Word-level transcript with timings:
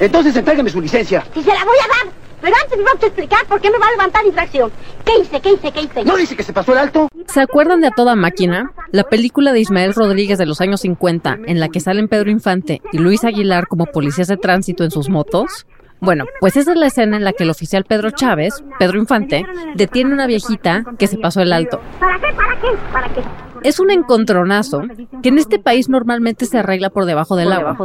Entonces 0.00 0.36
entrégame 0.36 0.70
su 0.70 0.80
licencia. 0.80 1.24
Si 1.34 1.42
se 1.42 1.52
la 1.52 1.64
voy 1.64 1.76
a 1.84 1.88
dar. 1.88 2.14
Pero 2.40 2.54
antes 2.62 2.78
me 2.78 2.84
va 2.84 2.90
a 2.90 3.06
explicar 3.06 3.46
por 3.46 3.60
qué 3.60 3.70
me 3.70 3.78
va 3.78 3.86
a 3.86 3.90
levantar 3.92 4.26
infracción. 4.26 4.70
¿Qué 5.04 5.18
hice? 5.20 5.40
¿Qué 5.40 5.52
hice? 5.54 5.72
¿Qué 5.72 5.80
hice? 5.80 6.04
¿No 6.04 6.16
dice 6.16 6.36
que 6.36 6.42
se 6.42 6.52
pasó 6.52 6.72
el 6.72 6.78
alto? 6.78 7.08
¿Se 7.26 7.40
acuerdan 7.40 7.80
de 7.80 7.88
A 7.88 7.90
Toda 7.90 8.14
Máquina? 8.14 8.70
La 8.92 9.04
película 9.04 9.52
de 9.52 9.60
Ismael 9.60 9.94
Rodríguez 9.94 10.38
de 10.38 10.46
los 10.46 10.60
años 10.60 10.82
50, 10.82 11.38
en 11.46 11.60
la 11.60 11.68
que 11.68 11.80
salen 11.80 12.08
Pedro 12.08 12.30
Infante 12.30 12.82
y 12.92 12.98
Luis 12.98 13.24
Aguilar 13.24 13.66
como 13.68 13.86
policías 13.86 14.28
de 14.28 14.36
tránsito 14.36 14.84
en 14.84 14.90
sus 14.90 15.08
motos. 15.08 15.66
Bueno, 16.00 16.24
pues 16.40 16.56
esa 16.56 16.72
es 16.72 16.78
la 16.78 16.86
escena 16.86 17.16
en 17.16 17.24
la 17.24 17.32
que 17.32 17.44
el 17.44 17.50
oficial 17.50 17.84
Pedro 17.84 18.10
Chávez, 18.10 18.62
Pedro 18.78 18.98
Infante, 18.98 19.44
detiene 19.74 20.10
a 20.10 20.14
una 20.14 20.26
viejita 20.26 20.84
que 20.98 21.06
se 21.06 21.18
pasó 21.18 21.40
el 21.40 21.52
alto. 21.52 21.80
¿Para 21.98 22.18
qué? 22.18 22.32
¿Para 22.34 22.60
qué? 22.60 22.68
¿Para 22.92 23.08
qué? 23.08 23.22
Es 23.62 23.80
un 23.80 23.90
encontronazo 23.90 24.82
que 25.22 25.30
en 25.30 25.38
este 25.38 25.58
país 25.58 25.88
normalmente 25.88 26.46
se 26.46 26.58
arregla 26.58 26.90
por 26.90 27.04
debajo 27.04 27.34
del 27.36 27.50
agua. 27.50 27.76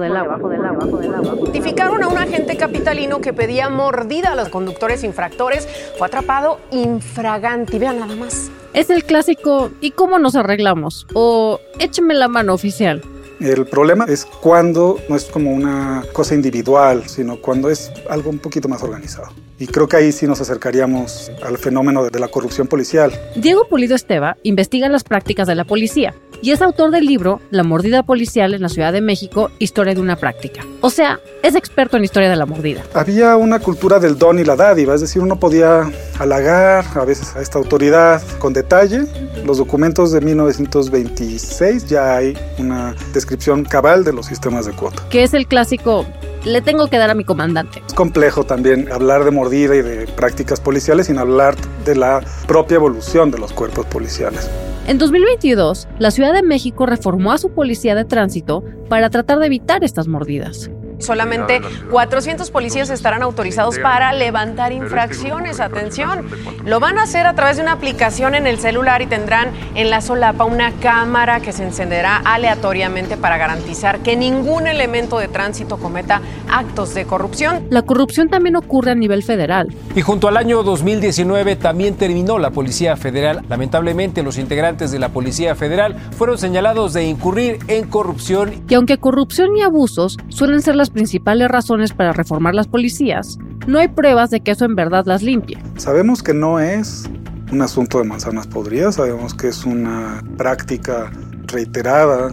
Identificaron 1.41 2.03
a 2.03 2.07
un 2.07 2.17
agente 2.17 2.57
capitalino 2.57 3.21
que 3.21 3.33
pedía 3.33 3.69
mordida 3.69 4.33
a 4.33 4.35
los 4.35 4.49
conductores 4.49 5.03
infractores. 5.03 5.67
Fue 5.97 6.07
atrapado 6.07 6.59
infraganti. 6.71 7.79
Vean 7.79 7.99
nada 7.99 8.15
más. 8.15 8.51
Es 8.73 8.89
el 8.89 9.03
clásico 9.03 9.71
¿y 9.81 9.91
cómo 9.91 10.19
nos 10.19 10.35
arreglamos? 10.35 11.07
O 11.13 11.59
écheme 11.79 12.13
la 12.13 12.27
mano 12.27 12.53
oficial. 12.53 13.01
El 13.41 13.65
problema 13.65 14.05
es 14.07 14.25
cuando 14.25 14.99
no 15.09 15.15
es 15.15 15.25
como 15.25 15.51
una 15.51 16.03
cosa 16.13 16.35
individual, 16.35 17.07
sino 17.07 17.41
cuando 17.41 17.71
es 17.71 17.91
algo 18.07 18.29
un 18.29 18.37
poquito 18.37 18.69
más 18.69 18.83
organizado. 18.83 19.29
Y 19.57 19.65
creo 19.65 19.87
que 19.87 19.97
ahí 19.97 20.11
sí 20.11 20.27
nos 20.27 20.41
acercaríamos 20.41 21.31
al 21.43 21.57
fenómeno 21.57 22.07
de 22.07 22.19
la 22.19 22.27
corrupción 22.27 22.67
policial. 22.67 23.11
Diego 23.35 23.67
Pulido 23.67 23.95
Esteva 23.95 24.37
investiga 24.43 24.89
las 24.89 25.03
prácticas 25.03 25.47
de 25.47 25.55
la 25.55 25.65
policía 25.65 26.13
y 26.41 26.51
es 26.51 26.61
autor 26.61 26.91
del 26.91 27.05
libro 27.05 27.39
La 27.51 27.63
mordida 27.63 28.03
policial 28.03 28.53
en 28.53 28.61
la 28.61 28.69
Ciudad 28.69 28.91
de 28.91 29.01
México, 29.01 29.51
Historia 29.59 29.93
de 29.93 30.01
una 30.01 30.15
práctica. 30.15 30.65
O 30.81 30.89
sea, 30.89 31.19
es 31.43 31.55
experto 31.55 31.97
en 31.97 32.03
historia 32.03 32.29
de 32.29 32.35
la 32.35 32.45
mordida. 32.45 32.83
Había 32.93 33.35
una 33.37 33.59
cultura 33.59 33.99
del 33.99 34.17
don 34.17 34.39
y 34.39 34.43
la 34.43 34.55
dádiva, 34.55 34.95
es 34.95 35.01
decir, 35.01 35.21
uno 35.21 35.39
podía 35.39 35.91
halagar 36.19 36.85
a 36.95 37.05
veces 37.05 37.35
a 37.35 37.41
esta 37.41 37.59
autoridad 37.59 38.21
con 38.39 38.53
detalle. 38.53 39.05
Los 39.45 39.57
documentos 39.57 40.11
de 40.11 40.21
1926 40.21 41.87
ya 41.87 42.15
hay 42.15 42.37
una 42.57 42.95
descripción 43.13 43.63
cabal 43.63 44.03
de 44.03 44.13
los 44.13 44.25
sistemas 44.25 44.65
de 44.65 44.73
cuota. 44.73 45.03
Que 45.09 45.23
es 45.23 45.33
el 45.33 45.47
clásico 45.47 46.05
le 46.43 46.61
tengo 46.61 46.87
que 46.87 46.97
dar 46.97 47.11
a 47.11 47.13
mi 47.13 47.23
comandante. 47.23 47.83
Es 47.87 47.93
complejo 47.93 48.43
también 48.43 48.91
hablar 48.91 49.25
de 49.25 49.31
mordida 49.31 49.75
y 49.75 49.83
de 49.83 50.07
prácticas 50.07 50.59
policiales 50.59 51.05
sin 51.05 51.19
hablar 51.19 51.55
de 51.85 51.95
la 51.95 52.21
propia 52.47 52.75
evolución 52.75 53.29
de 53.29 53.37
los 53.37 53.53
cuerpos 53.53 53.85
policiales. 53.85 54.49
En 54.87 54.97
2022, 54.97 55.87
la 55.99 56.09
Ciudad 56.09 56.33
de 56.33 56.41
México 56.41 56.87
reformó 56.87 57.31
a 57.31 57.37
su 57.37 57.51
policía 57.51 57.93
de 57.93 58.03
tránsito 58.03 58.63
para 58.89 59.11
tratar 59.11 59.37
de 59.37 59.45
evitar 59.45 59.83
estas 59.83 60.07
mordidas. 60.07 60.71
Solamente 61.01 61.61
400 61.89 62.49
policías 62.51 62.89
estarán 62.89 63.23
autorizados 63.23 63.79
para 63.79 64.13
levantar 64.13 64.71
infracciones. 64.71 65.59
Atención, 65.59 66.27
lo 66.65 66.79
van 66.79 66.97
a 66.97 67.03
hacer 67.03 67.27
a 67.27 67.33
través 67.33 67.57
de 67.57 67.63
una 67.63 67.73
aplicación 67.73 68.35
en 68.35 68.47
el 68.47 68.59
celular 68.59 69.01
y 69.01 69.07
tendrán 69.07 69.49
en 69.75 69.89
la 69.89 70.01
solapa 70.01 70.45
una 70.45 70.71
cámara 70.73 71.39
que 71.39 71.51
se 71.51 71.63
encenderá 71.63 72.17
aleatoriamente 72.17 73.17
para 73.17 73.37
garantizar 73.37 73.99
que 73.99 74.15
ningún 74.15 74.67
elemento 74.67 75.19
de 75.19 75.27
tránsito 75.27 75.77
cometa 75.77 76.21
actos 76.49 76.93
de 76.93 77.05
corrupción. 77.05 77.67
La 77.69 77.83
corrupción 77.83 78.29
también 78.29 78.55
ocurre 78.55 78.91
a 78.91 78.95
nivel 78.95 79.23
federal. 79.23 79.73
Y 79.95 80.01
junto 80.01 80.27
al 80.27 80.37
año 80.37 80.63
2019 80.63 81.55
también 81.55 81.95
terminó 81.95 82.37
la 82.37 82.51
Policía 82.51 82.95
Federal. 82.95 83.41
Lamentablemente 83.49 84.23
los 84.23 84.37
integrantes 84.37 84.91
de 84.91 84.99
la 84.99 85.09
Policía 85.09 85.55
Federal 85.55 85.95
fueron 86.17 86.37
señalados 86.37 86.93
de 86.93 87.05
incurrir 87.05 87.59
en 87.67 87.87
corrupción. 87.87 88.63
Y 88.69 88.75
aunque 88.75 88.97
corrupción 88.97 89.55
y 89.57 89.61
abusos 89.61 90.17
suelen 90.29 90.61
ser 90.61 90.75
las 90.75 90.90
principales 90.91 91.49
razones 91.49 91.93
para 91.93 92.13
reformar 92.13 92.55
las 92.55 92.67
policías, 92.67 93.37
no 93.67 93.79
hay 93.79 93.87
pruebas 93.87 94.29
de 94.29 94.41
que 94.41 94.51
eso 94.51 94.65
en 94.65 94.75
verdad 94.75 95.05
las 95.05 95.23
limpie. 95.23 95.57
Sabemos 95.77 96.23
que 96.23 96.33
no 96.33 96.59
es 96.59 97.09
un 97.51 97.61
asunto 97.61 97.99
de 97.99 98.05
manzanas 98.05 98.47
podridas, 98.47 98.95
sabemos 98.95 99.33
que 99.33 99.49
es 99.49 99.65
una 99.65 100.23
práctica 100.37 101.11
reiterada 101.47 102.31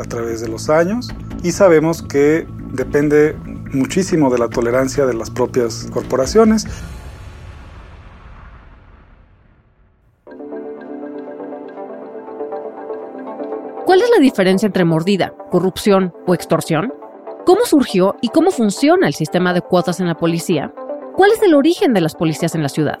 a 0.00 0.04
través 0.04 0.40
de 0.40 0.48
los 0.48 0.70
años 0.70 1.08
y 1.42 1.52
sabemos 1.52 2.02
que 2.02 2.46
depende 2.72 3.36
muchísimo 3.72 4.30
de 4.30 4.38
la 4.38 4.48
tolerancia 4.48 5.06
de 5.06 5.14
las 5.14 5.30
propias 5.30 5.88
corporaciones. 5.92 6.66
¿Cuál 13.86 14.02
es 14.02 14.10
la 14.16 14.22
diferencia 14.22 14.66
entre 14.66 14.84
mordida, 14.84 15.34
corrupción 15.50 16.14
o 16.26 16.34
extorsión? 16.34 16.92
¿Cómo 17.50 17.66
surgió 17.66 18.14
y 18.20 18.28
cómo 18.28 18.52
funciona 18.52 19.08
el 19.08 19.14
sistema 19.14 19.52
de 19.52 19.60
cuotas 19.60 19.98
en 19.98 20.06
la 20.06 20.14
policía? 20.14 20.72
¿Cuál 21.16 21.32
es 21.32 21.42
el 21.42 21.54
origen 21.54 21.92
de 21.92 22.00
las 22.00 22.14
policías 22.14 22.54
en 22.54 22.62
la 22.62 22.68
ciudad? 22.68 23.00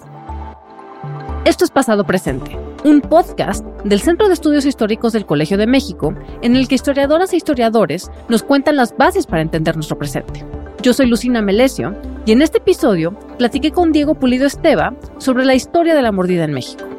Esto 1.44 1.64
es 1.64 1.70
Pasado 1.70 2.02
Presente, 2.02 2.58
un 2.82 3.00
podcast 3.00 3.64
del 3.84 4.00
Centro 4.00 4.26
de 4.26 4.34
Estudios 4.34 4.64
Históricos 4.64 5.12
del 5.12 5.24
Colegio 5.24 5.56
de 5.56 5.68
México, 5.68 6.16
en 6.42 6.56
el 6.56 6.66
que 6.66 6.74
historiadoras 6.74 7.32
e 7.32 7.36
historiadores 7.36 8.10
nos 8.28 8.42
cuentan 8.42 8.74
las 8.74 8.96
bases 8.96 9.24
para 9.24 9.42
entender 9.42 9.76
nuestro 9.76 9.96
presente. 9.96 10.44
Yo 10.82 10.94
soy 10.94 11.06
Lucina 11.06 11.42
Melesio 11.42 11.94
y 12.26 12.32
en 12.32 12.42
este 12.42 12.58
episodio 12.58 13.16
platiqué 13.38 13.70
con 13.70 13.92
Diego 13.92 14.16
Pulido 14.16 14.48
Esteva 14.48 14.96
sobre 15.18 15.44
la 15.44 15.54
historia 15.54 15.94
de 15.94 16.02
la 16.02 16.10
mordida 16.10 16.42
en 16.42 16.54
México. 16.54 16.89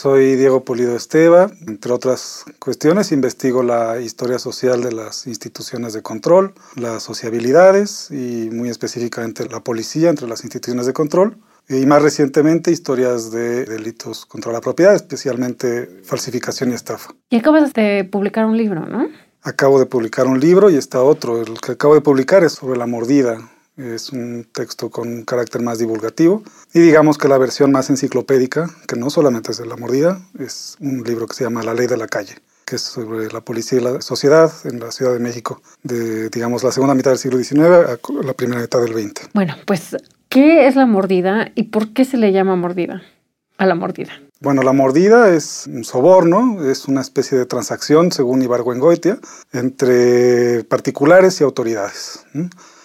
Soy 0.00 0.34
Diego 0.36 0.64
Pulido 0.64 0.96
Esteva, 0.96 1.50
entre 1.68 1.92
otras 1.92 2.46
cuestiones 2.58 3.12
investigo 3.12 3.62
la 3.62 4.00
historia 4.00 4.38
social 4.38 4.82
de 4.82 4.92
las 4.92 5.26
instituciones 5.26 5.92
de 5.92 6.00
control, 6.00 6.54
las 6.74 7.02
sociabilidades 7.02 8.10
y 8.10 8.48
muy 8.50 8.70
específicamente 8.70 9.46
la 9.50 9.60
policía 9.60 10.08
entre 10.08 10.26
las 10.26 10.42
instituciones 10.42 10.86
de 10.86 10.94
control 10.94 11.36
y 11.68 11.84
más 11.84 12.00
recientemente 12.00 12.70
historias 12.70 13.30
de 13.30 13.66
delitos 13.66 14.24
contra 14.24 14.52
la 14.52 14.62
propiedad, 14.62 14.94
especialmente 14.94 16.00
falsificación 16.02 16.70
y 16.70 16.76
estafa. 16.76 17.12
Y 17.28 17.36
acabas 17.36 17.74
de 17.74 18.08
publicar 18.10 18.46
un 18.46 18.56
libro, 18.56 18.86
¿no? 18.86 19.06
Acabo 19.42 19.78
de 19.78 19.84
publicar 19.84 20.26
un 20.28 20.40
libro 20.40 20.70
y 20.70 20.76
está 20.76 21.02
otro. 21.02 21.42
El 21.42 21.60
que 21.60 21.72
acabo 21.72 21.92
de 21.92 22.00
publicar 22.00 22.42
es 22.42 22.52
sobre 22.52 22.78
la 22.78 22.86
mordida, 22.86 23.36
es 23.76 24.10
un 24.10 24.46
texto 24.52 24.90
con 24.90 25.08
un 25.08 25.24
carácter 25.24 25.62
más 25.62 25.78
divulgativo 25.78 26.42
y 26.72 26.80
digamos 26.80 27.18
que 27.18 27.28
la 27.28 27.38
versión 27.38 27.72
más 27.72 27.90
enciclopédica, 27.90 28.70
que 28.86 28.96
no 28.96 29.10
solamente 29.10 29.52
es 29.52 29.58
de 29.58 29.66
la 29.66 29.76
mordida, 29.76 30.20
es 30.38 30.76
un 30.80 31.02
libro 31.02 31.26
que 31.26 31.34
se 31.34 31.44
llama 31.44 31.62
La 31.62 31.74
ley 31.74 31.86
de 31.86 31.96
la 31.96 32.06
calle 32.06 32.34
que 32.70 32.76
es 32.76 32.82
sobre 32.82 33.28
la 33.32 33.40
policía 33.40 33.80
y 33.80 33.82
la 33.82 34.00
sociedad 34.00 34.52
en 34.62 34.78
la 34.78 34.92
Ciudad 34.92 35.12
de 35.12 35.18
México, 35.18 35.60
de, 35.82 36.30
digamos, 36.30 36.62
la 36.62 36.70
segunda 36.70 36.94
mitad 36.94 37.10
del 37.10 37.18
siglo 37.18 37.42
XIX 37.42 37.60
a 37.62 37.98
la 38.22 38.32
primera 38.32 38.60
mitad 38.60 38.80
del 38.80 38.92
XX. 38.92 39.28
Bueno, 39.34 39.56
pues, 39.66 39.96
¿qué 40.28 40.68
es 40.68 40.76
la 40.76 40.86
mordida 40.86 41.50
y 41.56 41.64
por 41.64 41.92
qué 41.92 42.04
se 42.04 42.16
le 42.16 42.30
llama 42.30 42.54
mordida 42.54 43.02
a 43.58 43.66
la 43.66 43.74
mordida? 43.74 44.12
Bueno, 44.38 44.62
la 44.62 44.72
mordida 44.72 45.34
es 45.34 45.66
un 45.66 45.84
soborno, 45.84 46.64
es 46.64 46.86
una 46.86 47.00
especie 47.00 47.36
de 47.36 47.44
transacción, 47.44 48.12
según 48.12 48.40
Ibargüengoitia, 48.40 49.18
entre 49.52 50.62
particulares 50.64 51.40
y 51.40 51.44
autoridades. 51.44 52.24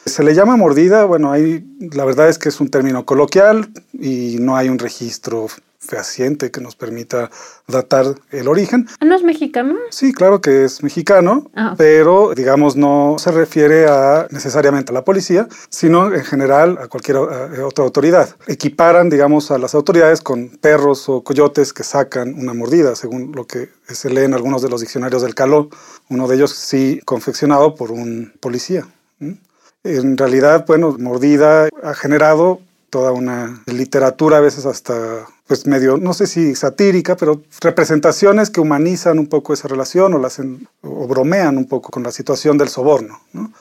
Se 0.06 0.24
le 0.24 0.36
llama 0.36 0.56
mordida, 0.56 1.06
bueno, 1.06 1.32
hay, 1.32 1.66
la 1.80 2.06
verdad 2.06 2.30
es 2.30 2.38
que 2.38 2.50
es 2.50 2.62
un 2.62 2.70
término 2.70 3.06
coloquial 3.06 3.70
y 3.92 4.38
no 4.40 4.56
hay 4.56 4.70
un 4.70 4.78
registro 4.78 5.48
fehaciente 5.80 6.52
que 6.52 6.62
nos 6.62 6.76
permita 6.76 7.30
datar 7.68 8.16
el 8.32 8.48
origen. 8.48 8.88
¿No 9.02 9.16
es 9.16 9.24
mexicano? 9.24 9.76
Sí, 9.90 10.14
claro 10.14 10.42
que 10.42 10.66
es 10.66 10.84
mexicano, 10.84 11.50
ah. 11.56 11.76
pero 11.78 12.34
digamos 12.36 12.76
no 12.76 13.16
se 13.18 13.32
refiere 13.32 13.88
a 13.88 14.28
necesariamente 14.32 14.92
a 14.92 14.94
la 14.94 15.04
policía, 15.04 15.48
sino 15.70 16.14
en 16.14 16.24
general 16.24 16.78
a 16.82 16.88
cualquier 16.88 17.18
otra 17.18 17.84
autoridad. 17.84 18.36
Equiparan, 18.48 19.10
digamos, 19.10 19.52
a 19.52 19.58
las 19.58 19.76
autoridades 19.76 20.22
con 20.22 20.50
perros 20.50 21.10
o 21.10 21.24
coyotes 21.24 21.74
que 21.74 21.84
sacan 21.84 22.36
una 22.36 22.54
mordida, 22.54 22.96
según 22.96 23.32
lo 23.36 23.46
que 23.46 23.70
se 23.88 24.10
lee 24.10 24.24
en 24.24 24.34
algunos 24.34 24.62
de 24.62 24.70
los 24.70 24.81
diccionarios 24.81 25.22
del 25.22 25.36
caló, 25.36 25.69
uno 26.10 26.28
de 26.28 26.36
ellos 26.36 26.51
sí 26.51 27.01
confeccionado 27.06 27.75
por 27.75 27.92
un 27.92 28.34
policía. 28.40 28.86
En 29.86 30.18
realidad, 30.18 30.66
bueno, 30.68 30.96
mordida 30.98 31.70
ha 31.84 31.94
generado 31.94 32.60
toda 32.90 33.12
una 33.12 33.62
literatura, 33.68 34.38
a 34.38 34.42
veces 34.42 34.66
hasta 34.66 35.28
pues 35.47 35.68
medio, 35.68 35.97
no 35.97 36.13
sé 36.13 36.25
si 36.25 36.56
satírica, 36.56 37.15
pero 37.15 37.42
representaciones 37.62 38.50
que 38.50 38.62
humanizan 38.62 39.19
un 39.19 39.27
poco 39.27 39.53
esa 39.53 39.68
relación 39.68 40.13
o, 40.13 40.19
la 40.19 40.27
hacen, 40.27 40.68
o 40.81 41.07
bromean 41.07 41.57
un 41.57 41.68
poco 41.68 41.92
con 41.92 42.03
la 42.03 42.12
situación 42.12 42.57
del 42.57 42.69
soborno. 42.69 43.19
¿no? 43.33 43.51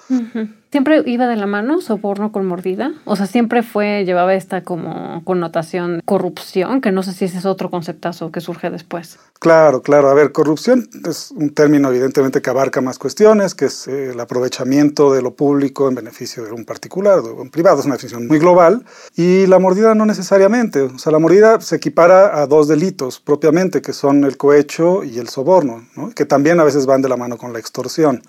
¿Siempre 0.75 1.05
iba 1.07 1.29
de 1.29 1.37
la 1.37 1.47
mano 1.47 1.81
soborno 1.81 2.33
con 2.33 2.47
mordida? 2.47 2.95
O 3.05 3.15
sea, 3.15 3.27
siempre 3.27 3.63
fue, 3.63 4.05
llevaba 4.05 4.35
esta 4.35 4.65
como 4.65 5.23
connotación 5.23 6.03
corrupción, 6.05 6.81
que 6.81 6.91
no 6.91 7.05
sé 7.05 7.13
si 7.13 7.27
ese 7.27 7.39
es 7.39 7.45
otro 7.47 7.71
conceptazo 7.71 8.33
que 8.33 8.41
surge 8.41 8.71
después. 8.71 9.21
Claro, 9.39 9.83
claro. 9.83 10.09
A 10.09 10.15
ver, 10.15 10.33
corrupción 10.33 10.89
es 11.09 11.31
un 11.31 11.51
término 11.51 11.91
evidentemente 11.91 12.43
que 12.43 12.51
abarca 12.51 12.81
más 12.81 12.99
cuestiones, 12.99 13.55
que 13.55 13.67
es 13.67 13.87
eh, 13.87 14.11
el 14.11 14.19
aprovechamiento 14.19 15.13
de 15.13 15.23
lo 15.23 15.35
público 15.35 15.89
en 15.89 15.95
beneficio 15.95 16.45
de 16.45 16.51
un 16.51 16.65
particular, 16.65 17.23
de 17.23 17.31
un 17.31 17.51
privado, 17.51 17.79
es 17.79 17.87
una 17.87 17.95
definición 17.95 18.27
muy 18.27 18.41
global. 18.41 18.85
Y 19.15 19.47
la 19.47 19.61
mordida 19.61 19.95
no 19.95 20.07
necesariamente. 20.07 20.81
O 20.81 20.99
sea, 20.99 21.13
la 21.13 21.21
mordida 21.21 21.61
se 21.61 21.74
se 21.75 21.79
equipara 21.79 22.41
a 22.41 22.47
dos 22.47 22.69
delitos 22.69 23.19
propiamente, 23.19 23.83
que 23.83 23.93
son 23.93 24.23
el 24.23 24.37
cohecho 24.37 25.03
y 25.03 25.19
el 25.19 25.29
soborno, 25.29 25.85
que 26.15 26.25
también 26.25 26.61
a 26.61 26.65
veces 26.65 26.87
van 26.87 27.03
de 27.03 27.09
la 27.09 27.17
mano 27.17 27.37
con 27.37 27.53
la 27.53 27.59
extorsión. 27.59 28.23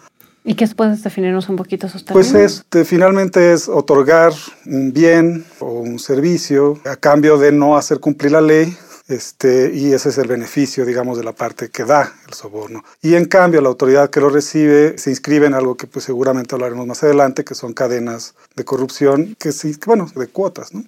¿Y 0.44 0.56
qué 0.56 0.68
puedes 0.76 1.04
definirnos 1.04 1.48
un 1.48 1.56
poquito 1.56 1.86
esos 1.86 2.04
términos? 2.04 2.32
Pues 2.32 2.66
es, 2.74 2.88
finalmente 2.88 3.54
es 3.54 3.70
otorgar 3.70 4.34
un 4.66 4.92
bien 4.92 5.46
o 5.60 5.74
un 5.74 6.00
servicio 6.00 6.80
a 6.86 6.96
cambio 6.96 7.38
de 7.38 7.52
no 7.52 7.78
hacer 7.78 8.00
cumplir 8.00 8.32
la 8.32 8.42
ley 8.42 8.76
este, 9.08 9.72
y 9.76 9.94
ese 9.94 10.10
es 10.10 10.18
el 10.18 10.28
beneficio, 10.28 10.84
digamos, 10.84 11.20
de 11.20 11.24
la 11.24 11.34
parte 11.34 11.70
que 11.70 11.84
da 11.84 12.12
el 12.28 12.34
soborno. 12.34 12.84
Y 13.04 13.14
en 13.14 13.26
cambio, 13.26 13.62
la 13.62 13.70
autoridad 13.70 14.10
que 14.10 14.22
lo 14.22 14.30
recibe 14.30 14.98
se 14.98 15.12
inscribe 15.12 15.46
en 15.46 15.54
algo 15.54 15.78
que 15.78 15.86
pues 15.86 16.06
seguramente 16.06 16.56
hablaremos 16.56 16.88
más 16.88 17.04
adelante, 17.04 17.44
que 17.44 17.54
son 17.54 17.74
cadenas 17.74 18.34
de 18.56 18.66
corrupción, 18.66 19.36
que 19.40 19.52
sí, 19.52 19.78
bueno, 19.86 20.08
de 20.16 20.26
cuotas, 20.30 20.74
¿no? 20.74 20.84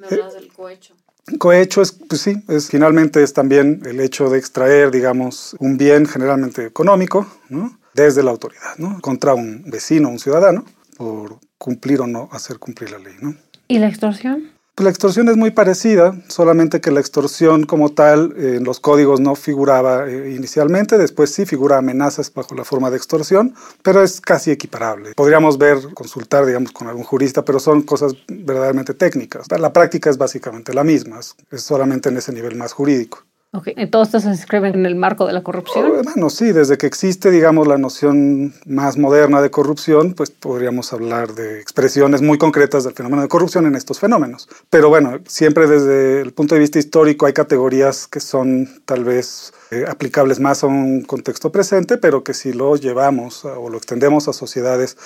Me 0.00 0.08
hablas 0.08 0.34
del 0.34 0.52
cohecho. 0.52 0.94
Cohecho 1.38 1.82
es, 1.82 1.92
pues 1.92 2.20
sí, 2.20 2.42
es, 2.48 2.68
finalmente 2.68 3.22
es 3.22 3.32
también 3.32 3.82
el 3.84 4.00
hecho 4.00 4.28
de 4.28 4.38
extraer, 4.38 4.90
digamos, 4.90 5.56
un 5.60 5.76
bien 5.76 6.06
generalmente 6.06 6.66
económico, 6.66 7.26
¿no? 7.48 7.78
desde 7.94 8.22
la 8.22 8.30
autoridad, 8.30 8.76
¿no? 8.78 9.00
Contra 9.00 9.34
un 9.34 9.64
vecino, 9.66 10.08
un 10.08 10.18
ciudadano, 10.18 10.64
por 10.96 11.38
cumplir 11.58 12.00
o 12.00 12.06
no 12.06 12.28
hacer 12.32 12.58
cumplir 12.58 12.90
la 12.90 12.98
ley, 12.98 13.14
¿no? 13.20 13.34
¿Y 13.68 13.78
la 13.78 13.88
extorsión? 13.88 14.50
Pues 14.74 14.84
la 14.84 14.90
extorsión 14.90 15.28
es 15.28 15.36
muy 15.36 15.50
parecida, 15.50 16.16
solamente 16.28 16.80
que 16.80 16.90
la 16.90 17.00
extorsión 17.00 17.64
como 17.64 17.90
tal 17.90 18.32
eh, 18.38 18.56
en 18.56 18.64
los 18.64 18.80
códigos 18.80 19.20
no 19.20 19.34
figuraba 19.34 20.08
eh, 20.08 20.32
inicialmente, 20.34 20.96
después 20.96 21.30
sí 21.30 21.44
figura 21.44 21.76
amenazas 21.76 22.32
bajo 22.32 22.54
la 22.54 22.64
forma 22.64 22.90
de 22.90 22.96
extorsión, 22.96 23.54
pero 23.82 24.02
es 24.02 24.22
casi 24.22 24.50
equiparable. 24.50 25.12
Podríamos 25.14 25.58
ver, 25.58 25.92
consultar, 25.92 26.46
digamos, 26.46 26.72
con 26.72 26.88
algún 26.88 27.04
jurista, 27.04 27.44
pero 27.44 27.60
son 27.60 27.82
cosas 27.82 28.14
verdaderamente 28.28 28.94
técnicas. 28.94 29.46
La 29.50 29.74
práctica 29.74 30.08
es 30.08 30.16
básicamente 30.16 30.72
la 30.72 30.84
misma, 30.84 31.20
es 31.20 31.62
solamente 31.62 32.08
en 32.08 32.16
ese 32.16 32.32
nivel 32.32 32.56
más 32.56 32.72
jurídico. 32.72 33.24
Ok, 33.54 33.68
¿todos 33.90 34.08
estos 34.08 34.22
se 34.22 34.30
inscriben 34.30 34.74
en 34.74 34.86
el 34.86 34.94
marco 34.94 35.26
de 35.26 35.34
la 35.34 35.42
corrupción? 35.42 35.92
Oh, 35.92 36.02
bueno, 36.02 36.30
sí, 36.30 36.52
desde 36.52 36.78
que 36.78 36.86
existe, 36.86 37.30
digamos, 37.30 37.66
la 37.66 37.76
noción 37.76 38.54
más 38.64 38.96
moderna 38.96 39.42
de 39.42 39.50
corrupción, 39.50 40.14
pues 40.14 40.30
podríamos 40.30 40.94
hablar 40.94 41.34
de 41.34 41.60
expresiones 41.60 42.22
muy 42.22 42.38
concretas 42.38 42.84
del 42.84 42.94
fenómeno 42.94 43.20
de 43.20 43.28
corrupción 43.28 43.66
en 43.66 43.74
estos 43.74 44.00
fenómenos. 44.00 44.48
Pero 44.70 44.88
bueno, 44.88 45.18
siempre 45.26 45.66
desde 45.66 46.22
el 46.22 46.32
punto 46.32 46.54
de 46.54 46.62
vista 46.62 46.78
histórico 46.78 47.26
hay 47.26 47.34
categorías 47.34 48.06
que 48.06 48.20
son 48.20 48.66
tal 48.86 49.04
vez 49.04 49.52
eh, 49.70 49.84
aplicables 49.86 50.40
más 50.40 50.64
a 50.64 50.68
un 50.68 51.02
contexto 51.02 51.52
presente, 51.52 51.98
pero 51.98 52.24
que 52.24 52.32
si 52.32 52.54
lo 52.54 52.76
llevamos 52.76 53.44
o 53.44 53.68
lo 53.68 53.76
extendemos 53.76 54.28
a 54.28 54.32
sociedades 54.32 54.96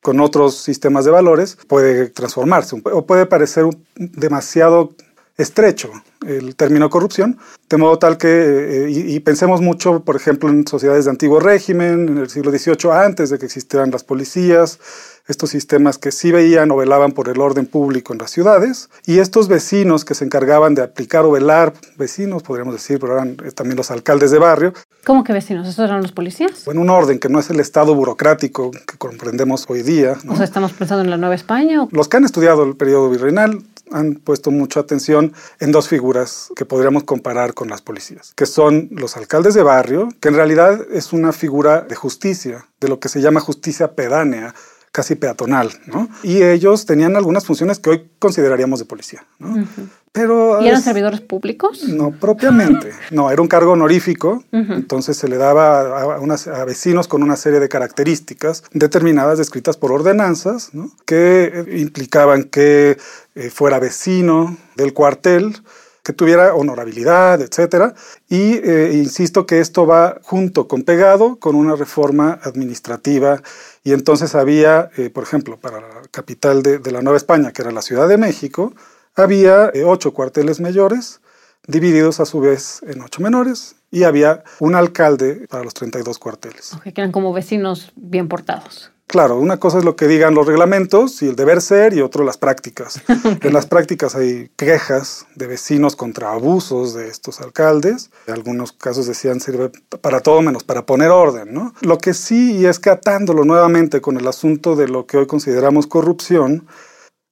con 0.00 0.20
otros 0.20 0.56
sistemas 0.56 1.04
de 1.04 1.10
valores, 1.10 1.58
puede 1.68 2.08
transformarse 2.08 2.80
o 2.84 3.04
puede 3.04 3.26
parecer 3.26 3.66
demasiado 3.96 4.94
estrecho 5.36 5.90
el 6.26 6.56
término 6.56 6.90
corrupción, 6.90 7.38
de 7.68 7.76
modo 7.76 7.98
tal 7.98 8.18
que, 8.18 8.28
eh, 8.28 8.90
y, 8.90 9.20
pensemos 9.20 9.60
mucho, 9.60 10.00
por 10.04 10.16
ejemplo, 10.16 10.48
en 10.48 10.66
sociedades 10.66 11.04
de 11.04 11.10
antiguo 11.10 11.40
régimen, 11.40 12.08
en 12.08 12.18
el 12.18 12.28
siglo 12.28 12.50
XVIII, 12.50 12.90
antes 12.92 13.30
de 13.30 13.38
que 13.38 13.46
existieran 13.46 13.90
las 13.90 14.04
policías, 14.04 14.78
estos 15.26 15.50
sistemas 15.50 15.98
que 15.98 16.12
sí 16.12 16.32
veían 16.32 16.70
o 16.70 16.76
velaban 16.76 17.12
por 17.12 17.28
el 17.28 17.40
orden 17.40 17.66
público 17.66 18.12
en 18.12 18.18
las 18.18 18.30
ciudades, 18.30 18.88
y 19.06 19.18
estos 19.18 19.48
vecinos 19.48 20.04
que 20.04 20.14
se 20.14 20.24
encargaban 20.24 20.74
de 20.74 20.82
aplicar 20.82 21.24
o 21.24 21.30
velar, 21.30 21.72
vecinos 21.96 22.42
podríamos 22.42 22.74
decir, 22.74 22.98
pero 23.00 23.14
eran 23.14 23.36
eh, 23.44 23.50
también 23.52 23.76
los 23.76 23.90
alcaldes 23.90 24.30
de 24.30 24.38
barrio. 24.38 24.72
¿Cómo 25.04 25.24
que 25.24 25.32
vecinos? 25.32 25.68
¿Estos 25.68 25.84
eran 25.84 26.02
los 26.02 26.12
policías? 26.12 26.66
En 26.66 26.78
un 26.78 26.90
orden 26.90 27.18
que 27.18 27.28
no 27.28 27.38
es 27.38 27.50
el 27.50 27.60
Estado 27.60 27.94
burocrático 27.94 28.70
que 28.70 28.98
comprendemos 28.98 29.64
hoy 29.68 29.82
día. 29.82 30.16
O 30.28 30.36
sea, 30.36 30.44
estamos 30.44 30.72
pensando 30.72 31.04
en 31.04 31.10
la 31.10 31.16
Nueva 31.16 31.34
España. 31.34 31.86
Los 31.90 32.08
que 32.08 32.16
han 32.16 32.24
estudiado 32.24 32.64
el 32.64 32.76
periodo 32.76 33.10
virreinal 33.10 33.62
han 33.92 34.14
puesto 34.16 34.50
mucha 34.50 34.80
atención 34.80 35.32
en 35.60 35.72
dos 35.72 35.88
figuras 35.88 36.48
que 36.56 36.64
podríamos 36.64 37.04
comparar 37.04 37.54
con 37.54 37.68
las 37.68 37.82
policías, 37.82 38.32
que 38.34 38.46
son 38.46 38.88
los 38.90 39.16
alcaldes 39.16 39.54
de 39.54 39.62
barrio, 39.62 40.08
que 40.20 40.28
en 40.28 40.34
realidad 40.34 40.80
es 40.90 41.12
una 41.12 41.32
figura 41.32 41.82
de 41.82 41.94
justicia, 41.94 42.66
de 42.80 42.88
lo 42.88 42.98
que 42.98 43.08
se 43.08 43.20
llama 43.20 43.40
justicia 43.40 43.92
pedánea, 43.92 44.54
casi 44.96 45.14
peatonal, 45.14 45.72
¿no? 45.84 46.08
Y 46.22 46.42
ellos 46.42 46.86
tenían 46.86 47.16
algunas 47.16 47.44
funciones 47.44 47.78
que 47.78 47.90
hoy 47.90 48.10
consideraríamos 48.18 48.78
de 48.78 48.86
policía, 48.86 49.26
¿no? 49.38 49.68
Pero 50.10 50.62
¿Y 50.62 50.68
eran 50.68 50.80
servidores 50.80 51.20
públicos? 51.20 51.86
No, 51.86 52.12
propiamente. 52.12 52.92
No, 53.10 53.30
era 53.30 53.42
un 53.42 53.48
cargo 53.48 53.72
honorífico, 53.72 54.42
entonces 54.52 55.18
se 55.18 55.28
le 55.28 55.36
daba 55.36 55.80
a, 55.80 56.14
a, 56.14 56.64
vecinos 56.64 57.08
con 57.08 57.22
una 57.22 57.36
serie 57.36 57.60
de 57.60 57.68
características 57.68 58.64
determinadas 58.72 59.36
descritas 59.36 59.76
por 59.76 59.92
ordenanzas, 59.92 60.70
¿no? 60.72 60.90
que 61.04 61.66
implicaban 61.76 62.44
que 62.44 62.96
eh, 63.34 63.50
fuera 63.50 63.78
vecino 63.78 64.56
del 64.76 64.94
cuartel, 64.94 65.60
que 66.06 66.12
tuviera 66.12 66.54
honorabilidad, 66.54 67.42
etcétera. 67.42 67.92
Y 68.28 68.54
eh, 68.62 68.92
insisto 68.94 69.44
que 69.44 69.58
esto 69.58 69.86
va 69.86 70.20
junto 70.22 70.68
con 70.68 70.84
pegado 70.84 71.34
con 71.40 71.56
una 71.56 71.74
reforma 71.74 72.38
administrativa. 72.44 73.42
Y 73.86 73.92
entonces 73.92 74.34
había, 74.34 74.90
eh, 74.96 75.10
por 75.10 75.22
ejemplo, 75.22 75.60
para 75.60 75.80
la 75.80 76.02
capital 76.10 76.60
de, 76.64 76.90
la 76.90 77.02
Nueva 77.02 77.16
España, 77.16 77.52
que 77.52 77.62
era 77.62 77.70
la 77.70 77.82
Ciudad 77.82 78.08
de 78.08 78.16
México, 78.16 78.74
había 79.14 79.70
eh, 79.72 79.84
ocho 79.84 80.12
cuarteles 80.12 80.58
mayores, 80.58 81.20
divididos 81.68 82.18
a 82.18 82.24
su 82.24 82.40
vez 82.40 82.80
en 82.88 83.00
ocho 83.00 83.22
menores, 83.22 83.76
y 83.92 84.02
había 84.02 84.42
un 84.58 84.74
alcalde 84.74 85.46
para 85.48 85.62
los 85.62 85.72
32 85.72 86.18
cuarteles. 86.18 86.76
que 86.82 86.90
eran 86.96 87.12
como 87.12 87.32
vecinos 87.32 87.92
bien 87.94 88.26
portados. 88.26 88.90
Claro, 89.06 89.38
una 89.38 89.58
cosa 89.58 89.78
es 89.78 89.84
lo 89.84 89.94
que 89.94 90.08
digan 90.08 90.34
los 90.34 90.46
reglamentos 90.46 91.22
y 91.22 91.28
el 91.28 91.36
deber 91.36 91.60
ser 91.60 91.94
y 91.94 92.00
otro 92.00 92.24
las 92.24 92.38
prácticas. 92.38 93.00
En 93.42 93.52
las 93.52 93.66
prácticas 93.66 94.16
hay 94.16 94.50
quejas 94.56 95.26
de 95.36 95.46
vecinos 95.46 95.94
contra 95.94 96.32
abusos 96.32 96.94
de 96.94 97.08
estos 97.08 97.40
alcaldes. 97.40 98.10
En 98.26 98.34
algunos 98.34 98.72
casos 98.72 99.06
decían 99.06 99.40
sirve 99.40 99.70
para 100.00 100.20
todo 100.20 100.42
menos 100.42 100.64
para 100.64 100.86
poner 100.86 101.10
orden, 101.10 101.54
¿no? 101.54 101.72
Lo 101.82 101.98
que 101.98 102.14
sí, 102.14 102.56
y 102.56 102.66
es 102.66 102.80
que 102.80 102.90
atándolo 102.90 103.44
nuevamente 103.44 104.00
con 104.00 104.16
el 104.16 104.26
asunto 104.26 104.74
de 104.74 104.88
lo 104.88 105.06
que 105.06 105.18
hoy 105.18 105.26
consideramos 105.26 105.86
corrupción, 105.86 106.66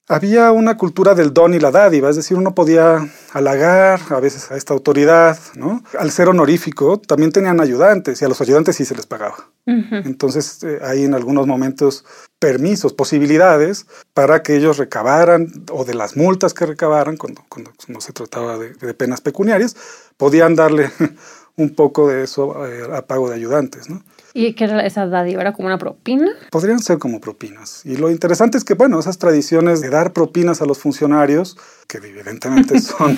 había 0.07 0.53
una 0.53 0.77
cultura 0.77 1.15
del 1.15 1.33
don 1.33 1.55
y 1.55 1.61
la 1.61 1.71
dádiva, 1.71 2.11
es 2.11 2.17
decir, 2.17 2.37
uno 2.37 2.55
podía 2.55 3.09
halagar 3.33 4.01
a 4.11 4.21
veces 4.21 4.51
a 4.51 4.57
esta 4.57 4.75
autoridad, 4.75 5.39
¿no? 5.55 5.83
Al 5.99 6.11
ser 6.11 6.29
honorífico 6.29 6.99
también 6.99 7.33
tenían 7.33 7.61
ayudantes 7.61 8.21
y 8.21 8.25
a 8.25 8.29
los 8.29 8.41
ayudantes 8.41 8.77
sí 8.77 8.85
se 8.85 8.95
les 8.95 9.07
pagaba. 9.07 9.37
Entonces 9.67 10.63
eh, 10.63 10.79
hay 10.83 11.05
en 11.05 11.15
algunos 11.15 11.47
momentos 11.47 12.05
permisos, 12.39 12.93
posibilidades 12.93 13.87
para 14.13 14.43
que 14.43 14.57
ellos 14.57 14.77
recabaran 14.77 15.51
o 15.73 15.87
de 15.87 15.95
las 15.95 16.19
multas 16.19 16.53
que 16.53 16.67
recabaran 16.67 17.17
cuando, 17.17 17.43
cuando 17.49 17.73
no 17.89 18.03
se 18.03 18.13
trataba 18.13 18.59
de, 18.59 18.95
penas 18.95 19.23
pecuniarias, 19.23 19.75
podían 20.19 20.55
darle 20.55 20.91
un 21.57 21.75
poco 21.75 22.09
de 22.09 22.25
eso 22.25 22.67
eh, 22.67 22.87
a 22.95 23.07
pago 23.07 23.31
de 23.31 23.37
ayudantes, 23.37 23.89
¿no? 23.89 24.03
¿Y 24.37 24.55
qué 24.55 24.65
era 24.65 24.85
esa 24.85 25.07
dádiva? 25.07 25.43
¿Era 25.43 25.53
como 25.53 25.69
una 25.69 25.79
propina? 25.79 26.29
Podrían 26.51 26.81
ser 26.81 26.99
como 26.99 27.21
propinas. 27.21 27.83
Y 27.87 27.97
lo 27.97 28.11
interesante 28.11 28.59
es 28.59 28.65
que, 28.65 28.75
bueno, 28.75 28.99
esas 28.99 29.19
tradiciones 29.19 29.81
de 29.81 29.91
dar 29.91 30.13
propinas 30.13 30.61
a 30.61 30.67
los 30.67 30.79
funcionarios, 30.79 31.57
que 31.87 31.99
evidentemente 31.99 32.81
son 32.81 33.17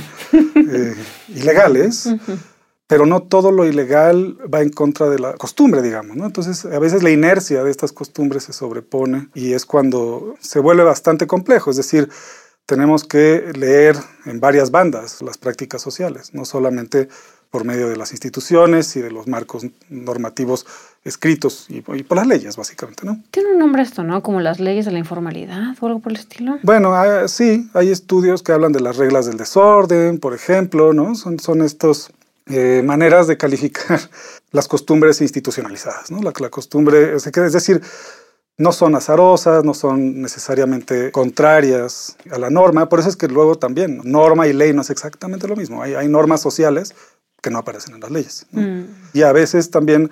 eh, 0.54 0.94
ilegales, 1.28 2.10
pero 2.86 3.06
no 3.06 3.22
todo 3.22 3.50
lo 3.50 3.64
ilegal 3.64 4.36
va 4.52 4.60
en 4.60 4.68
contra 4.68 5.08
de 5.08 5.18
la 5.18 5.32
costumbre, 5.32 5.80
digamos, 5.80 6.18
¿no? 6.18 6.26
Entonces, 6.26 6.66
a 6.66 6.78
veces 6.78 7.02
la 7.02 7.10
inercia 7.10 7.64
de 7.64 7.70
estas 7.70 7.92
costumbres 7.92 8.44
se 8.44 8.52
sobrepone 8.52 9.28
y 9.32 9.54
es 9.54 9.64
cuando 9.64 10.34
se 10.40 10.60
vuelve 10.60 10.84
bastante 10.84 11.26
complejo. 11.26 11.70
Es 11.70 11.78
decir, 11.78 12.10
tenemos 12.66 13.04
que 13.04 13.52
leer 13.56 13.96
en 14.26 14.38
varias 14.38 14.70
bandas 14.70 15.22
las 15.22 15.38
prácticas 15.38 15.80
sociales, 15.80 16.34
no 16.34 16.44
solamente 16.44 17.08
por 17.50 17.64
medio 17.64 17.88
de 17.88 17.96
las 17.96 18.10
instituciones 18.10 18.94
y 18.96 19.00
de 19.00 19.10
los 19.10 19.28
marcos 19.28 19.64
normativos 19.88 20.66
escritos 21.06 21.66
y, 21.68 21.80
por 21.80 22.16
las 22.16 22.26
leyes, 22.26 22.56
básicamente, 22.56 23.06
¿no? 23.06 23.22
Tiene 23.30 23.52
un 23.52 23.58
nombre 23.58 23.82
esto, 23.82 24.02
¿no? 24.02 24.22
Como 24.22 24.40
las 24.40 24.58
leyes 24.58 24.84
de 24.84 24.92
la 24.92 24.98
informalidad 24.98 25.74
o 25.80 25.86
algo 25.86 26.00
por 26.00 26.12
el 26.12 26.18
estilo. 26.18 26.58
Bueno, 26.62 26.94
ah, 26.94 27.28
sí, 27.28 27.70
hay 27.74 27.90
estudios 27.90 28.42
que 28.42 28.52
hablan 28.52 28.72
de 28.72 28.80
las 28.80 28.96
reglas 28.96 29.26
del 29.26 29.36
desorden, 29.36 30.18
por 30.18 30.34
ejemplo, 30.34 30.92
¿no? 30.92 31.14
Son, 31.14 31.38
son 31.38 31.62
estas 31.62 32.10
eh, 32.46 32.82
maneras 32.84 33.28
de 33.28 33.36
calificar 33.36 34.00
las 34.50 34.66
costumbres 34.66 35.20
institucionalizadas, 35.20 36.10
¿no? 36.10 36.20
La, 36.22 36.32
la 36.38 36.50
costumbre, 36.50 37.14
es 37.14 37.52
decir, 37.52 37.80
no 38.58 38.72
son 38.72 38.94
azarosas, 38.94 39.64
no 39.64 39.74
son 39.74 40.20
necesariamente 40.22 41.12
contrarias 41.12 42.16
a 42.30 42.38
la 42.38 42.50
norma, 42.50 42.88
por 42.88 43.00
eso 43.00 43.08
es 43.08 43.16
que 43.16 43.28
luego 43.28 43.56
también 43.56 44.00
norma 44.02 44.48
y 44.48 44.52
ley 44.52 44.72
no 44.72 44.82
es 44.82 44.90
exactamente 44.90 45.46
lo 45.46 45.56
mismo, 45.56 45.82
hay, 45.82 45.94
hay 45.94 46.08
normas 46.08 46.40
sociales 46.40 46.94
que 47.42 47.50
no 47.50 47.58
aparecen 47.58 47.94
en 47.94 48.00
las 48.00 48.10
leyes. 48.10 48.46
Mm. 48.50 48.82
Y 49.12 49.22
a 49.22 49.32
veces 49.32 49.70
también 49.70 50.10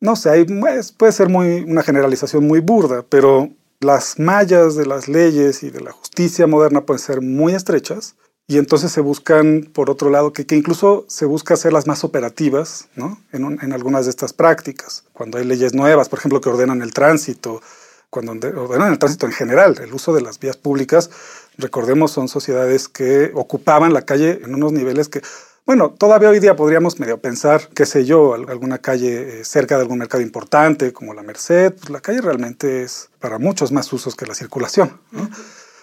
no 0.00 0.16
sé, 0.16 0.30
hay, 0.30 0.44
pues, 0.44 0.92
puede 0.92 1.12
ser 1.12 1.28
muy, 1.28 1.60
una 1.60 1.82
generalización 1.82 2.46
muy 2.46 2.60
burda, 2.60 3.04
pero 3.08 3.50
las 3.80 4.18
mallas 4.18 4.74
de 4.74 4.86
las 4.86 5.08
leyes 5.08 5.62
y 5.62 5.70
de 5.70 5.80
la 5.80 5.92
justicia 5.92 6.46
moderna 6.46 6.84
pueden 6.84 7.00
ser 7.00 7.20
muy 7.20 7.54
estrechas 7.54 8.16
y 8.46 8.58
entonces 8.58 8.90
se 8.90 9.00
buscan, 9.00 9.70
por 9.72 9.90
otro 9.90 10.10
lado, 10.10 10.32
que, 10.32 10.44
incluso 10.56 11.04
se 11.08 11.24
busca 11.24 11.54
hacerlas 11.54 11.86
más 11.86 12.02
operativas 12.02 12.88
¿no? 12.96 13.20
en, 13.32 13.58
en, 13.62 13.72
algunas 13.72 14.06
de 14.06 14.10
estas 14.10 14.32
prácticas. 14.32 15.04
Cuando 15.12 15.38
hay 15.38 15.44
leyes 15.44 15.72
nuevas, 15.72 16.08
por 16.08 16.18
ejemplo, 16.18 16.40
que 16.40 16.48
ordenan 16.48 16.82
el 16.82 16.92
tránsito, 16.92 17.62
cuando 18.10 18.32
ordenan 18.32 18.90
el 18.90 18.98
tránsito 18.98 19.26
en 19.26 19.32
general, 19.32 19.78
el 19.80 19.94
uso 19.94 20.12
de 20.12 20.20
las 20.20 20.40
vías 20.40 20.56
públicas, 20.56 21.10
recordemos, 21.58 22.10
son 22.10 22.26
sociedades 22.26 22.88
que 22.88 23.30
ocupaban 23.34 23.92
la 23.92 24.02
calle 24.02 24.40
en 24.42 24.54
unos 24.54 24.72
niveles 24.72 25.08
que 25.08 25.22
bueno, 25.70 25.90
todavía 25.96 26.30
hoy 26.30 26.40
día 26.40 26.56
podríamos 26.56 26.98
medio 26.98 27.20
pensar, 27.20 27.68
qué 27.72 27.86
sé 27.86 28.04
yo, 28.04 28.34
alguna 28.34 28.78
calle 28.78 29.38
eh, 29.38 29.44
cerca 29.44 29.76
de 29.76 29.82
algún 29.82 29.98
mercado 29.98 30.20
importante 30.20 30.92
como 30.92 31.14
la 31.14 31.22
Merced, 31.22 31.74
pues 31.74 31.90
la 31.90 32.00
calle 32.00 32.20
realmente 32.20 32.82
es 32.82 33.08
para 33.20 33.38
muchos 33.38 33.70
más 33.70 33.92
usos 33.92 34.16
que 34.16 34.26
la 34.26 34.34
circulación, 34.34 35.00
¿no? 35.12 35.30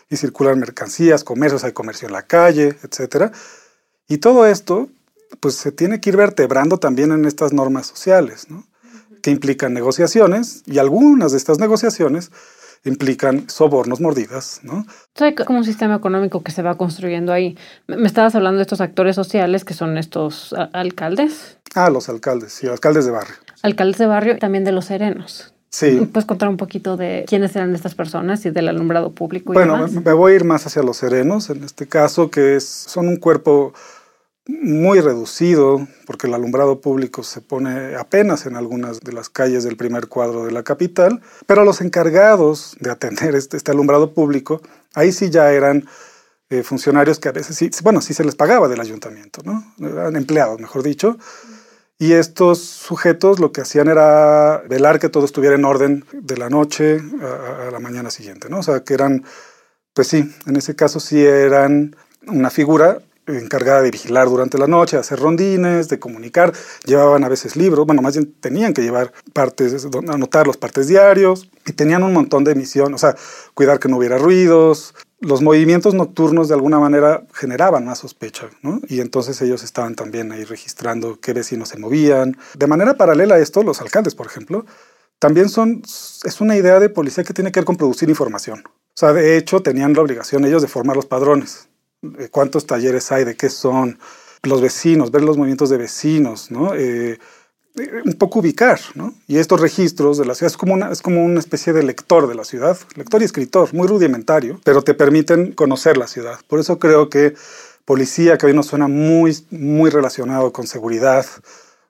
Y 0.09 0.17
circulan 0.17 0.59
mercancías, 0.59 1.23
comercios, 1.23 1.63
hay 1.63 1.71
comercio 1.71 2.05
en 2.09 2.11
la 2.11 2.23
calle, 2.23 2.75
etcétera. 2.83 3.31
Y 4.09 4.17
todo 4.17 4.45
esto, 4.45 4.89
pues 5.39 5.55
se 5.55 5.71
tiene 5.71 6.01
que 6.01 6.09
ir 6.09 6.17
vertebrando 6.17 6.79
también 6.79 7.13
en 7.13 7.23
estas 7.23 7.53
normas 7.53 7.87
sociales, 7.87 8.47
¿no? 8.49 8.67
Que 9.21 9.31
implican 9.31 9.73
negociaciones 9.73 10.63
y 10.65 10.79
algunas 10.79 11.31
de 11.31 11.37
estas 11.37 11.59
negociaciones 11.59 12.29
implican 12.89 13.49
sobornos, 13.49 13.99
mordidas, 14.01 14.61
¿no? 14.63 14.85
Hay 15.19 15.35
como 15.35 15.59
un 15.59 15.65
sistema 15.65 15.95
económico 15.95 16.43
que 16.43 16.51
se 16.51 16.61
va 16.61 16.77
construyendo 16.77 17.33
ahí. 17.33 17.57
Me 17.87 18.07
estabas 18.07 18.35
hablando 18.35 18.57
de 18.57 18.63
estos 18.63 18.81
actores 18.81 19.15
sociales 19.15 19.65
que 19.65 19.73
son 19.73 19.97
estos 19.97 20.53
alcaldes. 20.73 21.57
Ah, 21.75 21.89
los 21.89 22.09
alcaldes, 22.09 22.53
sí, 22.53 22.67
alcaldes 22.67 23.05
de 23.05 23.11
barrio. 23.11 23.35
Alcaldes 23.61 23.97
de 23.97 24.05
barrio 24.07 24.35
y 24.35 24.39
también 24.39 24.63
de 24.63 24.71
los 24.71 24.85
serenos. 24.85 25.53
Sí. 25.69 26.09
¿Puedes 26.11 26.25
contar 26.25 26.49
un 26.49 26.57
poquito 26.57 26.95
de 26.97 27.25
quiénes 27.27 27.55
eran 27.55 27.75
estas 27.75 27.93
personas 27.93 28.45
y 28.45 28.51
del 28.51 28.69
alumbrado 28.69 29.11
público? 29.11 29.51
Y 29.51 29.55
bueno, 29.55 29.85
me 29.87 30.13
voy 30.13 30.31
a 30.31 30.35
ir 30.35 30.43
más 30.43 30.65
hacia 30.65 30.81
los 30.81 30.97
serenos, 30.97 31.49
en 31.49 31.63
este 31.63 31.87
caso, 31.87 32.31
que 32.31 32.55
es, 32.55 32.63
son 32.63 33.07
un 33.07 33.17
cuerpo 33.17 33.73
muy 34.47 35.01
reducido, 35.01 35.87
porque 36.05 36.27
el 36.27 36.33
alumbrado 36.33 36.79
público 36.79 37.23
se 37.23 37.41
pone 37.41 37.95
apenas 37.95 38.45
en 38.45 38.55
algunas 38.55 39.01
de 39.01 39.11
las 39.11 39.29
calles 39.29 39.63
del 39.63 39.75
primer 39.75 40.07
cuadro 40.07 40.45
de 40.45 40.51
la 40.51 40.63
capital, 40.63 41.21
pero 41.45 41.65
los 41.65 41.81
encargados 41.81 42.77
de 42.79 42.91
atender 42.91 43.35
este, 43.35 43.57
este 43.57 43.71
alumbrado 43.71 44.13
público, 44.13 44.61
ahí 44.93 45.11
sí 45.11 45.29
ya 45.29 45.51
eran 45.51 45.85
eh, 46.49 46.63
funcionarios 46.63 47.19
que 47.19 47.27
a 47.27 47.33
veces 47.33 47.57
sí, 47.57 47.69
bueno, 47.83 47.99
sí 47.99 48.13
se 48.13 48.23
les 48.23 48.35
pagaba 48.35 48.69
del 48.69 48.79
ayuntamiento, 48.79 49.41
¿no? 49.43 49.73
Eran 49.79 50.15
empleados, 50.15 50.59
mejor 50.61 50.81
dicho. 50.81 51.17
Y 51.99 52.13
estos 52.13 52.59
sujetos 52.59 53.39
lo 53.39 53.51
que 53.51 53.61
hacían 53.61 53.89
era 53.89 54.63
velar 54.69 54.99
que 54.99 55.09
todo 55.09 55.25
estuviera 55.25 55.55
en 55.55 55.65
orden 55.65 56.05
de 56.13 56.37
la 56.37 56.49
noche 56.49 57.01
a, 57.21 57.67
a 57.67 57.71
la 57.71 57.79
mañana 57.79 58.11
siguiente, 58.11 58.49
¿no? 58.49 58.59
O 58.59 58.63
sea, 58.63 58.81
que 58.81 58.93
eran, 58.93 59.25
pues 59.93 60.07
sí, 60.07 60.31
en 60.45 60.55
ese 60.55 60.75
caso 60.75 60.99
sí 61.01 61.21
eran 61.25 61.95
una 62.27 62.49
figura 62.49 62.99
encargada 63.27 63.81
de 63.81 63.91
vigilar 63.91 64.27
durante 64.29 64.57
la 64.57 64.67
noche, 64.67 64.95
de 64.95 65.01
hacer 65.01 65.19
rondines, 65.19 65.89
de 65.89 65.99
comunicar. 65.99 66.53
Llevaban 66.85 67.23
a 67.23 67.29
veces 67.29 67.55
libros, 67.55 67.85
bueno, 67.85 68.01
más 68.01 68.15
bien 68.15 68.33
tenían 68.39 68.73
que 68.73 68.81
llevar 68.81 69.11
partes, 69.33 69.87
anotar 70.07 70.47
los 70.47 70.57
partes 70.57 70.87
diarios 70.87 71.49
y 71.65 71.73
tenían 71.73 72.03
un 72.03 72.13
montón 72.13 72.43
de 72.43 72.55
misión, 72.55 72.93
o 72.93 72.97
sea, 72.97 73.15
cuidar 73.53 73.79
que 73.79 73.89
no 73.89 73.97
hubiera 73.97 74.17
ruidos. 74.17 74.95
Los 75.19 75.41
movimientos 75.41 75.93
nocturnos 75.95 76.47
de 76.47 76.53
alguna 76.53 76.79
manera 76.79 77.25
generaban 77.33 77.85
más 77.85 77.99
sospecha, 77.99 78.49
¿no? 78.61 78.81
Y 78.87 79.01
entonces 79.01 79.41
ellos 79.41 79.63
estaban 79.63 79.95
también 79.95 80.31
ahí 80.31 80.43
registrando 80.43 81.19
qué 81.19 81.33
vecinos 81.33 81.69
se 81.69 81.79
movían. 81.79 82.37
De 82.55 82.67
manera 82.67 82.95
paralela 82.95 83.35
a 83.35 83.39
esto, 83.39 83.63
los 83.63 83.81
alcaldes, 83.81 84.13
por 84.13 84.27
ejemplo, 84.27 84.65
también 85.17 85.49
son, 85.49 85.81
es 85.81 86.39
una 86.39 86.55
idea 86.55 86.79
de 86.79 86.89
policía 86.89 87.23
que 87.23 87.33
tiene 87.33 87.51
que 87.51 87.59
ver 87.59 87.65
con 87.65 87.77
producir 87.77 88.07
información. 88.09 88.63
O 88.67 88.99
sea, 88.99 89.11
de 89.11 89.37
hecho, 89.37 89.61
tenían 89.61 89.93
la 89.93 90.01
obligación 90.01 90.45
ellos 90.45 90.61
de 90.61 90.67
formar 90.67 90.95
los 90.95 91.07
padrones 91.07 91.67
cuántos 92.31 92.65
talleres 92.65 93.11
hay, 93.11 93.25
de 93.25 93.35
qué 93.35 93.49
son, 93.49 93.97
los 94.43 94.61
vecinos, 94.61 95.11
ver 95.11 95.23
los 95.23 95.37
movimientos 95.37 95.69
de 95.69 95.77
vecinos, 95.77 96.51
¿no? 96.51 96.73
Eh, 96.73 97.19
eh, 97.75 97.91
un 98.05 98.13
poco 98.13 98.39
ubicar, 98.39 98.79
¿no? 98.95 99.13
Y 99.27 99.37
estos 99.37 99.59
registros 99.59 100.17
de 100.17 100.25
la 100.25 100.35
ciudad 100.35 100.51
es 100.51 100.57
como, 100.57 100.73
una, 100.73 100.91
es 100.91 101.01
como 101.01 101.23
una 101.23 101.39
especie 101.39 101.73
de 101.73 101.83
lector 101.83 102.27
de 102.27 102.35
la 102.35 102.43
ciudad, 102.43 102.77
lector 102.95 103.21
y 103.21 103.25
escritor, 103.25 103.73
muy 103.73 103.87
rudimentario, 103.87 104.59
pero 104.63 104.81
te 104.81 104.93
permiten 104.93 105.51
conocer 105.53 105.97
la 105.97 106.07
ciudad. 106.07 106.39
Por 106.47 106.59
eso 106.59 106.79
creo 106.79 107.09
que 107.09 107.35
policía, 107.85 108.37
que 108.37 108.47
hoy 108.47 108.53
nos 108.53 108.67
suena 108.67 108.87
muy, 108.87 109.37
muy 109.51 109.89
relacionado 109.89 110.51
con 110.51 110.67
seguridad, 110.67 111.25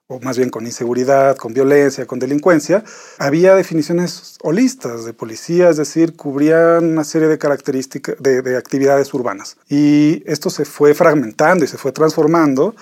o 0.08 0.18
más 0.20 0.38
bien 0.38 0.48
con 0.48 0.64
inseguridad, 0.64 1.36
con 1.36 1.52
violencia, 1.52 2.06
con 2.06 2.18
delincuencia, 2.18 2.82
había 3.18 3.54
definiciones 3.54 4.38
holistas 4.42 5.04
de 5.04 5.12
policía, 5.12 5.68
es 5.68 5.76
decir, 5.76 6.16
cubrían 6.16 6.92
una 6.92 7.04
serie 7.04 7.28
de 7.28 7.36
características, 7.36 8.16
de, 8.18 8.40
de 8.40 8.56
actividades 8.56 9.12
urbanas. 9.12 9.58
Y 9.68 10.22
esto 10.24 10.48
se 10.48 10.64
fue 10.64 10.94
fragmentando 10.94 11.64
y 11.64 11.68
se 11.68 11.76
fue 11.76 11.92
transformando 11.92 12.74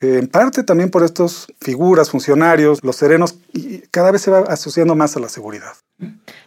en 0.00 0.28
parte 0.28 0.62
también 0.62 0.90
por 0.90 1.02
estas 1.02 1.46
figuras, 1.60 2.10
funcionarios, 2.10 2.82
los 2.82 2.96
serenos, 2.96 3.36
y 3.52 3.78
cada 3.90 4.10
vez 4.10 4.22
se 4.22 4.30
va 4.30 4.40
asociando 4.40 4.94
más 4.94 5.16
a 5.16 5.20
la 5.20 5.28
seguridad. 5.28 5.72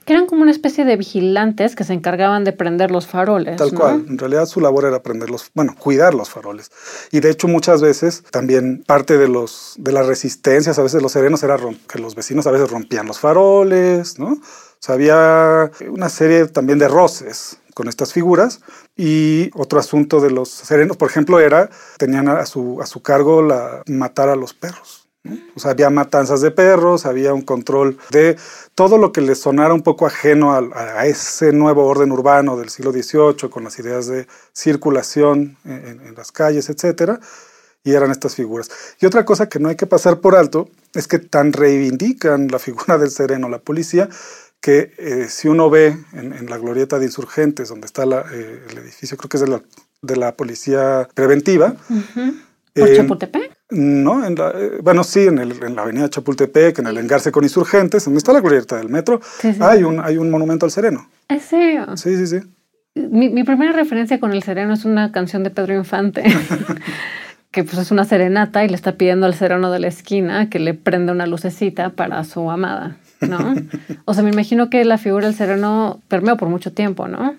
Que 0.05 0.13
eran 0.13 0.25
como 0.25 0.41
una 0.41 0.51
especie 0.51 0.83
de 0.85 0.97
vigilantes 0.97 1.75
que 1.75 1.83
se 1.83 1.93
encargaban 1.93 2.43
de 2.43 2.51
prender 2.51 2.91
los 2.91 3.07
faroles. 3.07 3.55
Tal 3.55 3.73
cual, 3.73 4.05
en 4.07 4.17
realidad 4.17 4.45
su 4.45 4.59
labor 4.59 4.85
era 4.85 5.01
prender 5.01 5.29
los, 5.29 5.49
bueno, 5.53 5.75
cuidar 5.77 6.13
los 6.13 6.29
faroles. 6.29 6.69
Y 7.11 7.21
de 7.21 7.31
hecho 7.31 7.47
muchas 7.47 7.81
veces 7.81 8.23
también 8.29 8.83
parte 8.85 9.17
de, 9.17 9.27
los, 9.27 9.75
de 9.77 9.91
las 9.91 10.05
resistencias, 10.05 10.77
a 10.77 10.83
veces 10.83 11.01
los 11.01 11.13
serenos, 11.13 11.41
era 11.43 11.57
que 11.87 11.99
los 11.99 12.15
vecinos 12.15 12.45
a 12.45 12.51
veces 12.51 12.69
rompían 12.69 13.07
los 13.07 13.19
faroles, 13.19 14.19
¿no? 14.19 14.33
O 14.33 14.79
sea, 14.79 14.95
había 14.95 15.71
una 15.89 16.09
serie 16.09 16.45
también 16.47 16.77
de 16.77 16.87
roces 16.87 17.57
con 17.77 17.87
estas 17.87 18.11
figuras. 18.11 18.61
Y 18.95 19.51
otro 19.53 19.79
asunto 19.79 20.19
de 20.19 20.31
los 20.31 20.49
serenos, 20.49 20.97
por 20.97 21.11
ejemplo, 21.11 21.39
era, 21.39 21.69
tenían 21.99 22.27
a 22.27 22.43
su, 22.47 22.81
a 22.81 22.87
su 22.87 23.03
cargo 23.03 23.43
la, 23.43 23.83
matar 23.85 24.29
a 24.29 24.35
los 24.35 24.55
perros. 24.55 25.07
O 25.55 25.59
sea, 25.59 25.71
había 25.71 25.91
matanzas 25.91 26.41
de 26.41 26.49
perros, 26.49 27.05
había 27.05 27.35
un 27.35 27.43
control 27.43 27.99
de 28.09 28.35
todo 28.73 28.97
lo 28.97 29.11
que 29.11 29.21
les 29.21 29.39
sonara 29.39 29.75
un 29.75 29.83
poco 29.83 30.07
ajeno 30.07 30.55
a, 30.55 31.05
ese 31.05 31.51
nuevo 31.51 31.85
orden 31.85 32.11
urbano 32.11 32.57
del 32.57 32.69
siglo 32.69 32.91
XVIII, 32.91 33.47
con 33.51 33.63
las 33.63 33.77
ideas 33.77 34.07
de 34.07 34.25
circulación 34.53 35.57
en, 35.63 36.01
en 36.03 36.15
las 36.15 36.31
calles, 36.31 36.69
etcétera 36.69 37.19
y 37.83 37.93
eran 37.93 38.11
estas 38.11 38.35
figuras. 38.35 38.69
Y 38.99 39.05
otra 39.05 39.23
cosa 39.23 39.47
que 39.47 39.59
no 39.59 39.69
hay 39.69 39.77
que 39.77 39.85
pasar 39.85 40.19
por 40.19 40.35
alto 40.35 40.69
es 40.93 41.07
que 41.07 41.19
tan 41.19 41.53
reivindican 41.53 42.49
la 42.49 42.59
figura 42.59 42.97
del 42.97 43.11
sereno, 43.11 43.47
la 43.47 43.59
policía, 43.59 44.09
que 44.61 44.91
eh, 44.97 45.25
si 45.29 45.47
uno 45.47 45.69
ve 45.69 45.95
en, 46.13 46.49
la 46.49 46.57
glorieta 46.57 46.99
de 46.99 47.05
insurgentes, 47.05 47.69
donde 47.69 47.85
está 47.85 48.03
eh, 48.03 48.63
el 48.69 48.77
edificio, 48.77 49.17
creo 49.17 49.29
que 49.29 49.37
es 49.37 49.41
de 49.41 49.49
la, 49.49 49.61
de 50.01 50.15
la 50.15 50.35
policía 50.35 51.07
preventiva. 51.13 51.75
¿Por 52.73 52.95
Chapultepec? 52.95 53.57
No, 53.69 54.25
en 54.25 54.35
la, 54.35 54.51
eh, 54.51 54.79
bueno, 54.81 55.03
sí, 55.03 55.21
en, 55.21 55.39
el, 55.39 55.63
en, 55.63 55.75
la 55.75 55.83
avenida 55.83 56.09
Chapultepec, 56.09 56.79
en 56.79 56.87
el 56.87 56.97
engarce 56.97 57.31
con 57.31 57.43
insurgentes, 57.43 58.05
donde 58.05 58.19
está 58.19 58.33
la 58.33 58.41
glorieta 58.41 58.77
del 58.77 58.89
metro, 58.89 59.19
Hay, 59.59 59.83
un, 59.83 59.99
hay 59.99 60.17
un 60.17 60.29
monumento 60.29 60.65
al 60.65 60.71
sereno. 60.71 61.09
Sí, 61.29 61.77
sí, 61.95 62.27
sí. 62.27 62.39
Mi, 62.95 63.29
mi 63.29 63.43
primera 63.43 63.73
referencia 63.73 64.19
con 64.19 64.31
el 64.31 64.41
sereno 64.41 64.73
es 64.73 64.85
una 64.85 65.11
canción 65.11 65.43
de 65.43 65.49
Pedro 65.49 65.75
Infante. 65.75 66.23
que 67.51 67.63
pues 67.63 67.77
es 67.77 67.91
una 67.91 68.05
serenata 68.05 68.63
y 68.63 68.69
le 68.69 68.75
está 68.75 68.97
pidiendo 68.97 69.25
al 69.25 69.33
sereno 69.33 69.71
de 69.71 69.79
la 69.79 69.87
esquina 69.87 70.49
que 70.49 70.59
le 70.59 70.73
prenda 70.73 71.11
una 71.11 71.25
lucecita 71.25 71.89
para 71.91 72.23
su 72.23 72.51
amada. 72.51 72.97
¿No? 73.21 73.55
O 74.05 74.13
sea, 74.13 74.23
me 74.23 74.29
imagino 74.31 74.69
que 74.69 74.83
la 74.85 74.97
figura 74.97 75.27
del 75.27 75.35
sereno 75.35 76.01
permeó 76.07 76.37
por 76.37 76.49
mucho 76.49 76.73
tiempo, 76.73 77.07
¿no? 77.07 77.35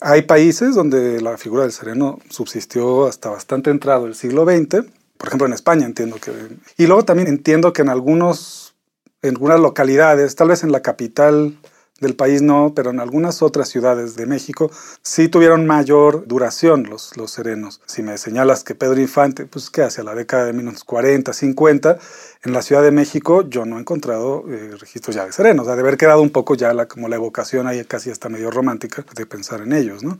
Hay 0.00 0.22
países 0.22 0.74
donde 0.74 1.20
la 1.20 1.38
figura 1.38 1.62
del 1.62 1.72
sereno 1.72 2.18
subsistió 2.28 3.06
hasta 3.06 3.30
bastante 3.30 3.70
entrado 3.70 4.06
el 4.06 4.14
siglo 4.14 4.44
XX. 4.44 4.84
Por 5.16 5.28
ejemplo, 5.28 5.46
en 5.46 5.54
España 5.54 5.86
entiendo 5.86 6.16
que... 6.16 6.32
Y 6.76 6.86
luego 6.86 7.04
también 7.04 7.28
entiendo 7.28 7.72
que 7.72 7.82
en 7.82 7.88
algunos, 7.88 8.74
en 9.22 9.30
algunas 9.30 9.60
localidades, 9.60 10.36
tal 10.36 10.48
vez 10.48 10.62
en 10.62 10.72
la 10.72 10.82
capital 10.82 11.56
del 12.00 12.14
país 12.14 12.42
no, 12.42 12.72
pero 12.74 12.90
en 12.90 13.00
algunas 13.00 13.42
otras 13.42 13.68
ciudades 13.68 14.16
de 14.16 14.26
México 14.26 14.70
sí 15.02 15.28
tuvieron 15.28 15.66
mayor 15.66 16.26
duración 16.26 16.84
los, 16.84 17.16
los 17.16 17.30
serenos. 17.30 17.80
Si 17.86 18.02
me 18.02 18.18
señalas 18.18 18.64
que 18.64 18.74
Pedro 18.74 19.00
Infante, 19.00 19.46
pues 19.46 19.70
¿qué 19.70 19.82
hace? 19.82 20.02
A 20.02 20.04
la 20.04 20.14
década 20.14 20.44
de 20.44 20.52
1940, 20.52 21.32
50, 21.32 21.98
en 22.44 22.52
la 22.52 22.62
Ciudad 22.62 22.82
de 22.82 22.90
México 22.90 23.48
yo 23.48 23.64
no 23.64 23.78
he 23.78 23.80
encontrado 23.80 24.44
eh, 24.48 24.72
registros 24.78 25.16
ya 25.16 25.24
de 25.24 25.32
serenos, 25.32 25.64
o 25.64 25.66
sea, 25.66 25.74
de 25.74 25.82
haber 25.82 25.96
quedado 25.96 26.20
un 26.20 26.30
poco 26.30 26.54
ya 26.54 26.74
la, 26.74 26.86
como 26.86 27.08
la 27.08 27.16
evocación 27.16 27.66
ahí 27.66 27.82
casi 27.84 28.10
hasta 28.10 28.28
medio 28.28 28.50
romántica 28.50 29.04
de 29.14 29.26
pensar 29.26 29.62
en 29.62 29.72
ellos, 29.72 30.02
¿no? 30.02 30.18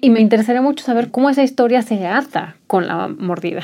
Y 0.00 0.10
me 0.10 0.20
interesaría 0.20 0.60
mucho 0.60 0.84
saber 0.84 1.10
cómo 1.10 1.30
esa 1.30 1.42
historia 1.42 1.82
se 1.82 2.06
ata 2.06 2.56
con 2.66 2.86
la 2.86 3.08
mordida. 3.08 3.62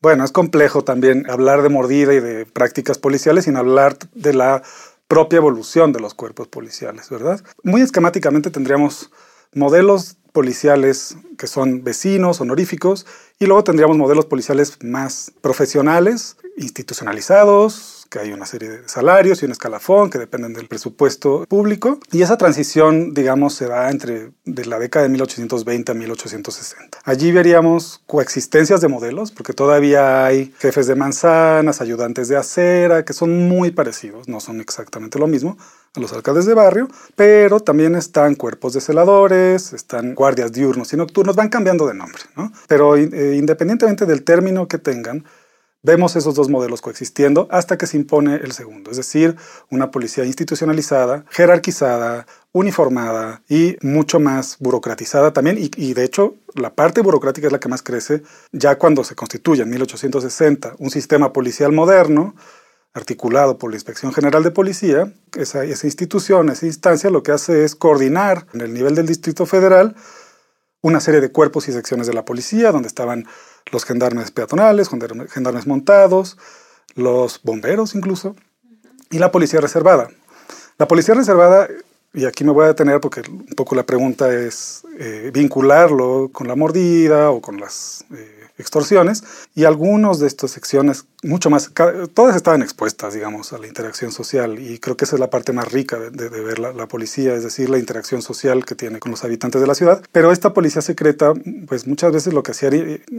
Bueno, 0.00 0.24
es 0.24 0.30
complejo 0.30 0.84
también 0.84 1.28
hablar 1.28 1.62
de 1.62 1.70
mordida 1.70 2.14
y 2.14 2.20
de 2.20 2.46
prácticas 2.46 2.98
policiales 2.98 3.46
sin 3.46 3.56
hablar 3.56 3.96
de 4.14 4.32
la 4.32 4.62
propia 5.08 5.38
evolución 5.38 5.92
de 5.92 6.00
los 6.00 6.14
cuerpos 6.14 6.48
policiales, 6.48 7.08
¿verdad? 7.10 7.42
Muy 7.62 7.80
esquemáticamente 7.80 8.50
tendríamos 8.50 9.10
modelos 9.54 10.16
policiales 10.32 11.16
que 11.38 11.46
son 11.46 11.82
vecinos, 11.82 12.40
honoríficos, 12.40 13.06
y 13.38 13.46
luego 13.46 13.64
tendríamos 13.64 13.96
modelos 13.96 14.26
policiales 14.26 14.78
más 14.82 15.32
profesionales 15.40 16.36
institucionalizados, 16.58 18.06
que 18.10 18.18
hay 18.18 18.32
una 18.32 18.46
serie 18.46 18.70
de 18.70 18.88
salarios 18.88 19.42
y 19.42 19.46
un 19.46 19.52
escalafón 19.52 20.10
que 20.10 20.18
dependen 20.18 20.54
del 20.54 20.66
presupuesto 20.66 21.44
público. 21.46 21.98
Y 22.10 22.22
esa 22.22 22.38
transición, 22.38 23.12
digamos, 23.12 23.54
se 23.54 23.66
da 23.66 23.90
entre 23.90 24.30
de 24.44 24.64
la 24.66 24.78
década 24.78 25.04
de 25.04 25.10
1820 25.10 25.92
a 25.92 25.94
1860. 25.94 26.98
Allí 27.04 27.32
veríamos 27.32 28.02
coexistencias 28.06 28.80
de 28.80 28.88
modelos, 28.88 29.30
porque 29.30 29.52
todavía 29.52 30.24
hay 30.24 30.52
jefes 30.58 30.86
de 30.86 30.94
manzanas, 30.94 31.80
ayudantes 31.80 32.28
de 32.28 32.36
acera, 32.36 33.04
que 33.04 33.12
son 33.12 33.48
muy 33.48 33.70
parecidos, 33.70 34.28
no 34.28 34.40
son 34.40 34.60
exactamente 34.60 35.18
lo 35.18 35.26
mismo 35.26 35.56
a 35.94 36.00
los 36.00 36.12
alcaldes 36.12 36.46
de 36.46 36.54
barrio, 36.54 36.88
pero 37.16 37.60
también 37.60 37.94
están 37.94 38.34
cuerpos 38.34 38.72
de 38.72 38.80
celadores, 38.80 39.72
están 39.72 40.14
guardias 40.14 40.52
diurnos 40.52 40.92
y 40.92 40.96
nocturnos, 40.96 41.36
van 41.36 41.48
cambiando 41.48 41.86
de 41.86 41.94
nombre, 41.94 42.22
¿no? 42.36 42.52
Pero 42.66 42.96
eh, 42.96 43.36
independientemente 43.36 44.06
del 44.06 44.22
término 44.22 44.68
que 44.68 44.78
tengan, 44.78 45.24
Vemos 45.82 46.16
esos 46.16 46.34
dos 46.34 46.48
modelos 46.48 46.80
coexistiendo 46.80 47.46
hasta 47.52 47.78
que 47.78 47.86
se 47.86 47.96
impone 47.96 48.34
el 48.34 48.50
segundo, 48.50 48.90
es 48.90 48.96
decir, 48.96 49.36
una 49.70 49.92
policía 49.92 50.24
institucionalizada, 50.24 51.24
jerarquizada, 51.30 52.26
uniformada 52.50 53.42
y 53.48 53.76
mucho 53.80 54.18
más 54.18 54.56
burocratizada 54.58 55.32
también. 55.32 55.56
Y, 55.58 55.94
de 55.94 56.02
hecho, 56.02 56.34
la 56.56 56.74
parte 56.74 57.00
burocrática 57.00 57.46
es 57.46 57.52
la 57.52 57.60
que 57.60 57.68
más 57.68 57.82
crece 57.82 58.24
ya 58.50 58.76
cuando 58.76 59.04
se 59.04 59.14
constituye 59.14 59.62
en 59.62 59.70
1860 59.70 60.74
un 60.78 60.90
sistema 60.90 61.32
policial 61.32 61.70
moderno 61.70 62.34
articulado 62.92 63.56
por 63.56 63.70
la 63.70 63.76
Inspección 63.76 64.12
General 64.12 64.42
de 64.42 64.50
Policía. 64.50 65.12
Esa, 65.36 65.62
esa 65.62 65.86
institución, 65.86 66.48
esa 66.48 66.66
instancia, 66.66 67.08
lo 67.08 67.22
que 67.22 67.30
hace 67.30 67.64
es 67.64 67.76
coordinar 67.76 68.46
en 68.52 68.62
el 68.62 68.74
nivel 68.74 68.96
del 68.96 69.06
Distrito 69.06 69.46
Federal 69.46 69.94
una 70.80 71.00
serie 71.00 71.20
de 71.20 71.30
cuerpos 71.32 71.68
y 71.68 71.72
secciones 71.72 72.06
de 72.06 72.14
la 72.14 72.24
policía, 72.24 72.72
donde 72.72 72.88
estaban 72.88 73.26
los 73.72 73.84
gendarmes 73.84 74.30
peatonales, 74.30 74.88
gendarmes 75.30 75.66
montados, 75.66 76.38
los 76.94 77.40
bomberos 77.42 77.94
incluso, 77.94 78.36
y 79.10 79.18
la 79.18 79.30
policía 79.30 79.60
reservada. 79.60 80.08
La 80.78 80.86
policía 80.88 81.14
reservada, 81.14 81.68
y 82.14 82.24
aquí 82.24 82.44
me 82.44 82.52
voy 82.52 82.64
a 82.64 82.68
detener 82.68 83.00
porque 83.00 83.22
un 83.28 83.54
poco 83.56 83.74
la 83.74 83.84
pregunta 83.84 84.32
es 84.32 84.84
eh, 84.98 85.30
vincularlo 85.32 86.30
con 86.32 86.48
la 86.48 86.56
mordida 86.56 87.30
o 87.30 87.40
con 87.40 87.58
las... 87.58 88.04
Eh, 88.12 88.37
extorsiones 88.58 89.24
y 89.54 89.64
algunos 89.64 90.18
de 90.20 90.26
estas 90.26 90.50
secciones, 90.50 91.06
mucho 91.22 91.50
más, 91.50 91.70
todas 92.14 92.36
estaban 92.36 92.62
expuestas, 92.62 93.14
digamos, 93.14 93.52
a 93.52 93.58
la 93.58 93.66
interacción 93.66 94.12
social 94.12 94.58
y 94.58 94.78
creo 94.78 94.96
que 94.96 95.04
esa 95.04 95.16
es 95.16 95.20
la 95.20 95.30
parte 95.30 95.52
más 95.52 95.70
rica 95.70 95.98
de, 95.98 96.28
ver 96.28 96.58
la, 96.58 96.88
policía, 96.88 97.34
es 97.34 97.44
decir, 97.44 97.70
la 97.70 97.78
interacción 97.78 98.22
social 98.22 98.64
que 98.64 98.74
tiene 98.74 98.98
con 98.98 99.10
los 99.10 99.24
habitantes 99.24 99.60
de 99.60 99.66
la 99.66 99.74
ciudad. 99.74 100.02
Pero 100.12 100.32
esta 100.32 100.52
policía 100.52 100.82
secreta, 100.82 101.32
pues 101.66 101.86
muchas 101.86 102.12
veces 102.12 102.34
lo 102.34 102.42
que 102.42 102.52
hacía, 102.52 102.70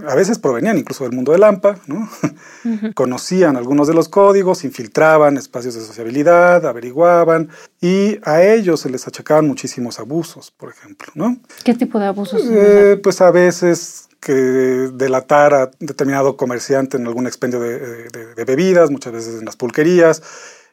a 0.08 0.15
veces 0.15 0.39
provenían 0.39 0.77
incluso 0.77 1.03
del 1.03 1.13
mundo 1.13 1.31
del 1.31 1.43
AMPA, 1.43 1.79
¿no? 1.88 2.10
conocían 2.93 3.58
algunos 3.58 3.88
de 3.88 3.93
los 3.93 4.10
códigos, 4.10 4.63
infiltraban 4.63 5.38
espacios 5.38 5.75
de 5.75 5.81
sociabilidad, 5.81 6.65
averiguaban 6.65 7.50
y 7.81 8.17
a 8.24 8.43
ellos 8.43 8.81
se 8.81 8.89
les 8.89 9.08
achacaban 9.08 9.48
muchísimos 9.48 10.00
abusos, 10.00 10.51
por 10.51 10.69
ejemplo, 10.69 11.08
¿no? 11.15 11.38
¿Qué 11.63 11.74
tipo 11.74 12.00
de 12.00 12.08
abusos? 12.08 12.43
Eh, 12.50 13.00
pues 13.01 13.22
a 13.22 13.31
veces 13.31 14.09
que 14.20 14.34
delatar 14.34 15.54
a 15.54 15.72
determinado 15.80 16.36
comerciante 16.36 16.98
en 16.98 17.08
algún 17.08 17.28
expendio 17.28 17.60
de, 17.60 18.44
bebidas, 18.46 18.92
muchas 18.92 19.14
veces 19.14 19.40
en 19.40 19.46
las 19.46 19.56
pulquerías, 19.56 20.22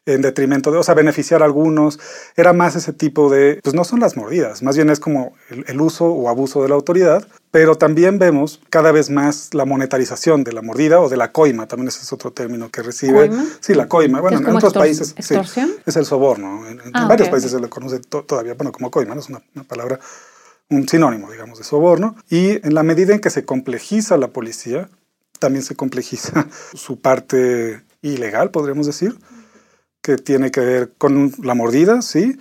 en 0.05 0.23
detrimento 0.23 0.71
de, 0.71 0.79
o 0.79 0.83
sea, 0.83 0.95
beneficiar 0.95 1.43
a 1.43 1.47
algunos. 1.47 1.99
Era 2.37 2.53
más 2.53 2.77
ese 2.77 2.93
tipo 2.93 3.29
de, 3.29 3.61
pues 3.63 3.75
no 3.75 3.85
son 3.85 4.01
las 4.01 4.17
mordidas, 4.17 4.63
más 4.63 4.77
bien 4.77 4.91
es 4.91 5.01
como 5.01 5.35
el, 5.49 5.81
uso 5.81 6.07
o 6.07 6.29
abuso 6.29 6.63
de 6.63 6.69
la 6.69 6.75
autoridad, 6.75 7.27
pero 7.51 7.77
también 7.77 8.19
vemos 8.19 8.61
cada 8.71 8.93
vez 8.93 9.11
más 9.11 9.55
la 9.55 9.65
monetarización 9.65 10.45
de 10.45 10.53
la 10.53 10.63
mordida 10.63 11.01
o 11.01 11.09
de 11.09 11.17
la 11.17 11.33
coima, 11.33 11.67
también 11.67 11.89
ese 11.89 12.03
es 12.03 12.13
otro 12.13 12.33
término 12.33 12.71
que 12.71 12.83
recibe. 12.83 13.29
¿Coima? 13.29 13.47
Sí, 13.61 13.75
la 13.75 13.89
coima. 13.89 14.21
Bueno, 14.21 14.39
en 14.39 14.57
otros 14.57 14.75
países 14.75 15.15
es 15.19 15.97
el 15.97 16.05
soborno. 16.05 16.69
En, 16.69 16.81
ah, 16.95 17.07
varios 17.09 17.29
países 17.29 17.51
se 17.51 17.61
le 17.61 17.69
conoce 17.69 18.01
todavía, 18.01 18.55
bueno, 18.55 18.73
como 18.73 18.91
coima, 18.91 19.15
¿no? 19.15 19.21
es 19.21 19.29
una 19.29 19.41
palabra 19.67 19.99
un 20.71 20.89
sinónimo, 20.89 21.31
digamos, 21.31 21.59
de 21.59 21.65
soborno. 21.65 22.17
Y 22.29 22.67
en 22.67 22.75
la 22.75 22.83
medida 22.83 23.15
en 23.15 23.21
que 23.21 23.31
se 23.31 23.45
complejiza 23.45 24.17
la 24.17 24.29
policía, 24.29 24.89
también 25.39 25.65
se 25.65 25.77
complejiza 25.77 26.49
su 26.75 27.01
parte 27.01 27.83
ilegal, 28.03 28.51
podríamos 28.51 28.87
decir, 28.87 29.17
que 30.03 30.17
tiene 30.17 30.51
que 30.51 30.61
ver 30.61 30.93
con 30.99 31.33
la 31.43 31.55
mordida, 31.55 32.03
sí, 32.03 32.39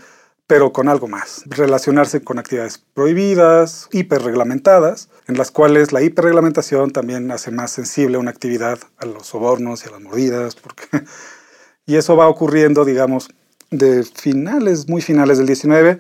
pero 0.47 0.71
con 0.71 0.89
algo 0.89 1.07
más. 1.07 1.43
Relacionarse 1.47 2.23
con 2.23 2.37
actividades 2.37 2.77
prohibidas, 2.93 3.87
hiperreglamentadas, 3.91 5.09
en 5.27 5.37
las 5.37 5.49
cuales 5.49 5.91
la 5.91 6.03
hiperreglamentación 6.03 6.91
también 6.91 7.31
hace 7.31 7.49
más 7.51 7.71
sensible 7.71 8.19
una 8.19 8.29
actividad 8.29 8.77
a 8.97 9.05
los 9.05 9.27
sobornos 9.27 9.83
y 9.83 9.89
a 9.89 9.91
las 9.91 10.01
mordidas, 10.01 10.55
porque... 10.55 10.83
y 11.87 11.95
eso 11.95 12.15
va 12.15 12.27
ocurriendo, 12.27 12.85
digamos, 12.85 13.29
de 13.71 14.03
finales, 14.03 14.87
muy 14.87 15.01
finales 15.01 15.37
del 15.39 15.47
19 15.47 15.97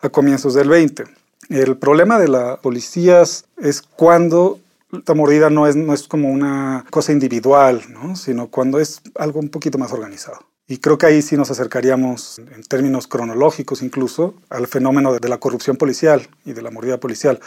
a 0.00 0.08
comienzos 0.08 0.54
del 0.54 0.68
20. 0.68 1.04
El 1.52 1.76
problema 1.76 2.18
de 2.18 2.28
las 2.28 2.58
policías 2.60 3.44
es 3.58 3.82
cuando 3.82 4.58
la 4.90 5.14
mordida 5.14 5.50
no 5.50 5.66
es, 5.66 5.76
no 5.76 5.92
es 5.92 6.08
como 6.08 6.30
una 6.30 6.86
cosa 6.88 7.12
individual, 7.12 7.82
¿no? 7.90 8.16
sino 8.16 8.48
cuando 8.48 8.80
es 8.80 9.02
algo 9.16 9.38
un 9.38 9.50
poquito 9.50 9.76
más 9.76 9.92
organizado. 9.92 10.38
Y 10.66 10.78
creo 10.78 10.96
que 10.96 11.04
ahí 11.04 11.20
sí 11.20 11.36
nos 11.36 11.50
acercaríamos, 11.50 12.38
en 12.38 12.62
términos 12.62 13.06
cronológicos 13.06 13.82
incluso, 13.82 14.34
al 14.48 14.66
fenómeno 14.66 15.12
de 15.12 15.28
la 15.28 15.36
corrupción 15.36 15.76
policial 15.76 16.26
y 16.46 16.54
de 16.54 16.62
la 16.62 16.70
mordida 16.70 16.98
policial. 16.98 17.38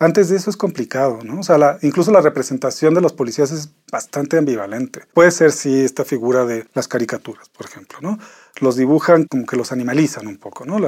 Antes 0.00 0.28
de 0.28 0.36
eso 0.36 0.50
es 0.50 0.56
complicado, 0.56 1.20
¿no? 1.22 1.40
O 1.40 1.42
sea, 1.44 1.78
incluso 1.82 2.10
la 2.10 2.20
representación 2.20 2.94
de 2.94 3.00
los 3.00 3.12
policías 3.12 3.52
es 3.52 3.70
bastante 3.90 4.36
ambivalente. 4.36 5.02
Puede 5.14 5.30
ser, 5.30 5.52
sí, 5.52 5.80
esta 5.82 6.04
figura 6.04 6.44
de 6.44 6.66
las 6.74 6.88
caricaturas, 6.88 7.48
por 7.48 7.66
ejemplo, 7.66 7.98
¿no? 8.02 8.18
Los 8.60 8.76
dibujan 8.76 9.24
como 9.24 9.44
que 9.46 9.56
los 9.56 9.72
animalizan 9.72 10.26
un 10.26 10.38
poco, 10.38 10.64
¿no? 10.64 10.78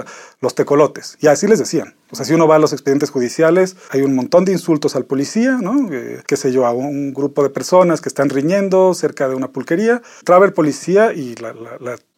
los 0.40 0.54
tecolotes. 0.54 1.18
Y 1.20 1.26
así 1.26 1.46
les 1.46 1.58
decían. 1.58 1.94
O 2.10 2.16
sea, 2.16 2.24
si 2.24 2.32
uno 2.32 2.48
va 2.48 2.56
a 2.56 2.58
los 2.58 2.72
expedientes 2.72 3.10
judiciales, 3.10 3.76
hay 3.90 4.00
un 4.00 4.14
montón 4.14 4.46
de 4.46 4.52
insultos 4.52 4.96
al 4.96 5.04
policía, 5.04 5.58
¿no? 5.60 5.92
Eh, 5.92 6.22
qué 6.26 6.36
sé 6.36 6.52
yo, 6.52 6.64
a 6.64 6.72
un 6.72 7.12
grupo 7.12 7.42
de 7.42 7.50
personas 7.50 8.00
que 8.00 8.08
están 8.08 8.30
riñendo 8.30 8.94
cerca 8.94 9.28
de 9.28 9.34
una 9.34 9.48
pulquería. 9.48 10.00
Traba 10.24 10.46
el 10.46 10.54
policía 10.54 11.12
y 11.12 11.34
la, 11.36 11.54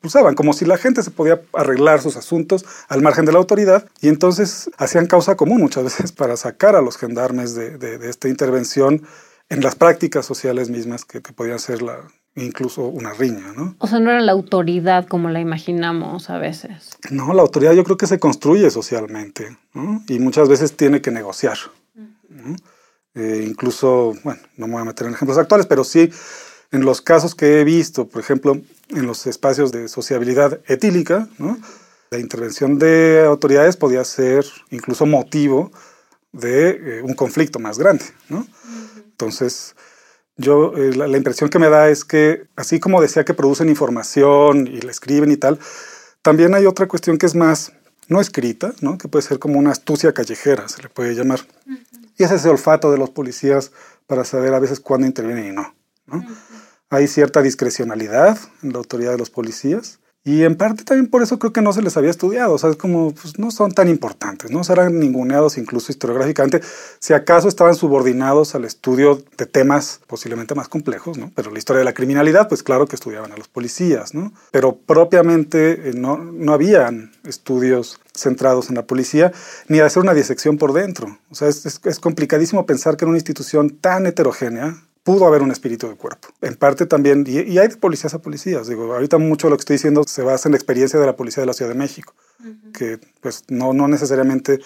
usaban, 0.02 0.36
como 0.36 0.52
si 0.52 0.64
la 0.64 0.78
gente 0.78 1.02
se 1.02 1.10
podía 1.10 1.42
arreglar 1.52 2.00
sus 2.00 2.16
asuntos 2.16 2.64
al 2.88 3.02
margen 3.02 3.24
de 3.24 3.32
la 3.32 3.38
autoridad. 3.38 3.88
Y 4.00 4.08
entonces 4.08 4.70
hacían 4.78 5.06
causa 5.06 5.36
común 5.36 5.60
muchas 5.60 5.82
veces 5.90 6.12
para 6.12 6.36
sacar 6.36 6.76
a 6.76 6.82
los 6.82 6.96
gendarmes 6.96 7.54
de, 7.54 7.76
de, 7.76 8.08
esta 8.08 8.28
intervención 8.28 9.02
en 9.48 9.60
las 9.60 9.74
prácticas 9.74 10.24
sociales 10.24 10.70
mismas 10.70 11.04
que, 11.04 11.20
que 11.20 11.32
podían 11.32 11.58
ser 11.58 11.82
la, 11.82 11.98
incluso 12.36 12.82
una 12.82 13.12
riña, 13.12 13.52
¿no? 13.56 13.74
O 13.78 13.86
sea, 13.86 13.98
no 13.98 14.10
era 14.10 14.20
la 14.20 14.32
autoridad 14.32 15.06
como 15.06 15.28
la 15.30 15.40
imaginamos 15.40 16.30
a 16.30 16.38
veces. 16.38 16.90
No, 17.10 17.32
la 17.34 17.42
autoridad 17.42 17.72
yo 17.72 17.84
creo 17.84 17.96
que 17.96 18.06
se 18.06 18.18
construye 18.18 18.70
socialmente 18.70 19.56
¿no? 19.74 20.02
y 20.08 20.18
muchas 20.18 20.48
veces 20.48 20.76
tiene 20.76 21.00
que 21.00 21.10
negociar. 21.10 21.58
Eh, 23.14 23.44
incluso, 23.46 24.14
bueno, 24.22 24.40
no 24.56 24.66
me 24.66 24.74
voy 24.74 24.82
a 24.82 24.84
meter 24.84 25.06
en 25.08 25.14
ejemplos 25.14 25.38
actuales, 25.38 25.66
pero 25.66 25.84
sí 25.84 26.10
en 26.72 26.84
los 26.84 27.00
casos 27.00 27.34
que 27.34 27.60
he 27.60 27.64
visto, 27.64 28.08
por 28.08 28.20
ejemplo, 28.20 28.60
en 28.90 29.06
los 29.06 29.26
espacios 29.26 29.72
de 29.72 29.88
sociabilidad 29.88 30.60
etílica, 30.66 31.28
¿no? 31.38 31.58
la 32.10 32.18
intervención 32.18 32.78
de 32.78 33.24
autoridades 33.26 33.76
podía 33.76 34.04
ser 34.04 34.44
incluso 34.70 35.06
motivo 35.06 35.72
de 36.32 36.70
eh, 36.70 37.02
un 37.02 37.14
conflicto 37.14 37.58
más 37.58 37.78
grande. 37.78 38.04
¿no? 38.28 38.46
Entonces, 38.96 39.74
yo 40.40 40.74
eh, 40.76 40.94
la, 40.96 41.16
impresión 41.16 41.50
que 41.50 41.58
me 41.58 41.68
da 41.68 41.88
es 41.88 42.04
que, 42.04 42.46
así 42.56 42.80
como 42.80 43.00
decía 43.00 43.24
que 43.24 43.34
producen 43.34 43.68
información 43.68 44.66
y 44.66 44.80
la 44.80 44.90
escriben 44.90 45.30
y 45.30 45.36
tal, 45.36 45.58
también 46.22 46.54
hay 46.54 46.66
otra 46.66 46.88
cuestión 46.88 47.18
que 47.18 47.26
es 47.26 47.34
más 47.34 47.72
no 48.08 48.20
escrita, 48.20 48.72
¿no? 48.80 48.98
que 48.98 49.08
puede 49.08 49.22
ser 49.22 49.38
como 49.38 49.58
una 49.58 49.70
astucia 49.70 50.12
callejera, 50.12 50.68
se 50.68 50.82
le 50.82 50.88
puede 50.88 51.14
llamar. 51.14 51.40
Y 52.18 52.24
es 52.24 52.30
ese 52.32 52.48
olfato 52.48 52.90
de 52.90 52.98
los 52.98 53.10
policías 53.10 53.70
para 54.06 54.24
saber 54.24 54.52
a 54.52 54.58
veces 54.58 54.80
cuándo 54.80 55.06
intervienen 55.06 55.46
y 55.46 55.52
no. 55.52 55.74
¿no? 56.06 56.24
Hay 56.88 57.06
cierta 57.06 57.40
discrecionalidad 57.40 58.36
en 58.62 58.72
la 58.72 58.78
autoridad 58.78 59.12
de 59.12 59.18
los 59.18 59.30
policías 59.30 59.99
y 60.22 60.44
en 60.44 60.56
parte 60.56 60.84
también 60.84 61.08
por 61.08 61.22
eso 61.22 61.38
creo 61.38 61.52
que 61.52 61.62
no 61.62 61.72
se 61.72 61.80
les 61.80 61.96
había 61.96 62.10
estudiado, 62.10 62.52
o 62.52 62.58
sea, 62.58 62.68
es 62.68 62.76
como, 62.76 63.14
pues 63.14 63.38
no 63.38 63.50
son 63.50 63.72
tan 63.72 63.88
importantes, 63.88 64.50
no 64.50 64.62
serán 64.64 64.98
ninguneados 64.98 65.56
incluso 65.56 65.90
historiográficamente, 65.90 66.60
si 66.98 67.14
acaso 67.14 67.48
estaban 67.48 67.74
subordinados 67.74 68.54
al 68.54 68.66
estudio 68.66 69.22
de 69.38 69.46
temas 69.46 70.00
posiblemente 70.06 70.54
más 70.54 70.68
complejos, 70.68 71.16
¿no? 71.16 71.32
Pero 71.34 71.50
la 71.50 71.58
historia 71.58 71.78
de 71.78 71.86
la 71.86 71.94
criminalidad, 71.94 72.48
pues 72.48 72.62
claro 72.62 72.86
que 72.86 72.96
estudiaban 72.96 73.32
a 73.32 73.36
los 73.38 73.48
policías, 73.48 74.12
¿no? 74.12 74.32
Pero 74.50 74.76
propiamente 74.76 75.88
eh, 75.88 75.92
no, 75.94 76.18
no 76.18 76.52
habían 76.52 77.12
estudios 77.24 77.98
centrados 78.14 78.68
en 78.68 78.74
la 78.74 78.84
policía, 78.84 79.32
ni 79.68 79.78
de 79.78 79.84
hacer 79.84 80.02
una 80.02 80.12
disección 80.12 80.58
por 80.58 80.74
dentro. 80.74 81.18
O 81.30 81.34
sea, 81.34 81.48
es, 81.48 81.64
es, 81.64 81.80
es 81.84 81.98
complicadísimo 81.98 82.66
pensar 82.66 82.98
que 82.98 83.06
en 83.06 83.10
una 83.10 83.18
institución 83.18 83.70
tan 83.70 84.04
heterogénea, 84.04 84.82
pudo 85.02 85.26
haber 85.26 85.42
un 85.42 85.50
espíritu 85.50 85.88
de 85.88 85.96
cuerpo. 85.96 86.28
En 86.40 86.56
parte 86.56 86.86
también, 86.86 87.24
y, 87.26 87.58
hay 87.58 87.68
de 87.68 87.76
policías 87.76 88.14
a 88.14 88.20
policías, 88.20 88.68
digo, 88.68 88.92
ahorita 88.92 89.18
mucho 89.18 89.46
de 89.46 89.52
lo 89.52 89.56
que 89.56 89.62
estoy 89.62 89.74
diciendo 89.74 90.04
se 90.06 90.22
basa 90.22 90.48
en 90.48 90.52
la 90.52 90.58
experiencia 90.58 90.98
de 90.98 91.06
la 91.06 91.16
policía 91.16 91.42
de 91.42 91.46
la 91.46 91.52
Ciudad 91.52 91.70
de 91.70 91.78
México, 91.78 92.14
que 92.72 92.98
pues 93.20 93.44
no, 93.48 93.72
no 93.72 93.88
necesariamente 93.88 94.60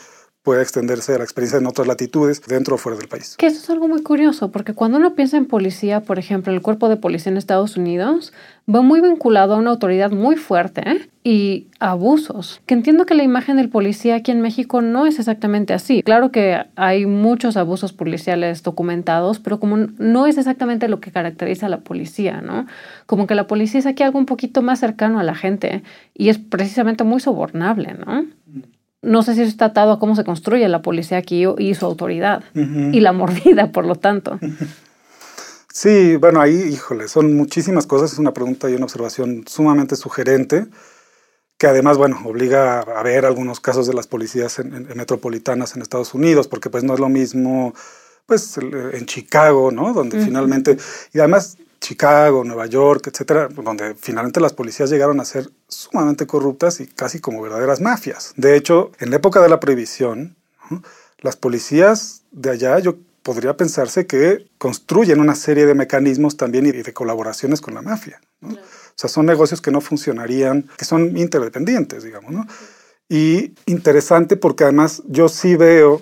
pueda 0.45 0.61
extenderse 0.61 1.15
a 1.15 1.19
la 1.19 1.25
experiencia 1.25 1.59
en 1.59 1.67
otras 1.67 1.89
latitudes, 1.89 2.43
dentro 2.43 2.75
o 2.75 2.79
fuera 2.79 2.99
del 2.99 3.09
país. 3.09 3.35
Que 3.39 3.47
eso 3.47 3.59
es 3.59 3.71
algo 3.71 3.89
muy 3.89 4.03
curioso, 4.03 4.51
porque 4.51 4.75
cuando 4.75 4.99
uno 4.99 5.15
piensa 5.15 5.39
en 5.39 5.47
policía, 5.47 6.03
por 6.03 6.19
ejemplo, 6.19 6.53
el 6.53 6.61
cuerpo 6.61 6.91
de 6.91 6.97
policía 6.97 7.33
en 7.33 7.39
Estados 7.39 7.79
Unidos 7.79 8.33
va 8.73 8.83
muy 8.83 9.01
vinculado 9.01 9.55
a 9.55 9.57
una 9.57 9.71
autoridad 9.71 10.11
muy 10.11 10.37
fuerte 10.37 10.83
¿eh? 10.87 11.09
y 11.23 11.69
abusos. 11.81 12.61
Que 12.67 12.75
entiendo 12.75 13.07
que 13.07 13.15
la 13.15 13.23
imagen 13.23 13.57
del 13.57 13.71
policía 13.71 14.17
aquí 14.17 14.33
en 14.33 14.43
México 14.43 14.83
no 14.83 15.07
es 15.07 15.19
exactamente 15.19 15.73
así. 15.73 16.03
Claro 16.03 16.31
que 16.31 16.63
hay 16.77 17.07
muchos 17.07 17.57
abusos 17.57 17.95
policiales 17.95 18.63
documentados, 18.63 19.39
pero 19.39 19.59
como 19.59 19.77
no 19.77 20.27
es 20.27 20.37
exactamente 20.37 20.89
lo 20.89 21.01
que 21.01 21.11
caracteriza 21.11 21.67
a 21.67 21.71
la 21.71 21.81
policía, 21.81 22.43
¿no? 22.43 22.67
Como 23.07 23.27
que 23.27 23.35
la 23.35 23.47
policía 23.47 23.81
es 23.81 23.87
aquí 23.87 24.03
algo 24.03 24.19
un 24.19 24.27
poquito 24.27 24.61
más 24.61 24.81
cercano 24.81 25.19
a 25.19 25.23
la 25.23 25.35
gente 25.35 25.83
y 26.15 26.29
es 26.29 26.39
precisamente 26.39 27.03
muy 27.05 27.21
sobornable, 27.21 27.95
¿no? 27.95 28.27
No 29.05 29.23
sé 29.23 29.35
si 29.35 29.43
eso 29.43 29.51
está 29.51 29.67
atado 29.67 29.93
a 29.93 29.99
cómo 29.99 30.17
se 30.17 30.25
construye 30.25 30.69
la 30.69 30.83
policía 30.83 31.19
aquí 31.19 31.45
y 31.59 31.75
su 31.75 31.87
autoridad 31.87 32.43
y 32.55 33.01
la 33.01 33.13
mordida, 33.13 33.71
por 33.73 33.85
lo 33.85 33.95
tanto. 33.97 34.39
Sí, 35.77 36.15
bueno, 36.15 36.41
ahí, 36.41 36.55
híjole, 36.55 37.09
son 37.09 37.35
muchísimas 37.35 37.85
cosas. 37.85 38.13
Es 38.13 38.21
una 38.21 38.33
pregunta 38.33 38.71
y 38.71 38.75
una 38.75 38.85
observación 38.85 39.43
sumamente 39.49 39.97
sugerente 39.97 40.69
que 41.59 41.67
además, 41.67 41.99
bueno, 41.99 42.21
obliga 42.25 42.79
a 42.81 43.03
ver 43.03 43.27
algunos 43.27 43.59
casos 43.59 43.89
de 43.89 43.95
las 43.95 44.07
policías 44.07 44.61
metropolitanas 44.95 45.75
en 45.75 45.83
Estados 45.83 46.15
Unidos, 46.15 46.47
porque 46.47 46.71
pues 46.71 46.85
no 46.85 46.95
es 46.95 47.01
lo 47.01 47.09
mismo, 47.09 47.75
pues, 48.27 48.57
en 48.59 49.07
Chicago, 49.07 49.73
¿no? 49.73 49.93
Donde 49.93 50.25
finalmente, 50.25 50.77
y 51.13 51.19
además 51.19 51.57
Chicago, 51.85 52.45
Nueva 52.45 52.65
York, 52.65 53.09
etcétera, 53.09 53.49
donde 53.49 53.95
finalmente 53.95 54.41
las 54.41 54.55
policías 54.55 54.89
llegaron 54.89 55.21
a 55.21 55.25
ser 55.27 55.51
sumamente 55.69 56.27
corruptas 56.27 56.81
y 56.81 56.87
casi 56.87 57.21
como 57.21 57.43
verdaderas 57.43 57.83
mafias. 57.83 58.33
De 58.37 58.57
hecho, 58.57 58.91
en 59.01 59.11
la 59.11 59.17
época 59.17 59.43
de 59.43 59.51
la 59.51 59.61
prohibición, 59.61 60.35
las 61.19 61.37
policías 61.37 62.23
de 62.33 62.51
allá, 62.51 62.79
yo 62.79 62.97
podría 63.23 63.59
pensarse 63.59 64.07
que 64.07 64.47
construyen 64.57 65.21
una 65.21 65.35
serie 65.35 65.67
de 65.67 65.75
mecanismos 65.75 66.39
también 66.39 66.65
y 66.65 66.73
de 66.73 66.93
colaboraciones 66.95 67.61
con 67.61 67.75
la 67.75 67.83
mafia. 67.83 68.19
O 68.41 68.57
sea, 68.95 69.11
son 69.11 69.27
negocios 69.27 69.61
que 69.61 69.71
no 69.71 69.83
funcionarían, 69.83 70.63
que 70.79 70.87
son 70.87 71.19
interdependientes, 71.19 72.03
digamos. 72.03 72.33
¿no? 72.33 72.47
Y 73.11 73.53
interesante 73.67 74.39
porque 74.39 74.65
además 74.65 75.03
yo 75.07 75.29
sí 75.29 75.55
veo, 75.55 76.01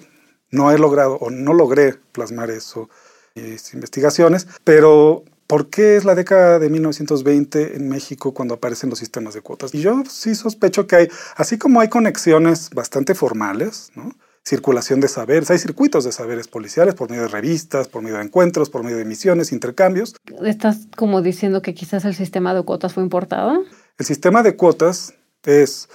no 0.51 0.71
he 0.71 0.79
logrado 0.79 1.15
o 1.15 1.31
no 1.31 1.55
logré 1.55 1.95
plasmar 2.13 2.51
eso 2.53 2.89
en 3.35 3.51
mis 3.51 3.75
investigaciones, 3.75 4.47
pero 4.63 5.25
¿Por 5.53 5.69
qué 5.69 5.97
es 5.97 6.07
la 6.07 6.15
década 6.15 6.59
de 6.59 6.71
1920 6.71 7.77
en 7.77 7.87
México 7.87 8.33
cuando 8.33 8.55
aparecen 8.55 8.89
los 8.89 8.99
sistemas 8.99 9.35
de 9.35 9.43
cuotas? 9.43 9.75
Y 9.75 9.83
yo 9.83 10.03
sí 10.09 10.35
sospecho 10.35 10.87
que 10.87 10.97
hay, 10.97 11.09
así 11.37 11.59
como 11.59 11.81
hay 11.81 11.91
conexiones 11.91 12.71
bastante 12.71 13.15
formales, 13.15 13.93
¿no? 13.95 14.13
circulación 14.47 15.01
de 15.01 15.09
saberes, 15.09 15.51
hay 15.51 15.59
circuitos 15.59 16.05
de 16.05 16.13
saberes 16.13 16.49
policiales 16.49 16.95
por 16.95 17.11
medio 17.11 17.25
de 17.25 17.29
revistas, 17.29 17.89
por 17.89 18.01
medio 18.01 18.17
de 18.17 18.23
encuentros, 18.23 18.71
por 18.71 18.83
medio 18.83 18.97
de 18.97 19.05
misiones, 19.05 19.53
intercambios. 19.53 20.15
¿Estás 20.43 20.89
como 20.97 21.21
diciendo 21.21 21.61
que 21.61 21.75
quizás 21.75 22.07
el 22.07 22.15
sistema 22.15 22.55
de 22.55 22.63
cuotas 22.63 22.95
fue 22.95 23.03
importado? 23.03 23.63
El 23.99 24.07
sistema 24.07 24.43
de 24.43 24.57
cuotas 24.57 25.13
es 25.45 25.91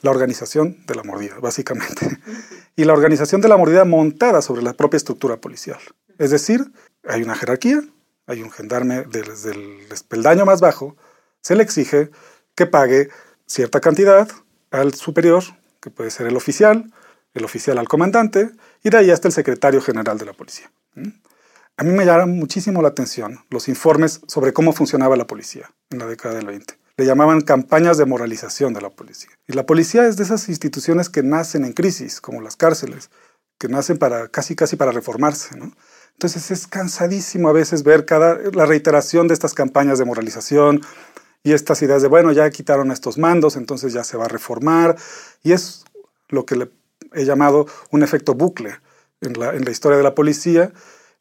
la 0.00 0.12
organización 0.12 0.78
de 0.86 0.94
la 0.94 1.02
mordida, 1.02 1.38
básicamente. 1.42 2.08
Y 2.74 2.84
la 2.84 2.94
organización 2.94 3.42
de 3.42 3.48
la 3.48 3.58
mordida 3.58 3.84
montada 3.84 4.40
sobre 4.40 4.62
la 4.62 4.72
propia 4.72 4.96
estructura 4.96 5.36
policial. 5.36 5.78
Es 6.18 6.30
decir, 6.30 6.72
hay 7.06 7.22
una 7.22 7.36
jerarquía, 7.36 7.84
hay 8.26 8.42
un 8.42 8.50
gendarme 8.50 9.04
desde 9.04 9.52
el 9.52 9.92
espeldaño 9.92 10.44
más 10.44 10.60
bajo, 10.60 10.96
se 11.40 11.54
le 11.56 11.62
exige 11.62 12.10
que 12.54 12.66
pague 12.66 13.10
cierta 13.46 13.80
cantidad 13.80 14.28
al 14.70 14.94
superior, 14.94 15.42
que 15.80 15.90
puede 15.90 16.10
ser 16.10 16.26
el 16.26 16.36
oficial, 16.36 16.92
el 17.34 17.44
oficial 17.44 17.78
al 17.78 17.88
comandante, 17.88 18.50
y 18.82 18.90
de 18.90 18.96
ahí 18.96 19.10
hasta 19.10 19.28
el 19.28 19.34
secretario 19.34 19.80
general 19.80 20.18
de 20.18 20.24
la 20.24 20.32
policía. 20.32 20.70
A 21.76 21.82
mí 21.82 21.90
me 21.90 22.06
llaman 22.06 22.30
muchísimo 22.30 22.82
la 22.82 22.88
atención 22.88 23.44
los 23.50 23.68
informes 23.68 24.20
sobre 24.28 24.52
cómo 24.52 24.72
funcionaba 24.72 25.16
la 25.16 25.26
policía 25.26 25.72
en 25.90 25.98
la 25.98 26.06
década 26.06 26.36
del 26.36 26.46
20. 26.46 26.78
Le 26.96 27.04
llamaban 27.04 27.40
campañas 27.40 27.98
de 27.98 28.04
moralización 28.04 28.72
de 28.72 28.80
la 28.80 28.90
policía. 28.90 29.30
Y 29.48 29.54
la 29.54 29.66
policía 29.66 30.06
es 30.06 30.16
de 30.16 30.22
esas 30.22 30.48
instituciones 30.48 31.08
que 31.08 31.24
nacen 31.24 31.64
en 31.64 31.72
crisis, 31.72 32.20
como 32.20 32.40
las 32.40 32.54
cárceles, 32.54 33.10
que 33.58 33.66
nacen 33.66 33.98
para 33.98 34.28
casi 34.28 34.54
casi 34.54 34.76
para 34.76 34.92
reformarse, 34.92 35.56
¿no? 35.56 35.72
Entonces 36.14 36.50
es 36.50 36.66
cansadísimo 36.66 37.48
a 37.48 37.52
veces 37.52 37.82
ver 37.82 38.04
cada, 38.04 38.38
la 38.52 38.66
reiteración 38.66 39.28
de 39.28 39.34
estas 39.34 39.54
campañas 39.54 39.98
de 39.98 40.04
moralización 40.04 40.80
y 41.42 41.52
estas 41.52 41.82
ideas 41.82 42.02
de, 42.02 42.08
bueno, 42.08 42.32
ya 42.32 42.48
quitaron 42.50 42.90
estos 42.90 43.18
mandos, 43.18 43.56
entonces 43.56 43.92
ya 43.92 44.04
se 44.04 44.16
va 44.16 44.24
a 44.24 44.28
reformar. 44.28 44.96
Y 45.42 45.52
es 45.52 45.84
lo 46.28 46.46
que 46.46 46.56
le 46.56 46.70
he 47.12 47.24
llamado 47.24 47.66
un 47.90 48.02
efecto 48.02 48.34
bucle 48.34 48.78
en 49.20 49.38
la, 49.38 49.54
en 49.54 49.64
la 49.64 49.70
historia 49.70 49.98
de 49.98 50.04
la 50.04 50.14
policía, 50.14 50.72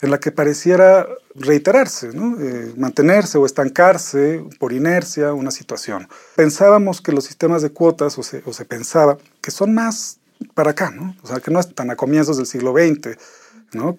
en 0.02 0.12
la 0.12 0.20
que 0.20 0.32
pareciera 0.32 1.08
reiterarse. 1.36 2.10
Eh, 2.10 2.74
mantenerse 2.78 3.38
o 3.38 3.46
estancarse 3.46 4.44
por 4.60 4.74
inercia 4.74 5.34
una 5.34 5.52
situación. 5.52 6.08
Pensábamos 6.36 7.02
que 7.02 7.12
los 7.12 7.24
sistemas 7.24 7.62
de 7.62 7.72
cuotas, 7.72 8.18
o 8.18 8.24
se, 8.24 8.44
o 8.46 8.54
se 8.54 8.66
pensaba, 8.66 9.18
que 9.42 9.52
son 9.52 9.74
más 9.74 10.20
para 10.54 10.72
acá, 10.72 10.92
¿no? 10.92 11.16
o 11.24 11.28
sea, 11.28 11.40
que 11.40 11.52
no 11.52 11.60
están 11.60 11.90
a 11.90 11.96
comienzos 11.96 12.38
del 12.38 12.46
siglo 12.46 12.74
XX, 12.74 13.18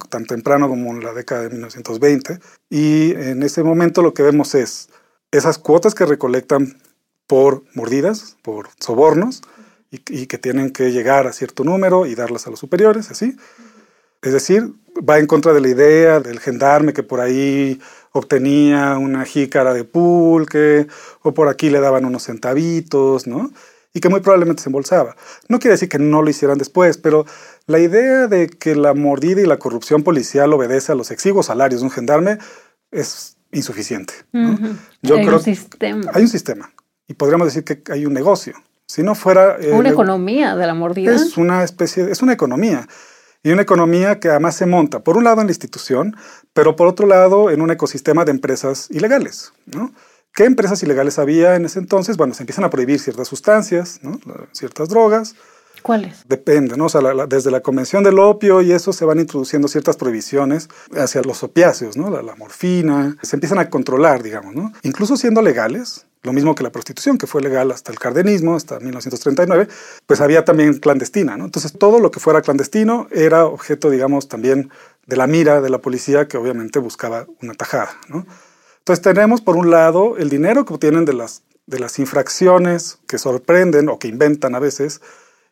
tan 0.08 0.26
temprano 0.26 0.68
como 0.68 0.90
en 0.90 1.04
la 1.04 1.12
década 1.12 1.42
de 1.42 1.50
1920. 1.50 2.38
Y 2.70 3.12
en 3.12 3.42
ese 3.42 3.62
momento 3.62 4.02
lo 4.02 4.14
que 4.14 4.22
vemos 4.22 4.54
es 4.54 4.88
esas 5.30 5.58
cuotas 5.58 5.94
que 5.94 6.06
recolectan 6.06 6.80
por 7.26 7.64
mordidas, 7.74 8.36
por 8.42 8.68
sobornos, 8.78 9.42
y, 9.90 10.26
que 10.26 10.38
tienen 10.38 10.72
que 10.72 10.90
llegar 10.90 11.28
a 11.28 11.32
cierto 11.32 11.62
número 11.62 12.06
y 12.06 12.16
darlas 12.16 12.46
a 12.46 12.50
los 12.50 12.58
superiores, 12.58 13.12
así. 13.12 13.36
Es 14.22 14.32
decir, 14.32 14.72
va 15.08 15.20
en 15.20 15.26
contra 15.26 15.52
de 15.52 15.60
la 15.60 15.68
idea 15.68 16.18
del 16.18 16.40
gendarme 16.40 16.92
que 16.92 17.04
por 17.04 17.20
ahí 17.20 17.80
obtenía 18.10 18.98
una 18.98 19.24
jícara 19.24 19.72
de 19.72 19.84
pulque, 19.84 20.88
o 21.22 21.32
por 21.32 21.48
aquí 21.48 21.70
le 21.70 21.78
daban 21.78 22.04
unos 22.04 22.24
centavitos, 22.24 23.28
¿no? 23.28 23.50
y 23.94 24.00
que 24.00 24.08
muy 24.08 24.20
probablemente 24.20 24.62
se 24.62 24.68
embolsaba. 24.68 25.16
No 25.48 25.60
quiere 25.60 25.74
decir 25.74 25.88
que 25.88 26.00
no 26.00 26.20
lo 26.20 26.28
hicieran 26.28 26.58
después, 26.58 26.98
pero 26.98 27.24
la 27.66 27.78
idea 27.78 28.26
de 28.26 28.48
que 28.48 28.74
la 28.74 28.94
mordida 28.94 29.40
y 29.40 29.46
la 29.46 29.58
corrupción 29.58 30.02
policial 30.02 30.52
obedece 30.52 30.92
a 30.92 30.94
los 30.94 31.10
exiguos 31.10 31.46
salarios 31.46 31.80
de 31.80 31.86
un 31.86 31.90
gendarme 31.90 32.38
es 32.90 33.36
insuficiente. 33.52 34.14
Yo 35.02 35.16
hay 35.16 35.26
un 35.26 35.40
sistema. 35.40 36.10
Hay 36.12 36.22
un 36.22 36.28
sistema. 36.28 36.72
Y 37.06 37.14
podríamos 37.14 37.46
decir 37.46 37.64
que 37.64 37.92
hay 37.92 38.06
un 38.06 38.12
negocio. 38.12 38.54
Si 38.86 39.02
no 39.02 39.14
fuera... 39.14 39.56
Eh, 39.58 39.72
una 39.72 39.90
economía 39.90 40.56
de 40.56 40.66
la 40.66 40.74
mordida. 40.74 41.14
Es 41.14 41.36
una 41.36 41.64
especie, 41.64 42.10
es 42.10 42.22
una 42.22 42.32
economía. 42.32 42.86
Y 43.42 43.50
una 43.50 43.62
economía 43.62 44.20
que 44.20 44.28
además 44.28 44.56
se 44.56 44.66
monta, 44.66 45.00
por 45.00 45.16
un 45.18 45.24
lado 45.24 45.40
en 45.40 45.46
la 45.46 45.52
institución, 45.52 46.16
pero 46.52 46.76
por 46.76 46.86
otro 46.86 47.06
lado 47.06 47.50
en 47.50 47.60
un 47.60 47.70
ecosistema 47.70 48.24
de 48.24 48.30
empresas 48.30 48.88
ilegales. 48.90 49.52
¿no? 49.66 49.92
¿Qué 50.32 50.44
empresas 50.44 50.82
ilegales 50.82 51.18
había 51.18 51.54
en 51.54 51.66
ese 51.66 51.78
entonces? 51.78 52.16
Bueno, 52.16 52.32
se 52.34 52.42
empiezan 52.42 52.64
a 52.64 52.70
prohibir 52.70 53.00
ciertas 53.00 53.28
sustancias, 53.28 54.00
¿no? 54.02 54.18
ciertas 54.52 54.88
drogas. 54.88 55.34
¿Cuáles? 55.84 56.26
Depende, 56.26 56.78
¿no? 56.78 56.86
O 56.86 56.88
sea, 56.88 57.02
desde 57.28 57.50
la 57.50 57.60
Convención 57.60 58.02
del 58.02 58.18
Opio 58.18 58.62
y 58.62 58.72
eso 58.72 58.94
se 58.94 59.04
van 59.04 59.20
introduciendo 59.20 59.68
ciertas 59.68 59.98
prohibiciones 59.98 60.70
hacia 60.96 61.20
los 61.20 61.42
opiáceos, 61.42 61.98
¿no? 61.98 62.08
La, 62.08 62.34
morfina, 62.36 63.18
se 63.20 63.36
empiezan 63.36 63.58
a 63.58 63.68
controlar, 63.68 64.22
digamos, 64.22 64.54
¿no? 64.54 64.72
Incluso 64.82 65.18
siendo 65.18 65.42
legales, 65.42 66.06
lo 66.22 66.32
mismo 66.32 66.54
que 66.54 66.62
la 66.62 66.72
prostitución, 66.72 67.18
que 67.18 67.26
fue 67.26 67.42
legal 67.42 67.70
hasta 67.70 67.92
el 67.92 67.98
cardenismo, 67.98 68.56
hasta 68.56 68.80
1939, 68.80 69.68
pues 70.06 70.22
había 70.22 70.42
también 70.42 70.72
clandestina, 70.78 71.36
¿no? 71.36 71.44
Entonces 71.44 71.74
todo 71.78 72.00
lo 72.00 72.10
que 72.10 72.18
fuera 72.18 72.40
clandestino 72.40 73.06
era 73.10 73.44
objeto, 73.44 73.90
digamos, 73.90 74.26
también 74.26 74.70
de 75.04 75.18
la 75.18 75.26
mira 75.26 75.60
de 75.60 75.68
la 75.68 75.82
policía 75.82 76.28
que 76.28 76.38
obviamente 76.38 76.78
buscaba 76.78 77.26
una 77.42 77.52
tajada, 77.52 77.90
¿no? 78.08 78.24
Entonces 78.78 79.02
tenemos 79.02 79.42
por 79.42 79.56
un 79.56 79.70
lado 79.70 80.16
el 80.16 80.30
dinero 80.30 80.64
que 80.64 80.72
obtienen 80.72 81.04
de 81.04 81.12
las, 81.12 81.42
infracciones 81.98 83.00
que 83.06 83.18
sorprenden 83.18 83.90
o 83.90 83.98
que 83.98 84.08
inventan 84.08 84.54
a 84.54 84.60
veces 84.60 85.02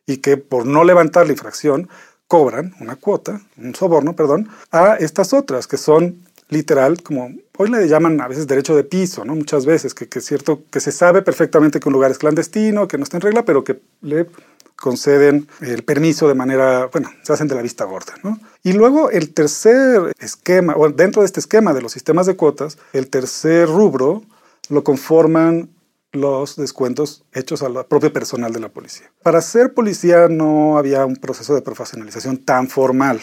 y 0.05 0.17
que 0.17 0.37
por 0.37 0.65
no 0.65 0.83
levantar 0.83 1.25
la 1.25 1.33
infracción 1.33 1.89
cobran 2.27 2.73
una 2.79 2.95
cuota, 2.95 3.41
un 3.57 3.75
soborno, 3.75 4.15
perdón, 4.15 4.49
a 4.71 4.95
estas 4.95 5.33
otras 5.33 5.67
que 5.67 5.77
son 5.77 6.25
literal, 6.49 7.01
como 7.01 7.31
hoy 7.57 7.69
le 7.69 7.87
llaman 7.87 8.19
a 8.21 8.27
veces 8.27 8.47
derecho 8.47 8.75
de 8.75 8.83
piso, 8.83 9.25
¿no? 9.25 9.35
Muchas 9.35 9.65
veces, 9.65 9.93
que, 9.93 10.07
que 10.07 10.19
es 10.19 10.25
cierto 10.25 10.63
que 10.69 10.79
se 10.79 10.91
sabe 10.91 11.21
perfectamente 11.21 11.79
que 11.79 11.89
un 11.89 11.93
lugar 11.93 12.11
es 12.11 12.17
clandestino, 12.17 12.87
que 12.87 12.97
no 12.97 13.03
está 13.03 13.17
en 13.17 13.21
regla, 13.21 13.45
pero 13.45 13.63
que 13.63 13.81
le 14.01 14.27
conceden 14.75 15.47
el 15.61 15.83
permiso 15.83 16.27
de 16.27 16.33
manera, 16.35 16.87
bueno, 16.91 17.09
se 17.23 17.33
hacen 17.33 17.47
de 17.47 17.55
la 17.55 17.61
vista 17.61 17.85
gorda, 17.85 18.15
¿no? 18.23 18.39
Y 18.63 18.73
luego 18.73 19.09
el 19.09 19.33
tercer 19.33 20.13
esquema, 20.19 20.75
o 20.75 20.89
dentro 20.89 21.21
de 21.21 21.25
este 21.25 21.39
esquema 21.39 21.73
de 21.73 21.81
los 21.81 21.91
sistemas 21.93 22.25
de 22.25 22.35
cuotas, 22.35 22.77
el 22.91 23.09
tercer 23.09 23.67
rubro 23.69 24.23
lo 24.69 24.83
conforman 24.83 25.69
los 26.13 26.55
descuentos 26.55 27.25
hechos 27.33 27.63
al 27.63 27.85
propio 27.87 28.13
personal 28.13 28.53
de 28.53 28.59
la 28.59 28.69
policía. 28.69 29.11
Para 29.23 29.41
ser 29.41 29.73
policía 29.73 30.27
no 30.29 30.77
había 30.77 31.05
un 31.05 31.15
proceso 31.15 31.55
de 31.55 31.61
profesionalización 31.61 32.37
tan 32.37 32.69
formal. 32.69 33.19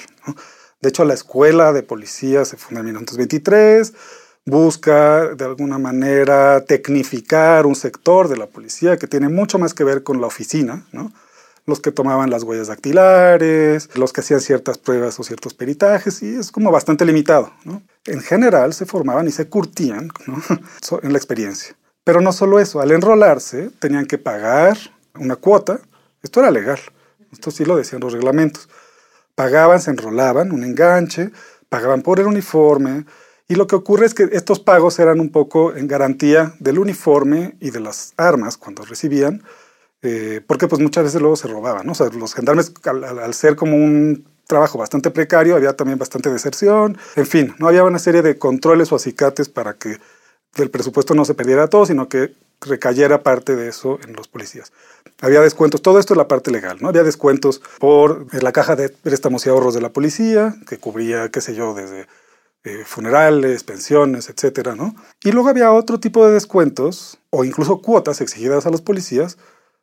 De 0.83 0.89
hecho, 0.89 1.05
la 1.05 1.15
escuela 1.15 1.73
de 1.73 1.83
policía 1.83 2.45
se 2.45 2.57
funda 2.57 2.81
en 2.81 2.87
1923, 2.87 3.95
busca 4.45 5.35
de 5.35 5.45
alguna 5.45 5.79
manera 5.79 6.65
tecnificar 6.65 7.65
un 7.65 7.77
sector 7.77 8.29
de 8.29 8.37
la 8.37 8.47
policía 8.47 8.97
que 8.97 9.07
tiene 9.07 9.29
mucho 9.29 9.59
más 9.59 9.73
que 9.73 9.85
ver 9.85 10.03
con 10.03 10.21
la 10.21 10.27
oficina, 10.27 10.85
los 11.67 11.81
que 11.81 11.93
tomaban 11.93 12.31
las 12.31 12.43
huellas 12.43 12.69
dactilares, 12.69 13.89
los 13.95 14.13
que 14.13 14.23
hacían 14.23 14.41
ciertas 14.41 14.79
pruebas 14.79 15.21
o 15.21 15.23
ciertos 15.23 15.55
peritajes, 15.55 16.23
y 16.25 16.35
es 16.35 16.51
como 16.51 16.73
bastante 16.73 17.05
limitado. 17.05 17.53
En 18.07 18.21
general 18.21 18.73
se 18.73 18.87
formaban 18.87 19.29
y 19.29 19.31
se 19.31 19.49
curtían 19.49 20.11
en 21.03 21.13
la 21.13 21.19
experiencia. 21.19 21.77
Pero 22.05 22.21
no 22.21 22.33
solo 22.33 22.59
eso, 22.59 22.81
al 22.81 22.91
enrolarse 22.93 23.71
tenían 23.79 24.07
que 24.07 24.19
pagar 24.19 24.77
una 25.15 25.37
cuota, 25.37 25.81
esto 26.23 26.41
era 26.41 26.51
legal, 26.51 26.81
esto 27.33 27.51
sí 27.51 27.65
lo 27.65 27.77
decían 27.77 28.01
los 28.01 28.13
reglamentos. 28.13 28.69
Pagaban, 29.35 29.81
se 29.81 29.91
enrolaban, 29.91 30.53
un 30.53 30.65
enganche, 30.65 31.31
pagaban 31.69 32.03
por 32.03 32.21
el 32.21 32.27
uniforme, 32.27 33.05
y 33.51 33.57
lo 33.57 33.67
que 33.67 33.75
ocurre 33.75 34.07
es 34.07 34.15
que 34.15 34.29
estos 34.31 34.61
pagos 34.61 35.01
eran 35.01 35.19
un 35.19 35.31
poco 35.31 35.75
en 35.75 35.89
garantía 35.89 36.55
del 36.61 36.79
uniforme 36.79 37.57
y 37.59 37.71
de 37.71 37.81
las 37.81 38.15
armas 38.17 38.57
cuando 38.57 38.85
recibían, 38.85 39.43
eh, 40.03 40.41
porque 40.47 40.69
pues 40.69 40.81
muchas 40.81 41.03
veces 41.03 41.21
luego 41.21 41.35
se 41.35 41.49
robaban. 41.49 41.89
O 41.89 41.95
sea, 41.97 42.07
los 42.11 42.33
gendarmes 42.33 42.73
al, 42.85 43.35
ser 43.35 43.57
como 43.57 43.77
un 43.77 44.25
trabajo 44.47 44.79
bastante 44.79 45.11
precario, 45.11 45.57
había 45.57 45.75
también 45.75 45.99
bastante 45.99 46.31
deserción, 46.31 46.97
en 47.17 47.27
fin, 47.27 47.55
no 47.59 47.67
había 47.67 47.83
una 47.83 47.99
serie 47.99 48.23
de 48.23 48.39
controles 48.39 48.93
o 48.93 48.97
acicates 48.97 49.49
para 49.49 49.75
que 49.75 49.99
el 50.57 50.71
presupuesto 50.71 51.15
no 51.15 51.25
se 51.25 51.35
perdiera 51.35 51.69
todo, 51.69 51.87
sino 51.87 52.09
que 52.09 52.35
recayera 52.61 53.23
parte 53.23 53.57
de 53.57 53.69
eso 53.69 53.99
en 54.05 54.15
los 54.15 54.29
policías. 54.29 54.73
Había 55.21 55.41
descuentos, 55.41 55.83
todo 55.83 55.99
esto 55.99 56.15
es 56.15 56.19
la 56.19 56.29
parte 56.29 56.51
legal, 56.51 56.79
¿no? 56.81 56.89
Había 56.89 57.03
descuentos 57.03 57.63
por 57.79 58.27
la 58.43 58.53
caja 58.53 58.77
de 58.77 58.91
préstamos 58.91 59.47
y 59.47 59.49
ahorros 59.49 59.75
de 59.75 59.81
la 59.81 59.91
policía, 59.91 60.55
que 60.69 60.79
cubría, 60.79 61.31
qué 61.31 61.41
sé 61.41 61.55
yo, 61.55 61.75
desde 61.75 62.07
eh, 62.65 62.85
funerales, 62.85 63.65
pensiones, 63.65 64.29
etcétera, 64.29 64.75
¿no? 64.75 64.95
Y 65.23 65.33
luego 65.33 65.49
había 65.49 65.73
otro 65.73 65.99
tipo 65.99 66.27
de 66.27 66.35
descuentos 66.35 67.19
o 67.31 67.45
incluso 67.45 67.81
cuotas 67.81 68.21
exigidas 68.21 68.67
a 68.67 68.71
los 68.71 68.83
policías 68.83 69.39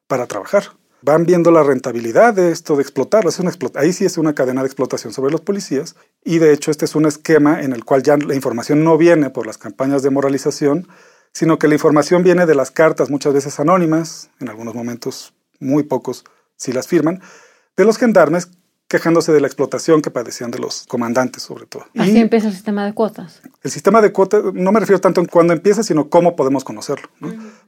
para 0.08 0.28
trabajar. 0.28 0.66
Van 1.02 1.26
viendo 1.26 1.52
la 1.52 1.64
rentabilidad 1.64 2.34
de 2.34 2.52
esto, 2.52 2.76
de 2.76 2.82
explotarlo. 2.82 3.30
Ahí 3.76 3.94
sí 3.94 4.06
es 4.06 4.18
una 4.18 4.34
cadena 4.34 4.62
de 4.62 4.68
explotación 4.68 5.14
sobre 5.14 5.32
los 5.32 5.42
policías. 5.42 5.96
Y 6.24 6.40
de 6.40 6.54
hecho 6.54 6.72
este 6.72 6.86
es 6.86 6.96
un 6.96 7.06
esquema 7.06 7.62
en 7.62 7.74
el 7.74 7.86
cual 7.86 8.04
ya 8.04 8.18
la 8.18 8.36
información 8.36 8.84
no 8.84 8.98
viene 8.98 9.30
por 9.30 9.46
las 9.46 9.58
campañas 9.58 10.02
de 10.02 10.10
moralización, 10.10 10.88
sino 11.34 11.60
que 11.60 11.68
la 11.68 11.76
información 11.76 12.24
viene 12.24 12.46
de 12.46 12.56
las 12.56 12.72
cartas, 12.72 13.10
muchas 13.10 13.34
veces 13.34 13.60
anónimas, 13.60 14.32
en 14.40 14.50
algunos 14.50 14.74
momentos 14.74 15.34
muy 15.60 15.84
pocos 15.84 16.26
si 16.56 16.72
las 16.74 16.88
firman, 16.88 17.22
de 17.76 17.86
los 17.86 17.98
gendarmes 17.98 18.50
quejándose 18.88 19.34
de 19.34 19.42
la 19.42 19.48
explotación 19.48 20.02
que 20.02 20.12
padecían 20.12 20.52
de 20.52 20.60
los 20.60 20.86
comandantes, 20.88 21.44
sobre 21.44 21.66
todo. 21.66 21.86
Así 21.98 22.18
empieza 22.18 22.48
el 22.48 22.54
sistema 22.54 22.86
de 22.86 22.94
cuotas. 22.94 23.42
El 23.64 23.72
sistema 23.72 24.02
de 24.02 24.12
cuotas, 24.12 24.44
no 24.54 24.72
me 24.72 24.80
refiero 24.80 25.02
tanto 25.02 25.20
en 25.20 25.28
cuándo 25.28 25.54
empieza, 25.54 25.84
sino 25.84 26.10
cómo 26.10 26.36
podemos 26.36 26.64
conocerlo. 26.64 27.10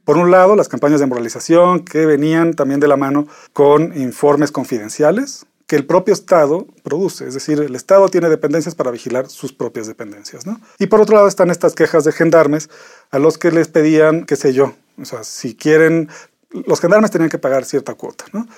Por 0.04 0.16
un 0.16 0.30
lado, 0.30 0.56
las 0.56 0.68
campañas 0.68 1.00
de 1.00 1.06
moralización 1.06 1.84
que 1.84 2.06
venían 2.06 2.54
también 2.54 2.80
de 2.80 2.88
la 2.88 2.96
mano 2.96 3.26
con 3.52 3.96
informes 4.00 4.50
confidenciales 4.50 5.46
que 5.66 5.76
el 5.76 5.86
propio 5.86 6.12
Estado 6.12 6.66
produce, 6.82 7.28
es 7.28 7.34
decir, 7.34 7.60
el 7.60 7.76
Estado 7.76 8.08
tiene 8.08 8.28
dependencias 8.28 8.74
para 8.74 8.90
vigilar 8.90 9.28
sus 9.28 9.52
propias 9.52 9.86
dependencias. 9.86 10.44
¿no? 10.44 10.60
Y 10.80 10.86
por 10.86 11.00
otro 11.00 11.14
lado 11.14 11.28
están 11.28 11.48
estas 11.48 11.76
quejas 11.76 12.02
de 12.02 12.10
gendarmes 12.10 12.68
a 13.12 13.20
los 13.20 13.38
que 13.38 13.52
les 13.52 13.68
pedían, 13.68 14.24
qué 14.24 14.34
sé 14.34 14.52
yo, 14.52 14.74
o 15.00 15.04
sea, 15.04 15.22
si 15.22 15.54
quieren, 15.54 16.08
los 16.50 16.80
gendarmes 16.80 17.12
tenían 17.12 17.30
que 17.30 17.38
pagar 17.38 17.64
cierta 17.64 17.94
cuota, 17.94 18.24
¿no? 18.32 18.48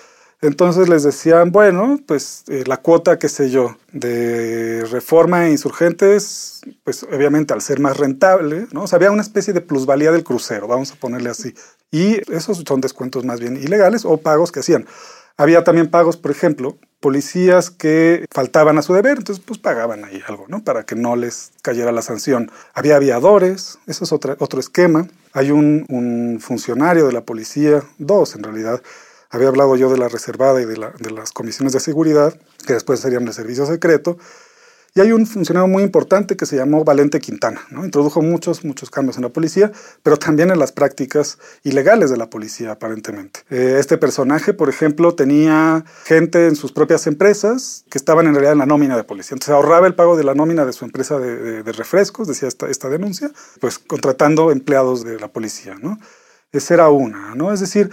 Entonces 0.43 0.89
les 0.89 1.05
decían, 1.05 1.53
bueno, 1.53 2.01
pues 2.05 2.43
eh, 2.49 2.65
la 2.67 2.79
cuota, 2.79 3.17
qué 3.17 3.29
sé 3.29 3.49
yo, 3.49 3.77
de 3.93 4.85
reforma 4.91 5.47
e 5.47 5.53
insurgentes, 5.53 6.63
pues 6.83 7.05
obviamente 7.05 7.55
al 7.55 7.63
ser 7.63 7.79
más 7.79 7.97
rentable, 7.97 8.67
¿no? 8.73 8.83
O 8.83 8.87
sea, 8.89 8.97
había 8.97 9.13
una 9.13 9.23
especie 9.23 9.55
de 9.55 9.61
plusvalía 9.61 10.11
del 10.11 10.25
crucero, 10.25 10.67
vamos 10.67 10.91
a 10.91 10.97
ponerle 10.97 11.31
así. 11.31 11.55
Y 11.93 12.17
esos 12.33 12.61
son 12.67 12.81
descuentos 12.81 13.25
más 13.25 13.39
bien 13.39 13.57
ilegales 13.57 14.05
o 14.05 14.17
pagos 14.17 14.51
que 14.51 14.59
hacían. 14.59 14.85
Había 15.37 15.63
también 15.63 15.89
pagos, 15.89 16.17
por 16.17 16.33
ejemplo, 16.33 16.77
policías 16.99 17.71
que 17.71 18.27
faltaban 18.33 18.79
a 18.79 18.83
su 18.83 18.95
deber, 18.95 19.19
entonces 19.19 19.45
pues 19.47 19.61
pagaban 19.61 20.05
ahí 20.05 20.23
algo, 20.27 20.47
¿no? 20.49 20.65
Para 20.65 20.83
que 20.83 20.97
no 20.97 21.15
les 21.15 21.53
cayera 21.63 21.93
la 21.93 22.03
sanción. 22.03 22.51
Había 22.75 22.97
aviadores, 22.97 23.79
eso 23.87 24.05
es 24.05 24.13
otro 24.13 24.59
esquema. 24.59 25.07
Hay 25.35 25.53
un 25.53 26.39
funcionario 26.41 27.07
de 27.07 27.13
la 27.13 27.21
policía, 27.21 27.85
dos 27.99 28.35
en 28.35 28.43
realidad, 28.43 28.83
había 29.33 29.49
hablado 29.49 29.77
yo 29.77 29.91
de 29.91 29.99
la 29.99 30.09
reservada 30.09 30.61
y 30.61 30.67
de, 30.67 30.77
las 30.77 31.33
comisiones 31.33 31.73
de 31.73 31.81
seguridad, 31.81 32.39
que 32.67 32.75
después 32.75 33.01
serían 33.01 33.25
de 33.25 33.33
servicio 33.33 33.65
secreto. 33.67 34.19
Y 34.95 35.01
hay 35.01 35.11
un 35.13 35.27
funcionario 35.27 35.67
muy 35.69 35.83
importante 35.83 36.37
que 36.37 36.45
se 36.45 36.57
llamó 36.57 36.85
Valente 36.85 37.19
Quintana, 37.19 37.63
¿no? 37.71 37.83
Introdujo 37.83 38.21
muchos, 38.21 38.63
muchos 38.63 38.91
cambios 38.91 39.17
en 39.17 39.23
la 39.23 39.31
policía, 39.31 39.73
pero 40.03 40.19
también 40.19 40.51
en 40.51 40.59
las 40.59 40.71
prácticas 40.71 41.39
ilegales 41.63 42.11
de 42.11 42.19
la 42.19 42.29
policía, 42.29 42.73
aparentemente. 42.73 43.41
Eh, 43.49 43.77
este 43.79 43.97
personaje, 43.97 44.53
por 44.53 44.69
ejemplo, 44.69 45.15
tenía 45.15 45.83
gente 46.05 46.47
en 46.47 46.55
sus 46.55 46.73
propias 46.73 47.07
empresas 47.07 47.87
que 47.89 47.97
estaban 47.97 48.27
en 48.27 48.35
realidad 48.35 48.53
en 48.53 48.59
la 48.59 48.67
nómina 48.67 48.99
de 48.99 49.05
policía. 49.05 49.35
Entonces 49.35 49.55
ahorraba 49.55 49.87
el 49.87 49.95
pago 49.95 50.15
de 50.15 50.25
la 50.25 50.35
nómina 50.35 50.67
de 50.67 50.75
su 50.75 50.85
empresa 50.85 51.19
de, 51.19 51.63
de 51.63 51.73
refrescos, 51.73 52.29
decía 52.29 52.49
esta, 52.49 52.69
esta 52.69 52.91
denuncia, 52.91 53.31
pues 53.61 53.79
contratando 53.79 54.51
empleados 54.51 55.05
de 55.05 55.19
la 55.19 55.29
policía, 55.29 55.75
¿no? 55.81 55.99
Esa 56.53 56.75
era 56.75 56.91
una, 56.91 57.35
¿no? 57.35 57.51
Es 57.51 57.61
decir, 57.61 57.91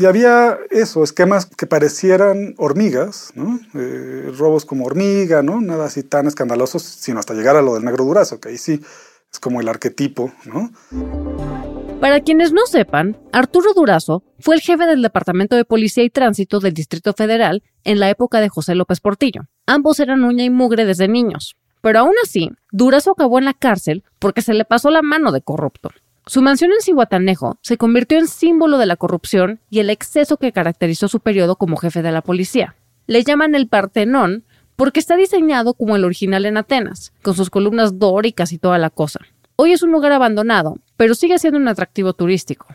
y 0.00 0.06
había 0.06 0.58
eso, 0.70 1.02
esquemas 1.02 1.46
que 1.46 1.66
parecieran 1.66 2.54
hormigas, 2.56 3.32
¿no? 3.34 3.58
Eh, 3.74 4.32
robos 4.36 4.64
como 4.64 4.86
hormiga, 4.86 5.42
¿no? 5.42 5.60
Nada 5.60 5.86
así 5.86 6.02
tan 6.02 6.26
escandalosos, 6.26 6.82
sino 6.82 7.18
hasta 7.20 7.34
llegar 7.34 7.56
a 7.56 7.62
lo 7.62 7.74
del 7.74 7.84
negro 7.84 8.04
durazo, 8.04 8.40
que 8.40 8.50
ahí 8.50 8.58
sí 8.58 8.80
es 9.32 9.40
como 9.40 9.60
el 9.60 9.68
arquetipo, 9.68 10.32
¿no? 10.44 10.70
Para 12.00 12.20
quienes 12.20 12.52
no 12.52 12.64
sepan, 12.66 13.16
Arturo 13.32 13.74
Durazo 13.74 14.22
fue 14.38 14.54
el 14.54 14.60
jefe 14.60 14.86
del 14.86 15.02
Departamento 15.02 15.56
de 15.56 15.64
Policía 15.64 16.04
y 16.04 16.10
Tránsito 16.10 16.60
del 16.60 16.72
Distrito 16.72 17.12
Federal 17.12 17.62
en 17.82 17.98
la 17.98 18.08
época 18.08 18.40
de 18.40 18.48
José 18.48 18.76
López 18.76 19.00
Portillo. 19.00 19.42
Ambos 19.66 19.98
eran 19.98 20.22
uña 20.22 20.44
y 20.44 20.50
mugre 20.50 20.84
desde 20.86 21.08
niños. 21.08 21.56
Pero 21.80 22.00
aún 22.00 22.14
así, 22.22 22.50
Durazo 22.70 23.12
acabó 23.12 23.38
en 23.38 23.46
la 23.46 23.52
cárcel 23.54 24.04
porque 24.18 24.42
se 24.42 24.54
le 24.54 24.64
pasó 24.64 24.90
la 24.90 25.02
mano 25.02 25.32
de 25.32 25.42
corrupto. 25.42 25.90
Su 26.28 26.42
mansión 26.42 26.72
en 26.72 26.82
Cihuatanejo 26.82 27.56
se 27.62 27.78
convirtió 27.78 28.18
en 28.18 28.28
símbolo 28.28 28.76
de 28.76 28.84
la 28.84 28.96
corrupción 28.96 29.60
y 29.70 29.78
el 29.78 29.88
exceso 29.88 30.36
que 30.36 30.52
caracterizó 30.52 31.08
su 31.08 31.20
periodo 31.20 31.56
como 31.56 31.78
jefe 31.78 32.02
de 32.02 32.12
la 32.12 32.20
policía. 32.20 32.76
Le 33.06 33.24
llaman 33.24 33.54
el 33.54 33.66
Partenón 33.66 34.44
porque 34.76 35.00
está 35.00 35.16
diseñado 35.16 35.72
como 35.72 35.96
el 35.96 36.04
original 36.04 36.44
en 36.44 36.58
Atenas, 36.58 37.14
con 37.22 37.34
sus 37.34 37.48
columnas 37.48 37.98
dóricas 37.98 38.52
y 38.52 38.58
toda 38.58 38.76
la 38.76 38.90
cosa. 38.90 39.20
Hoy 39.56 39.72
es 39.72 39.82
un 39.82 39.90
lugar 39.90 40.12
abandonado, 40.12 40.76
pero 40.98 41.14
sigue 41.14 41.38
siendo 41.38 41.58
un 41.58 41.66
atractivo 41.66 42.12
turístico. 42.12 42.66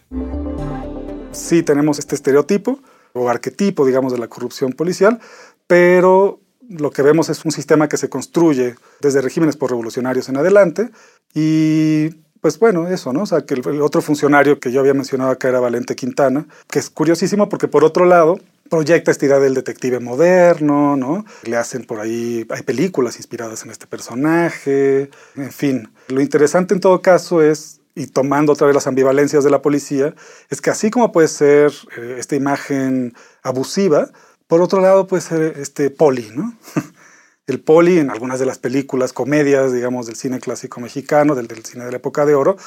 Sí, 1.31 1.61
tenemos 1.61 1.99
este 1.99 2.15
estereotipo 2.15 2.79
o 3.13 3.29
arquetipo, 3.29 3.85
digamos, 3.85 4.13
de 4.13 4.17
la 4.17 4.29
corrupción 4.29 4.73
policial, 4.73 5.19
pero 5.67 6.41
lo 6.67 6.89
que 6.89 7.03
vemos 7.03 7.29
es 7.29 7.45
un 7.45 7.51
sistema 7.51 7.87
que 7.87 7.97
se 7.97 8.09
construye 8.09 8.73
desde 8.99 9.21
regímenes 9.21 9.57
por 9.57 9.69
revolucionarios 9.69 10.27
en 10.27 10.37
adelante 10.37 10.89
y 11.35 12.23
pues 12.43 12.59
bueno, 12.59 12.89
eso, 12.89 13.13
¿no? 13.13 13.21
O 13.21 13.25
sea, 13.25 13.45
que 13.45 13.53
el, 13.53 13.81
otro 13.81 14.01
funcionario 14.01 14.59
que 14.59 14.69
yo 14.69 14.81
había 14.81 14.93
mencionado 14.93 15.31
acá 15.31 15.47
era 15.47 15.61
Valente 15.61 15.95
Quintana, 15.95 16.45
que 16.69 16.77
es 16.77 16.89
curiosísimo 16.89 17.47
porque 17.47 17.69
por 17.69 17.85
otro 17.85 18.03
lado 18.03 18.37
proyecta 18.69 19.11
esta 19.11 19.25
idea 19.25 19.39
del 19.39 19.53
detective 19.53 20.01
moderno, 20.01 20.97
¿no? 20.97 21.23
Le 21.43 21.55
hacen 21.55 21.85
por 21.85 22.01
ahí, 22.01 22.45
hay 22.49 22.63
películas 22.63 23.15
inspiradas 23.15 23.63
en 23.63 23.71
este 23.71 23.87
personaje, 23.87 25.09
en 25.37 25.51
fin. 25.53 25.89
Lo 26.09 26.19
interesante 26.19 26.73
en 26.73 26.81
todo 26.81 27.01
caso 27.01 27.41
es 27.41 27.79
y 27.95 28.07
tomando 28.07 28.51
otra 28.51 28.67
vez 28.67 28.73
las 28.73 28.87
ambivalencias 28.87 29.45
de 29.45 29.49
la 29.49 29.61
policía, 29.61 30.13
es 30.49 30.59
que 30.59 30.69
así 30.69 30.91
como 30.91 31.13
puede 31.13 31.29
ser 31.29 31.71
eh, 31.95 32.17
esta 32.19 32.35
imagen 32.35 33.13
abusiva, 33.41 34.09
por 34.47 34.61
otro 34.61 34.81
lado 34.81 35.07
puede 35.07 35.21
ser 35.21 35.57
este 35.61 35.89
poli, 35.91 36.29
¿no? 36.35 36.57
el 37.47 37.61
poli 37.61 37.99
en 37.99 38.09
algunas 38.09 38.39
de 38.39 38.45
las 38.45 38.57
películas, 38.57 39.13
comedias, 39.13 39.73
digamos, 39.73 40.05
del 40.05 40.15
cine 40.15 40.39
clásico 40.39 40.79
mexicano, 40.79 41.35
del, 41.35 41.47
cine 41.65 41.85
de 41.85 41.91
la 41.91 41.97
época 41.97 42.25
de 42.25 42.35
oro, 42.35 42.57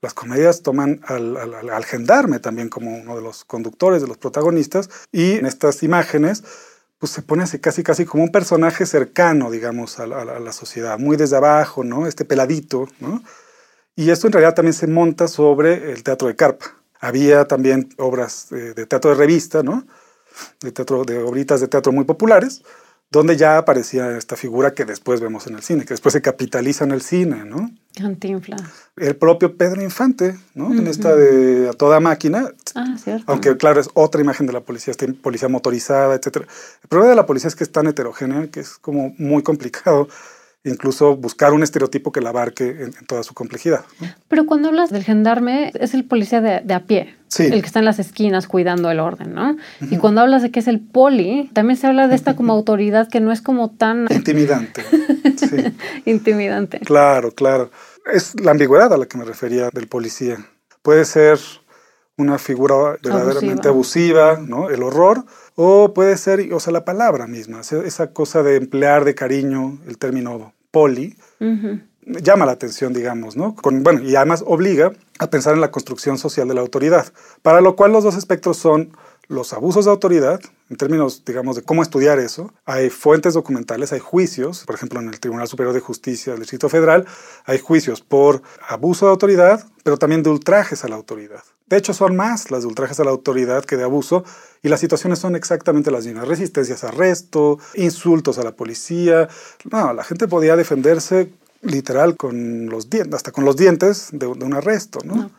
las 0.00 0.14
comedias 0.14 0.62
toman 0.62 1.00
al, 1.04 1.84
gendarme 1.84 2.38
también 2.38 2.68
como 2.68 2.96
uno 2.96 3.16
de 3.16 3.22
los 3.22 3.44
conductores, 3.44 4.00
de 4.00 4.08
los 4.08 4.18
protagonistas, 4.18 4.88
y 5.12 5.32
en 5.32 5.46
estas 5.46 5.82
imágenes 5.82 6.44
pues 6.98 7.12
se 7.12 7.22
pone 7.22 7.42
así 7.42 7.58
casi 7.58 7.82
casi 7.82 8.04
como 8.04 8.22
un 8.22 8.30
personaje 8.30 8.84
cercano, 8.84 9.50
digamos, 9.50 9.98
a, 9.98 10.06
la 10.06 10.52
sociedad, 10.52 10.98
muy 10.98 11.16
desde 11.16 11.36
abajo, 11.36 11.82
¿no? 11.82 12.06
Este 12.06 12.26
peladito, 12.26 12.88
¿no? 13.00 13.22
Y 13.96 14.10
esto 14.10 14.26
en 14.26 14.34
realidad 14.34 14.54
también 14.54 14.74
se 14.74 14.86
monta 14.86 15.26
sobre 15.26 15.92
el 15.92 16.02
teatro 16.02 16.28
de 16.28 16.36
carpa. 16.36 16.76
Había 17.00 17.46
también 17.46 17.88
obras 17.96 18.48
de, 18.50 18.74
de 18.74 18.86
teatro 18.86 19.10
de 19.10 19.16
revista, 19.16 19.62
¿no? 19.62 19.86
De 20.60 20.72
teatro, 20.72 21.04
de 21.04 21.18
obritas 21.22 21.62
de 21.62 21.68
teatro 21.68 21.90
muy 21.90 22.04
populares, 22.04 22.62
donde 23.10 23.36
ya 23.36 23.58
aparecía 23.58 24.16
esta 24.16 24.36
figura 24.36 24.72
que 24.72 24.84
después 24.84 25.20
vemos 25.20 25.46
en 25.48 25.56
el 25.56 25.62
cine, 25.62 25.84
que 25.84 25.94
después 25.94 26.12
se 26.12 26.22
capitaliza 26.22 26.84
en 26.84 26.92
el 26.92 27.02
cine, 27.02 27.44
¿no? 27.44 27.70
Cantinflas. 27.96 28.62
El 28.96 29.16
propio 29.16 29.56
Pedro 29.56 29.82
Infante, 29.82 30.38
¿no? 30.54 30.72
En 30.72 30.86
esta 30.86 31.16
de 31.16 31.68
A 31.68 31.72
Toda 31.72 31.98
Máquina. 31.98 32.52
Ah, 32.76 32.96
cierto. 33.02 33.24
Aunque, 33.26 33.56
claro, 33.56 33.80
es 33.80 33.90
otra 33.94 34.20
imagen 34.20 34.46
de 34.46 34.52
la 34.52 34.60
policía, 34.60 34.92
esta 34.92 35.06
policía 35.20 35.48
motorizada, 35.48 36.14
etc. 36.14 36.36
El 36.82 36.88
problema 36.88 37.10
de 37.10 37.16
la 37.16 37.26
policía 37.26 37.48
es 37.48 37.56
que 37.56 37.64
es 37.64 37.72
tan 37.72 37.88
heterogénea 37.88 38.48
que 38.48 38.60
es 38.60 38.78
como 38.78 39.12
muy 39.18 39.42
complicado 39.42 40.06
incluso 40.64 41.16
buscar 41.16 41.52
un 41.52 41.62
estereotipo 41.62 42.12
que 42.12 42.20
la 42.20 42.30
abarque 42.30 42.68
en, 42.68 42.92
toda 43.06 43.22
su 43.22 43.34
complejidad. 43.34 43.84
Pero 44.28 44.46
cuando 44.46 44.68
hablas 44.68 44.90
del 44.90 45.04
gendarme, 45.04 45.72
es 45.74 45.94
el 45.94 46.04
policía 46.04 46.40
de, 46.40 46.74
a 46.74 46.80
pie, 46.80 47.16
el 47.38 47.60
que 47.60 47.66
está 47.66 47.78
en 47.78 47.84
las 47.84 47.98
esquinas 47.98 48.46
cuidando 48.46 48.90
el 48.90 49.00
orden, 49.00 49.34
¿no? 49.34 49.56
Y 49.80 49.96
cuando 49.96 50.20
hablas 50.20 50.42
de 50.42 50.50
que 50.50 50.60
es 50.60 50.68
el 50.68 50.80
poli, 50.80 51.50
también 51.52 51.78
se 51.78 51.86
habla 51.86 52.08
de 52.08 52.14
esta 52.14 52.36
como 52.36 52.52
autoridad 52.60 53.08
que 53.08 53.20
no 53.20 53.32
es 53.32 53.40
como 53.40 53.70
tan... 53.70 54.06
Intimidante. 54.10 54.84
sí. 55.36 55.74
Intimidante. 56.04 56.80
Claro, 56.80 57.32
claro. 57.32 57.70
Es 58.12 58.38
la 58.40 58.50
ambigüedad 58.50 58.92
a 58.92 58.96
la 58.96 59.06
que 59.06 59.18
me 59.18 59.24
refería 59.24 59.70
del 59.70 59.88
policía. 59.88 60.38
Puede 60.82 61.04
ser 61.04 61.38
una 62.16 62.38
figura 62.38 62.98
verdaderamente 63.02 63.68
abusiva, 63.68 64.38
¿no? 64.46 64.68
El 64.68 64.82
horror, 64.82 65.24
o 65.54 65.92
puede 65.94 66.16
ser, 66.16 66.52
o 66.52 66.60
sea, 66.60 66.72
la 66.72 66.84
palabra 66.84 67.26
misma, 67.26 67.60
esa 67.60 68.12
cosa 68.12 68.42
de 68.42 68.56
emplear 68.56 69.04
de 69.04 69.14
cariño 69.14 69.78
el 69.86 69.98
término 69.98 70.52
poli, 70.70 71.16
llama 72.06 72.46
la 72.46 72.52
atención, 72.52 72.92
digamos, 72.92 73.36
¿no? 73.36 73.54
Con, 73.54 73.82
bueno, 73.82 74.02
y 74.02 74.16
además 74.16 74.42
obliga 74.46 74.92
a 75.18 75.28
pensar 75.28 75.54
en 75.54 75.60
la 75.60 75.70
construcción 75.70 76.18
social 76.18 76.48
de 76.48 76.54
la 76.54 76.60
autoridad, 76.60 77.12
para 77.42 77.60
lo 77.60 77.76
cual 77.76 77.92
los 77.92 78.04
dos 78.04 78.16
espectros 78.16 78.56
son 78.56 78.96
los 79.30 79.52
abusos 79.52 79.84
de 79.84 79.92
autoridad, 79.92 80.40
en 80.70 80.76
términos, 80.76 81.24
digamos, 81.24 81.54
de 81.54 81.62
cómo 81.62 81.82
estudiar 81.82 82.18
eso. 82.18 82.52
Hay 82.64 82.90
fuentes 82.90 83.34
documentales, 83.34 83.92
hay 83.92 84.00
juicios, 84.00 84.64
por 84.66 84.74
ejemplo, 84.74 84.98
en 84.98 85.08
el 85.08 85.20
Tribunal 85.20 85.46
Superior 85.46 85.72
de 85.72 85.78
Justicia 85.78 86.32
del 86.32 86.40
Distrito 86.40 86.68
Federal, 86.68 87.06
hay 87.44 87.60
juicios 87.60 88.00
por 88.00 88.42
abuso 88.68 89.06
de 89.06 89.12
autoridad, 89.12 89.64
pero 89.84 89.98
también 89.98 90.24
de 90.24 90.30
ultrajes 90.30 90.84
a 90.84 90.88
la 90.88 90.96
autoridad. 90.96 91.44
De 91.66 91.76
hecho, 91.76 91.94
son 91.94 92.16
más 92.16 92.50
las 92.50 92.62
de 92.62 92.66
ultrajes 92.66 92.98
a 92.98 93.04
la 93.04 93.12
autoridad 93.12 93.64
que 93.64 93.76
de 93.76 93.84
abuso, 93.84 94.24
y 94.62 94.68
las 94.68 94.80
situaciones 94.80 95.18
son 95.18 95.36
exactamente 95.36 95.90
las 95.90 96.06
mismas. 96.06 96.28
Resistencias 96.28 96.84
a 96.84 96.88
arresto, 96.88 97.58
insultos 97.74 98.38
a 98.38 98.42
la 98.42 98.52
policía. 98.52 99.28
No, 99.70 99.92
la 99.92 100.04
gente 100.04 100.28
podía 100.28 100.56
defenderse 100.56 101.30
literal 101.62 102.16
con 102.16 102.66
los 102.66 102.90
dientes, 102.90 103.14
hasta 103.14 103.32
con 103.32 103.44
los 103.44 103.56
dientes 103.56 104.08
de, 104.12 104.26
un 104.26 104.54
arresto, 104.54 105.00
¿no? 105.04 105.30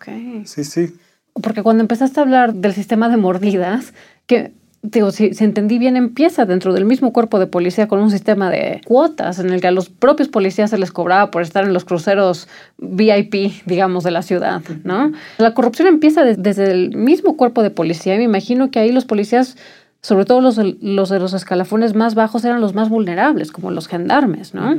Sí, 0.46 0.64
sí. 0.64 0.96
Porque 1.42 1.64
cuando 1.64 1.82
empezaste 1.82 2.20
a 2.20 2.24
hablar 2.24 2.54
del 2.54 2.74
sistema 2.74 3.10
de 3.10 3.18
mordidas, 3.18 3.94
que 4.28 4.54
digo, 4.84 5.12
si, 5.12 5.32
entendí 5.39 5.78
bien, 5.78 5.96
empieza 5.96 6.46
dentro 6.46 6.74
del 6.74 6.86
mismo 6.86 7.13
cuerpo 7.13 7.39
de 7.39 7.48
policía 7.48 7.88
con 7.88 8.00
un 8.00 8.10
sistema 8.10 8.50
de 8.50 8.82
cuotas 8.86 9.39
en 9.39 9.52
el 9.52 9.62
que 9.62 9.67
a 9.67 9.72
los 9.72 9.89
propios 9.89 10.28
policías 10.28 10.72
se 10.72 10.78
les 10.78 10.91
cobraba 10.91 11.30
por 11.30 11.44
estar 11.44 11.63
en 11.63 11.74
los 11.74 11.86
cruceros 11.86 12.48
VIP, 12.78 13.63
digamos, 13.65 14.04
de 14.04 14.12
la 14.12 14.24
ciudad, 14.24 14.62
¿no? 14.84 15.12
La 15.38 15.54
corrupción 15.54 15.88
empieza 15.88 16.24
desde 16.24 16.72
el 16.72 16.96
mismo 16.96 17.38
cuerpo 17.38 17.62
de 17.62 17.70
policía 17.70 18.15
y 18.15 18.17
me 18.17 18.24
imagino 18.24 18.72
que 18.72 18.80
ahí 18.80 18.91
los 18.91 19.06
policías, 19.06 19.56
sobre 20.02 20.26
todo 20.26 20.41
los, 20.41 20.58
los 20.58 21.10
de 21.10 21.20
los 21.20 21.34
escalafones 21.34 21.94
más 21.94 22.15
bajos, 22.15 22.44
eran 22.44 22.60
los 22.60 22.74
más 22.74 22.89
vulnerables, 22.89 23.52
como 23.52 23.70
los 23.70 23.88
gendarmes, 23.88 24.56
¿no? 24.56 24.76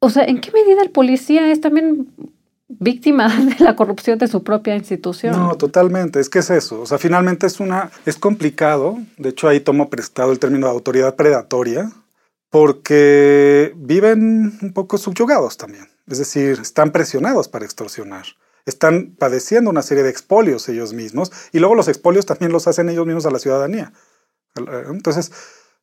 O 0.00 0.10
sea, 0.10 0.24
¿en 0.24 0.38
qué 0.40 0.50
medida 0.52 0.82
el 0.82 0.90
policía 0.90 1.50
es 1.50 1.62
también 1.62 2.08
víctima 2.68 3.28
de 3.58 3.64
la 3.64 3.76
corrupción 3.76 4.18
de 4.18 4.28
su 4.28 4.42
propia 4.42 4.76
institución. 4.76 5.32
No, 5.32 5.56
totalmente. 5.56 6.20
Es 6.20 6.28
que 6.28 6.40
es 6.40 6.50
eso. 6.50 6.82
O 6.82 6.86
sea, 6.86 6.98
finalmente 6.98 7.46
es 7.46 7.60
una, 7.60 7.90
es 8.06 8.16
complicado. 8.16 8.98
De 9.16 9.30
hecho, 9.30 9.48
ahí 9.48 9.60
tomo 9.60 9.90
prestado 9.90 10.32
el 10.32 10.38
término 10.38 10.66
de 10.66 10.72
autoridad 10.72 11.16
predatoria, 11.16 11.90
porque 12.50 13.72
viven 13.76 14.58
un 14.62 14.72
poco 14.72 14.98
subyugados 14.98 15.56
también. 15.56 15.88
Es 16.06 16.18
decir, 16.18 16.58
están 16.60 16.92
presionados 16.92 17.48
para 17.48 17.64
extorsionar. 17.64 18.26
Están 18.66 19.14
padeciendo 19.18 19.70
una 19.70 19.82
serie 19.82 20.04
de 20.04 20.10
expolios 20.10 20.68
ellos 20.68 20.92
mismos 20.94 21.32
y 21.52 21.58
luego 21.58 21.74
los 21.74 21.88
expolios 21.88 22.24
también 22.24 22.52
los 22.52 22.66
hacen 22.66 22.88
ellos 22.88 23.06
mismos 23.06 23.26
a 23.26 23.30
la 23.30 23.38
ciudadanía. 23.38 23.92
Entonces, 24.88 25.32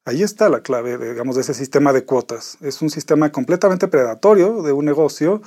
ahí 0.06 0.24
está 0.24 0.50
la 0.50 0.62
clave, 0.62 0.98
digamos, 0.98 1.36
de 1.36 1.42
ese 1.42 1.54
sistema 1.54 1.94
de 1.94 2.06
cuotas. 2.06 2.58
Es 2.62 2.82
un 2.82 2.90
sistema 2.90 3.32
completamente 3.32 3.88
predatorio 3.88 4.64
de 4.64 4.72
un 4.72 4.86
negocio 4.86 5.42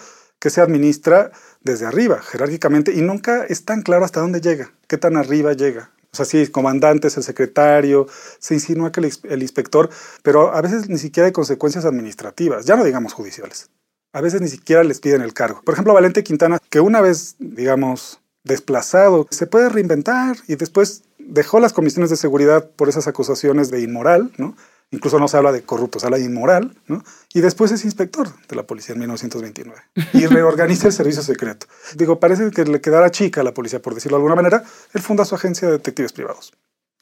que 0.44 0.50
se 0.50 0.60
administra 0.60 1.32
desde 1.62 1.86
arriba, 1.86 2.20
jerárquicamente, 2.20 2.92
y 2.92 3.00
nunca 3.00 3.46
es 3.46 3.64
tan 3.64 3.80
claro 3.80 4.04
hasta 4.04 4.20
dónde 4.20 4.42
llega, 4.42 4.74
qué 4.88 4.98
tan 4.98 5.16
arriba 5.16 5.54
llega. 5.54 5.90
O 6.12 6.16
sea, 6.16 6.26
sí, 6.26 6.36
el 6.36 6.50
comandante 6.50 7.08
es 7.08 7.16
el 7.16 7.22
secretario, 7.22 8.06
se 8.40 8.52
insinúa 8.52 8.92
que 8.92 9.00
el, 9.00 9.40
inspector, 9.42 9.88
pero 10.22 10.54
a 10.54 10.60
veces 10.60 10.90
ni 10.90 10.98
siquiera 10.98 11.28
hay 11.28 11.32
consecuencias 11.32 11.86
administrativas, 11.86 12.66
ya 12.66 12.76
no 12.76 12.84
digamos 12.84 13.14
judiciales. 13.14 13.70
A 14.12 14.20
veces 14.20 14.42
ni 14.42 14.48
siquiera 14.48 14.84
les 14.84 15.00
piden 15.00 15.22
el 15.22 15.32
cargo. 15.32 15.62
Por 15.64 15.72
ejemplo, 15.72 15.94
Valente 15.94 16.22
Quintana, 16.22 16.58
que 16.68 16.80
una 16.80 17.00
vez, 17.00 17.36
digamos, 17.38 18.20
desplazado, 18.42 19.26
se 19.30 19.46
puede 19.46 19.70
reinventar 19.70 20.36
y 20.46 20.56
después 20.56 21.04
dejó 21.18 21.58
las 21.58 21.72
comisiones 21.72 22.10
de 22.10 22.16
seguridad 22.16 22.68
por 22.76 22.90
esas 22.90 23.08
acusaciones 23.08 23.70
de 23.70 23.80
inmoral, 23.80 24.30
¿no? 24.36 24.54
Incluso 24.90 25.18
no 25.18 25.26
se 25.26 25.36
habla 25.36 25.50
de 25.50 25.62
corrupto, 25.62 25.98
se 25.98 26.06
habla 26.06 26.18
de 26.18 26.24
inmoral, 26.24 26.76
¿no? 26.86 27.02
Y 27.32 27.40
después 27.40 27.72
es 27.72 27.84
inspector 27.84 28.28
de 28.48 28.56
la 28.56 28.62
policía 28.64 28.92
en 28.92 29.00
1929 29.00 29.80
y 30.12 30.26
reorganiza 30.26 30.86
el 30.86 30.92
servicio 30.92 31.22
secreto. 31.22 31.66
Digo, 31.96 32.20
parece 32.20 32.50
que 32.50 32.64
le 32.64 32.80
quedara 32.80 33.10
chica 33.10 33.40
a 33.40 33.44
la 33.44 33.52
policía, 33.52 33.82
por 33.82 33.94
decirlo 33.94 34.18
de 34.18 34.20
alguna 34.20 34.36
manera. 34.36 34.62
Él 34.92 35.02
funda 35.02 35.24
su 35.24 35.34
agencia 35.34 35.66
de 35.66 35.74
detectives 35.74 36.12
privados. 36.12 36.52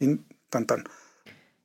Y 0.01 0.21
tan 0.49 0.67
tan. 0.67 0.85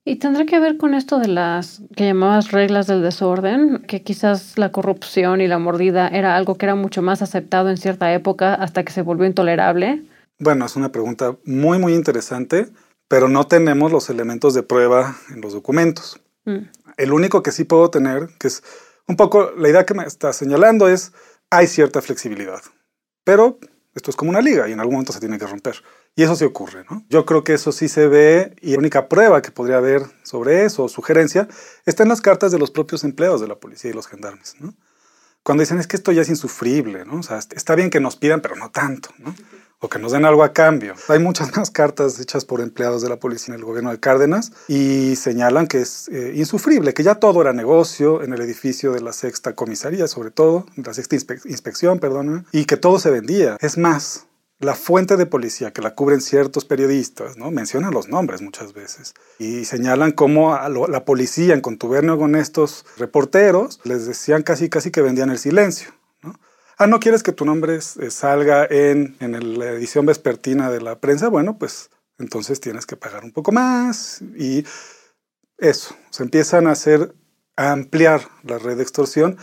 ¿Y 0.08 0.20
tendrá 0.20 0.46
que 0.46 0.58
ver 0.60 0.78
con 0.78 0.94
esto 0.94 1.20
de 1.20 1.28
las 1.28 1.82
que 1.96 2.06
llamabas 2.06 2.52
reglas 2.52 2.88
del 2.88 3.02
desorden? 3.02 3.80
Que 3.80 4.04
quizás 4.04 4.58
la 4.58 4.72
corrupción 4.72 5.42
y 5.42 5.48
la 5.48 5.60
mordida 5.60 6.08
era 6.08 6.38
algo 6.38 6.58
que 6.58 6.66
era 6.66 6.76
mucho 6.76 7.02
más 7.02 7.22
aceptado 7.22 7.70
en 7.70 7.76
cierta 7.76 8.14
época 8.14 8.54
hasta 8.54 8.86
que 8.86 8.94
se 8.94 9.02
volvió 9.02 9.26
intolerable. 9.26 10.04
Bueno, 10.40 10.66
es 10.66 10.78
una 10.78 10.94
pregunta 10.94 11.36
muy, 11.44 11.78
muy 11.78 11.94
interesante 11.94 12.70
pero 13.08 13.30
no 13.30 13.48
tenemos 13.48 13.92
los 13.92 14.10
elementos 14.10 14.54
de 14.54 14.64
prueba 14.64 15.18
en 15.30 15.42
los 15.42 15.54
documentos. 15.54 16.22
Mm. 16.46 16.70
El 16.98 17.14
único 17.14 17.44
que 17.44 17.52
sí 17.52 17.64
puedo 17.64 17.90
tener, 17.90 18.30
que 18.40 18.48
es 18.48 18.64
un 19.08 19.16
poco 19.16 19.52
la 19.52 19.70
idea 19.70 19.86
que 19.86 19.94
me 19.94 20.04
está 20.04 20.34
señalando, 20.34 20.88
es 20.88 21.14
hay 21.50 21.68
cierta 21.68 22.02
flexibilidad, 22.02 22.62
pero 23.24 23.60
esto 23.96 24.12
es 24.12 24.16
como 24.16 24.30
una 24.30 24.42
liga 24.42 24.68
y 24.68 24.74
en 24.74 24.80
algún 24.80 24.96
momento 24.96 25.14
se 25.14 25.20
tiene 25.20 25.40
que 25.40 25.48
romper. 25.48 25.84
Y 26.16 26.24
eso 26.24 26.36
sí 26.36 26.46
ocurre, 26.46 26.86
¿no? 26.90 27.06
Yo 27.10 27.26
creo 27.26 27.44
que 27.44 27.54
eso 27.54 27.72
sí 27.72 27.88
se 27.88 28.08
ve 28.08 28.56
y 28.62 28.74
la 28.74 28.80
única 28.80 29.08
prueba 29.10 29.42
que 29.42 29.52
podría 29.52 29.78
haber 29.78 30.04
sobre 30.24 30.66
eso 30.66 30.84
o 30.84 30.90
sugerencia 30.90 31.48
está 31.86 32.04
en 32.04 32.10
las 32.10 32.22
cartas 32.22 32.52
de 32.52 32.60
los 32.60 32.72
propios 32.72 33.04
empleados 33.04 33.42
de 33.42 33.48
la 33.48 33.56
policía 33.56 33.90
y 33.92 33.94
los 33.94 34.08
gendarmes, 34.08 34.56
¿no? 34.60 34.76
Cuando 35.42 35.62
dicen 35.62 35.80
es 35.80 35.88
que 35.88 35.96
esto 35.96 36.12
ya 36.12 36.22
es 36.22 36.30
insufrible, 36.30 37.06
¿no? 37.06 37.20
O 37.20 37.24
sea, 37.24 37.40
está 37.40 37.74
bien 37.76 37.90
que 37.90 38.00
nos 38.00 38.18
pidan, 38.18 38.42
pero 38.42 38.56
no 38.56 38.70
tanto, 38.70 39.10
¿no? 39.18 39.34
O 39.80 39.90
que 39.90 40.00
nos 40.00 40.12
den 40.12 40.26
algo 40.26 40.44
a 40.44 40.54
cambio. 40.54 40.96
Hay 41.08 41.20
muchas 41.20 41.56
más 41.58 41.72
cartas 41.72 42.20
hechas 42.20 42.46
por 42.46 42.62
empleados 42.62 43.02
de 43.02 43.10
la 43.10 43.18
policía 43.18 43.54
en 43.54 43.60
el 43.60 43.66
gobierno 43.66 43.92
de 43.92 44.00
Cárdenas 44.00 44.52
y 44.68 45.16
señalan 45.16 45.68
que 45.68 45.82
es 45.82 46.08
eh, 46.10 46.34
insufrible, 46.36 46.94
que 46.94 47.04
ya 47.04 47.16
todo 47.16 47.42
era 47.42 47.54
negocio 47.54 48.24
en 48.24 48.34
el 48.34 48.42
edificio 48.42 48.92
de 48.92 49.02
la 49.02 49.14
sexta 49.14 49.54
comisaría, 49.54 50.08
sobre 50.08 50.32
todo, 50.32 50.66
la 50.76 50.94
sexta 50.94 51.16
inspección, 51.16 52.00
perdón, 52.00 52.46
y 52.52 52.66
que 52.66 52.78
todo 52.78 53.00
se 53.00 53.12
vendía. 53.12 53.58
Es 53.62 53.78
más, 53.78 54.28
la 54.60 54.74
fuente 54.74 55.18
de 55.18 55.28
policía 55.28 55.72
que 55.72 55.82
la 55.82 55.94
cubren 55.94 56.22
ciertos 56.22 56.66
periodistas, 56.66 57.38
¿no? 57.38 57.52
Mencionan 57.52 57.94
los 57.94 58.08
nombres 58.08 58.42
muchas 58.42 58.74
veces 58.74 59.14
y 59.38 59.66
señalan 59.66 60.12
cómo 60.12 60.58
la 60.88 61.06
policía 61.06 61.54
en 61.54 61.62
contubernio 61.62 62.18
con 62.18 62.36
estos 62.36 62.86
reporteros 62.98 63.80
les 63.84 64.08
decían 64.08 64.42
casi 64.42 64.70
casi 64.70 64.90
que 64.90 65.02
vendían 65.02 65.30
el 65.30 65.38
silencio 65.38 65.92
ah, 66.78 66.88
¿no 66.88 67.00
quieres 67.00 67.24
que 67.24 67.32
tu 67.32 67.46
nombre 67.46 67.76
eh, 67.76 68.10
salga 68.10 68.66
en, 68.70 69.16
en 69.20 69.60
la 69.60 69.72
edición 69.72 70.06
vespertina 70.06 70.70
de 70.72 70.82
la 70.82 71.00
prensa? 71.00 71.30
Bueno, 71.30 71.58
pues 71.58 71.90
entonces 72.20 72.60
tienes 72.60 72.86
que 72.86 72.96
pagar 72.96 73.24
un 73.24 73.32
poco 73.32 73.52
más 73.52 74.22
y 74.38 74.66
eso, 75.58 75.96
se 76.12 76.24
empiezan 76.24 76.68
a 76.68 76.72
hacer, 76.72 77.16
a 77.56 77.72
ampliar 77.72 78.22
la 78.44 78.60
red 78.60 78.78
de 78.78 78.84
extorsión 78.84 79.38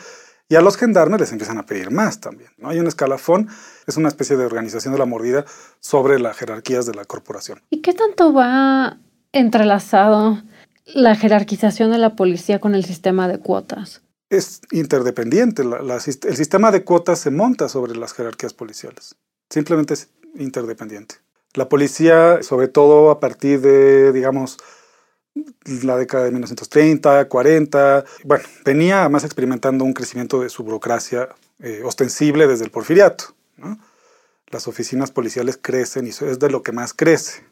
y 0.49 0.57
a 0.57 0.61
los 0.61 0.77
gendarmes 0.77 1.20
les 1.20 1.33
empiezan 1.33 1.59
a 1.59 1.66
pedir 1.66 1.90
más 1.90 2.20
también. 2.20 2.51
¿no? 2.59 2.68
Hay 2.68 2.79
un 2.79 2.87
escalafón, 2.87 3.49
es 3.87 3.97
una 3.97 4.09
especie 4.09 4.37
de 4.37 4.44
organización 4.44 4.92
de 4.92 4.99
la 4.99 5.07
mordida 5.07 5.44
sobre 5.81 6.20
las 6.20 6.37
jerarquías 6.37 6.87
de 6.87 6.94
la 6.94 7.05
corporación. 7.05 7.62
¿Y 7.70 7.81
qué 7.81 7.94
tanto 7.94 8.33
va 8.33 8.99
entrelazado 9.33 10.42
la 10.87 11.16
jerarquización 11.16 11.90
de 11.90 11.99
la 11.99 12.14
policía 12.14 12.61
con 12.61 12.75
el 12.75 12.85
sistema 12.85 13.27
de 13.27 13.38
cuotas? 13.38 14.04
Es 14.37 14.61
interdependiente. 14.70 15.62
el 15.62 16.37
sistema 16.37 16.70
de 16.70 16.85
cuotas 16.85 17.18
se 17.18 17.31
monta 17.31 17.68
sobre 17.68 17.97
las 17.97 18.12
jerarquías 18.12 18.55
policiales. 18.55 19.16
Simplemente 19.51 19.94
es 19.94 20.09
interdependiente. 20.37 21.16
La 21.55 21.68
policía, 21.68 22.42
sobre 22.42 22.68
todo 22.68 23.11
a 23.11 23.20
partir 23.20 23.61
de, 23.61 24.12
digamos, 24.12 24.59
la 25.83 25.97
década 25.97 26.25
de 26.25 26.31
1930, 26.31 27.29
40, 27.29 28.05
bueno, 28.25 28.44
venía 28.64 29.01
además 29.01 29.25
experimentando 29.25 29.85
un 29.85 29.92
crecimiento 29.92 30.40
de 30.40 30.49
su 30.49 30.62
burocracia 30.64 31.29
eh, 31.61 31.83
ostensible 31.85 32.47
desde 32.47 32.64
el 32.64 32.70
porfiriato. 32.70 33.35
Las 34.49 34.68
oficinas 34.68 35.11
policiales 35.11 35.59
crecen 35.61 36.07
y 36.07 36.11
eso 36.11 36.27
es 36.27 36.38
de 36.38 36.51
lo 36.51 36.62
que 36.62 36.73
más 36.73 36.92
crece. 36.92 37.44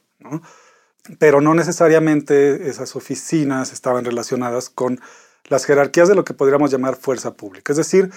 Pero 1.18 1.40
no 1.40 1.55
necesariamente 1.55 2.68
esas 2.68 2.95
oficinas 2.95 3.73
estaban 3.73 4.05
relacionadas 4.05 4.71
con 4.71 5.01
las 5.48 5.64
jerarquías 5.64 6.09
de 6.09 6.14
lo 6.14 6.24
que 6.24 6.35
podríamos 6.35 6.70
llamar 6.70 6.96
fuerza 6.96 7.35
pública. 7.35 7.72
Es 7.72 7.76
decir, 7.76 8.11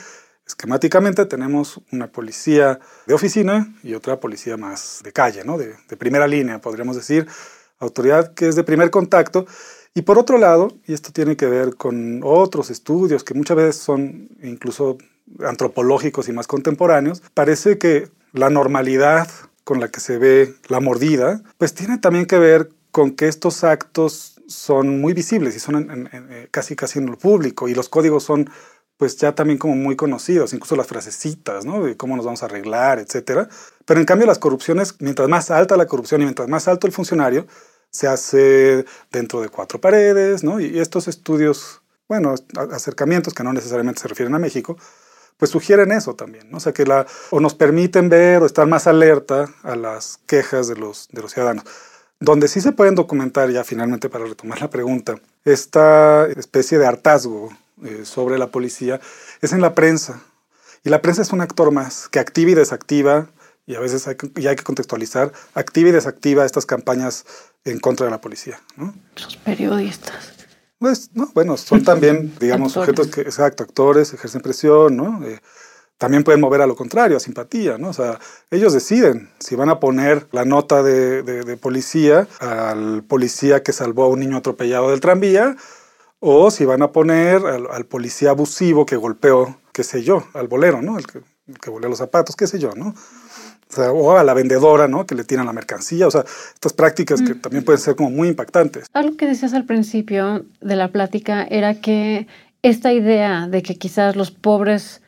esquemáticamente 0.45 1.25
tenemos 1.25 1.81
una 1.91 2.07
policía 2.07 2.79
de 3.05 3.13
oficina 3.13 3.73
y 3.83 3.93
otra 3.93 4.19
policía 4.19 4.57
más 4.57 5.01
de 5.03 5.11
calle, 5.11 5.43
¿no? 5.43 5.57
de, 5.57 5.75
primera 5.97 6.27
línea, 6.27 6.59
podríamos 6.59 6.95
decir, 6.95 7.27
autoridad 7.79 8.33
que 8.33 8.47
es 8.47 8.55
de 8.55 8.63
primer 8.63 8.89
contacto. 8.89 9.45
Y 9.93 10.01
por 10.01 10.19
otro 10.19 10.37
lado, 10.37 10.73
y 10.85 10.93
esto 10.93 11.11
tiene 11.11 11.37
que 11.37 11.45
ver 11.45 11.75
con 11.75 12.21
otros 12.23 12.69
estudios 12.69 13.23
que 13.23 13.33
muchas 13.33 13.57
veces 13.57 13.75
son 13.77 14.29
incluso 14.43 14.97
antropológicos 15.45 16.27
y 16.29 16.33
más 16.33 16.47
contemporáneos, 16.47 17.21
parece 17.33 17.77
que 17.77 18.09
la 18.33 18.49
normalidad 18.49 19.27
con 19.63 19.79
la 19.79 19.89
que 19.89 19.99
se 19.99 20.17
ve 20.17 20.53
la 20.67 20.79
mordida, 20.79 21.41
pues 21.57 21.73
tiene 21.73 21.97
también 21.97 22.25
que 22.25 22.37
ver 22.37 22.69
con 22.91 23.11
que 23.11 23.27
estos 23.27 23.63
actos 23.63 24.34
son 24.47 25.01
muy 25.01 25.13
visibles 25.13 25.55
y 25.55 25.59
son 25.59 26.09
eh, 26.11 26.47
casi 26.51 26.75
casi 26.75 26.99
en 26.99 27.07
lo 27.07 27.17
público 27.17 27.67
y 27.67 27.75
los 27.75 27.89
códigos 27.89 28.23
son 28.23 28.49
pues 28.97 29.17
ya 29.17 29.35
también 29.35 29.57
como 29.57 29.75
muy 29.75 29.95
conocidos, 29.95 30.53
incluso 30.53 30.75
las 30.75 30.87
frasecitas, 30.87 31.65
¿no? 31.65 31.83
De 31.83 31.97
cómo 31.97 32.15
nos 32.15 32.25
vamos 32.25 32.43
a 32.43 32.45
arreglar, 32.45 32.99
etcétera. 32.99 33.49
Pero 33.85 33.99
en 33.99 34.05
cambio 34.05 34.25
las 34.25 34.39
corrupciones, 34.39 34.95
mientras 34.99 35.27
más 35.27 35.51
alta 35.51 35.75
la 35.75 35.85
corrupción 35.85 36.21
y 36.21 36.25
mientras 36.25 36.47
más 36.47 36.67
alto 36.67 36.87
el 36.87 36.93
funcionario, 36.93 37.45
se 37.89 38.07
hace 38.07 38.85
dentro 39.11 39.41
de 39.41 39.49
cuatro 39.49 39.79
paredes, 39.81 40.43
¿no? 40.43 40.59
Y 40.59 40.79
estos 40.79 41.07
estudios, 41.07 41.81
bueno, 42.07 42.35
acercamientos 42.71 43.33
que 43.33 43.43
no 43.43 43.53
necesariamente 43.53 44.01
se 44.01 44.07
refieren 44.07 44.35
a 44.35 44.39
México, 44.39 44.77
pues 45.37 45.51
sugieren 45.51 45.91
eso 45.91 46.15
también, 46.15 46.49
¿no? 46.49 46.57
O 46.57 46.59
sea, 46.59 46.73
que 46.73 46.85
la, 46.85 47.05
o 47.31 47.39
nos 47.39 47.55
permiten 47.55 48.09
ver 48.09 48.41
o 48.41 48.45
estar 48.45 48.67
más 48.67 48.87
alerta 48.87 49.49
a 49.63 49.75
las 49.75 50.19
quejas 50.25 50.67
de 50.67 50.75
los, 50.75 51.09
de 51.11 51.21
los 51.21 51.33
ciudadanos. 51.33 51.65
Donde 52.25 52.47
sí 52.47 52.59
se 52.59 52.71
pueden 52.71 52.95
documentar, 52.95 53.51
ya 53.51 53.63
finalmente 53.63 54.09
para 54.09 54.25
retomar 54.25 54.59
la 54.59 54.67
pregunta, 54.71 55.19
esta 55.43 56.25
especie 56.25 56.79
de 56.79 56.87
hartazgo 56.87 57.55
eh, 57.83 58.01
sobre 58.03 58.39
la 58.39 58.47
policía 58.47 58.99
es 59.43 59.53
en 59.53 59.61
la 59.61 59.75
prensa. 59.75 60.23
Y 60.83 60.89
la 60.89 61.03
prensa 61.03 61.21
es 61.21 61.31
un 61.33 61.41
actor 61.41 61.69
más 61.69 62.09
que 62.09 62.17
activa 62.17 62.49
y 62.49 62.55
desactiva, 62.55 63.29
y 63.67 63.75
a 63.75 63.79
veces 63.79 64.07
hay 64.07 64.15
que, 64.15 64.31
y 64.41 64.47
hay 64.47 64.55
que 64.55 64.63
contextualizar, 64.63 65.33
activa 65.53 65.89
y 65.89 65.91
desactiva 65.91 66.45
estas 66.45 66.65
campañas 66.65 67.25
en 67.63 67.79
contra 67.79 68.07
de 68.07 68.11
la 68.11 68.21
policía. 68.21 68.59
¿no? 68.75 68.95
Los 69.21 69.37
periodistas. 69.37 70.33
Pues, 70.79 71.11
no, 71.13 71.29
bueno, 71.35 71.57
son 71.57 71.83
también, 71.83 72.33
digamos, 72.39 72.71
sujetos 72.71 73.05
que, 73.05 73.21
exacto, 73.21 73.61
actores, 73.61 74.11
ejercen 74.15 74.41
presión, 74.41 74.97
¿no? 74.97 75.23
Eh, 75.27 75.39
también 75.97 76.23
pueden 76.23 76.41
mover 76.41 76.61
a 76.61 76.67
lo 76.67 76.75
contrario, 76.75 77.17
a 77.17 77.19
simpatía, 77.19 77.77
¿no? 77.77 77.89
O 77.89 77.93
sea, 77.93 78.19
ellos 78.51 78.73
deciden 78.73 79.29
si 79.39 79.55
van 79.55 79.69
a 79.69 79.79
poner 79.79 80.27
la 80.31 80.45
nota 80.45 80.83
de, 80.83 81.23
de 81.23 81.57
policía 81.57 82.27
al 82.39 83.03
policía 83.03 83.63
que 83.63 83.73
salvó 83.73 84.03
a 84.03 84.09
un 84.09 84.19
niño 84.19 84.37
atropellado 84.37 84.89
del 84.89 84.99
tranvía 84.99 85.55
o 86.19 86.49
si 86.49 86.65
van 86.65 86.81
a 86.81 86.91
poner 86.91 87.41
al, 87.45 87.85
policía 87.85 88.31
abusivo 88.31 88.85
que 88.85 88.95
golpeó, 88.95 89.59
qué 89.71 89.83
sé 89.83 90.03
yo, 90.03 90.23
al 90.33 90.47
bolero, 90.47 90.81
¿no? 90.81 90.97
El 90.97 91.05
que, 91.05 91.19
el 91.19 91.71
volea 91.71 91.89
los 91.89 91.99
zapatos, 91.99 92.35
qué 92.35 92.47
sé 92.47 92.57
yo, 92.57 92.71
¿no? 92.75 92.95
O, 93.69 93.73
sea, 93.73 93.91
o, 93.91 94.17
a 94.17 94.23
la 94.23 94.33
vendedora, 94.33 94.87
¿no? 94.87 95.05
Que 95.05 95.13
le 95.13 95.23
tiran 95.23 95.45
la 95.45 95.53
mercancía. 95.53 96.07
O 96.07 96.11
sea, 96.11 96.23
estas 96.53 96.73
prácticas 96.73 97.21
que 97.21 97.35
también 97.35 97.63
pueden 97.63 97.79
ser 97.79 97.95
como 97.95 98.09
muy 98.09 98.27
impactantes. 98.27 98.87
Algo 98.93 99.17
que 99.17 99.27
decías 99.27 99.53
al 99.53 99.65
principio 99.65 100.45
de 100.61 100.75
la 100.75 100.87
plática 100.91 101.43
era 101.43 101.79
que 101.79 102.27
esta 102.63 102.91
idea 102.91 103.47
de 103.47 103.61
que 103.61 103.75
quizás 103.75 104.15
los 104.15 104.31
pobres 104.31 105.01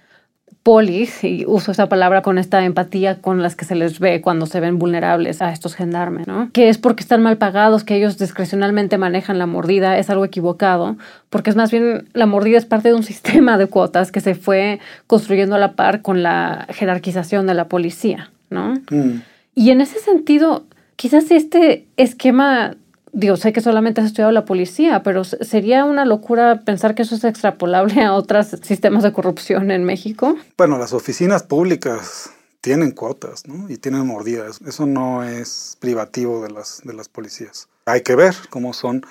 polis, 0.67 1.23
y 1.23 1.45
uso 1.47 1.71
esa 1.71 1.87
palabra 1.87 2.21
con 2.21 2.37
esta 2.37 2.65
empatía 2.65 3.21
con 3.21 3.41
las 3.41 3.55
que 3.55 3.63
se 3.63 3.73
les 3.73 4.01
ve 4.01 4.19
cuando 4.19 4.45
se 4.47 4.59
ven 4.59 4.79
vulnerables 4.79 5.41
a 5.41 5.53
estos 5.53 5.75
gendarmes, 5.75 6.27
¿no? 6.27 6.49
Que 6.51 6.67
es 6.67 6.77
porque 6.77 7.03
están 7.03 7.23
mal 7.23 7.37
pagados, 7.37 7.85
que 7.85 7.95
ellos 7.95 8.17
discrecionalmente 8.17 8.97
manejan 8.97 9.39
la 9.39 9.45
mordida, 9.45 9.97
es 9.97 10.09
algo 10.09 10.25
equivocado, 10.25 10.97
porque 11.29 11.51
es 11.51 11.55
más 11.55 11.71
bien 11.71 12.09
la 12.11 12.25
mordida 12.25 12.57
es 12.57 12.65
parte 12.65 12.89
de 12.89 12.95
un 12.95 13.03
sistema 13.11 13.57
de 13.57 13.67
cuotas 13.67 14.11
que 14.11 14.19
se 14.19 14.35
fue 14.35 14.81
construyendo 15.07 15.55
a 15.55 15.57
la 15.57 15.71
par 15.71 16.01
con 16.01 16.21
la 16.21 16.67
jerarquización 16.67 17.47
de 17.47 17.53
la 17.53 17.69
policía, 17.69 18.31
¿no? 18.49 18.73
Mm. 18.91 19.21
Y 19.55 19.69
en 19.69 19.79
ese 19.79 19.99
sentido, 19.99 20.65
quizás 20.97 21.31
este 21.31 21.85
esquema 21.95 22.75
digo, 23.17 23.35
sé 23.35 23.51
que 23.51 23.61
solamente 23.61 23.99
has 23.99 24.07
estudiado 24.07 24.31
la 24.31 24.45
policía, 24.45 25.01
pero 25.01 25.23
sería 25.23 25.85
una 25.85 26.05
locura 26.05 26.61
pensar 26.63 26.93
que 26.93 27.01
eso 27.01 27.15
es 27.15 27.23
extrapolable 27.23 28.03
a 28.03 28.13
otros 28.13 28.55
sistemas 28.61 29.01
de 29.01 29.11
corrupción 29.11 29.71
en 29.71 29.83
México. 29.83 30.37
Bueno, 30.55 30.77
las 30.77 30.93
oficinas 30.93 31.41
públicas 31.41 32.29
tienen 32.61 32.91
cuotas, 32.91 33.47
¿no? 33.47 33.69
Y 33.69 33.77
tienen 33.77 34.05
mordidas. 34.05 34.61
Eso 34.67 34.85
no 34.85 35.23
es 35.23 35.77
privativo 35.79 36.43
de 36.43 36.51
las, 36.51 36.81
de 36.83 36.93
las 36.93 37.09
policías. 37.09 37.69
Hay 37.85 38.01
que 38.01 38.15
ver 38.15 38.35
cómo 38.51 38.73
son 38.73 39.03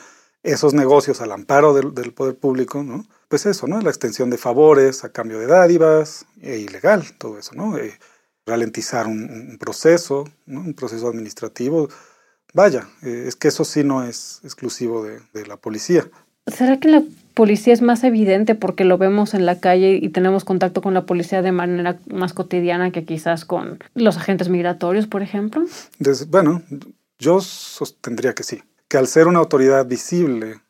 esos 0.45 0.73
negocios 0.73 1.21
al 1.21 1.33
amparo 1.33 1.75
del, 1.75 1.93
del 1.93 2.13
poder 2.13 2.37
público, 2.37 2.85
¿no? 2.85 3.05
Pues 3.27 3.45
eso, 3.45 3.67
¿no? 3.67 3.81
La 3.81 3.91
extensión 3.91 4.31
de 4.31 4.39
favores 4.39 5.03
a 5.03 5.09
cambio 5.09 5.41
de 5.41 5.49
dádivas, 5.49 6.27
e 6.41 6.59
ilegal, 6.59 7.05
todo 7.19 7.41
eso, 7.41 7.57
¿no? 7.57 7.77
Eh, 7.77 7.99
ralentizar 8.47 9.09
un, 9.09 9.49
un 9.51 9.59
proceso, 9.59 10.29
¿no? 10.47 10.61
Un 10.61 10.75
proceso 10.75 11.09
administrativo 11.09 11.89
Vaya, 12.57 12.89
eh, 13.03 13.25
es 13.27 13.37
que 13.37 13.49
eso 13.49 13.67
sí 13.67 13.85
no 13.85 14.03
es 14.03 14.41
exclusivo 14.43 15.05
de, 15.05 15.47
la 15.47 15.59
policía. 15.59 16.09
¿Será 16.47 16.81
que 16.81 16.89
la 16.89 17.03
policía 17.35 17.75
es 17.75 17.83
más 17.83 18.03
evidente 18.03 18.55
porque 18.55 18.85
lo 18.85 18.97
vemos 18.97 19.35
en 19.35 19.45
la 19.45 19.61
calle 19.61 19.99
y 20.01 20.09
tenemos 20.09 20.47
contacto 20.47 20.81
con 20.81 20.95
la 20.95 21.05
policía 21.05 21.43
de 21.43 21.53
manera 21.53 21.99
más 22.11 22.33
cotidiana 22.33 22.93
que 22.93 23.05
quizás 23.05 23.45
con 23.45 23.79
los 23.93 24.17
agentes 24.17 24.49
migratorios, 24.49 25.07
por 25.07 25.21
ejemplo? 25.21 25.67
bueno, 26.29 26.63
yo 27.19 27.43
sostendría 27.43 28.35
que 28.35 28.43
sí, 28.43 28.63
que 28.89 28.97
al 28.97 29.07
ser 29.07 29.27
una 29.27 29.41
autoridad 29.41 29.85
visible 29.85 30.63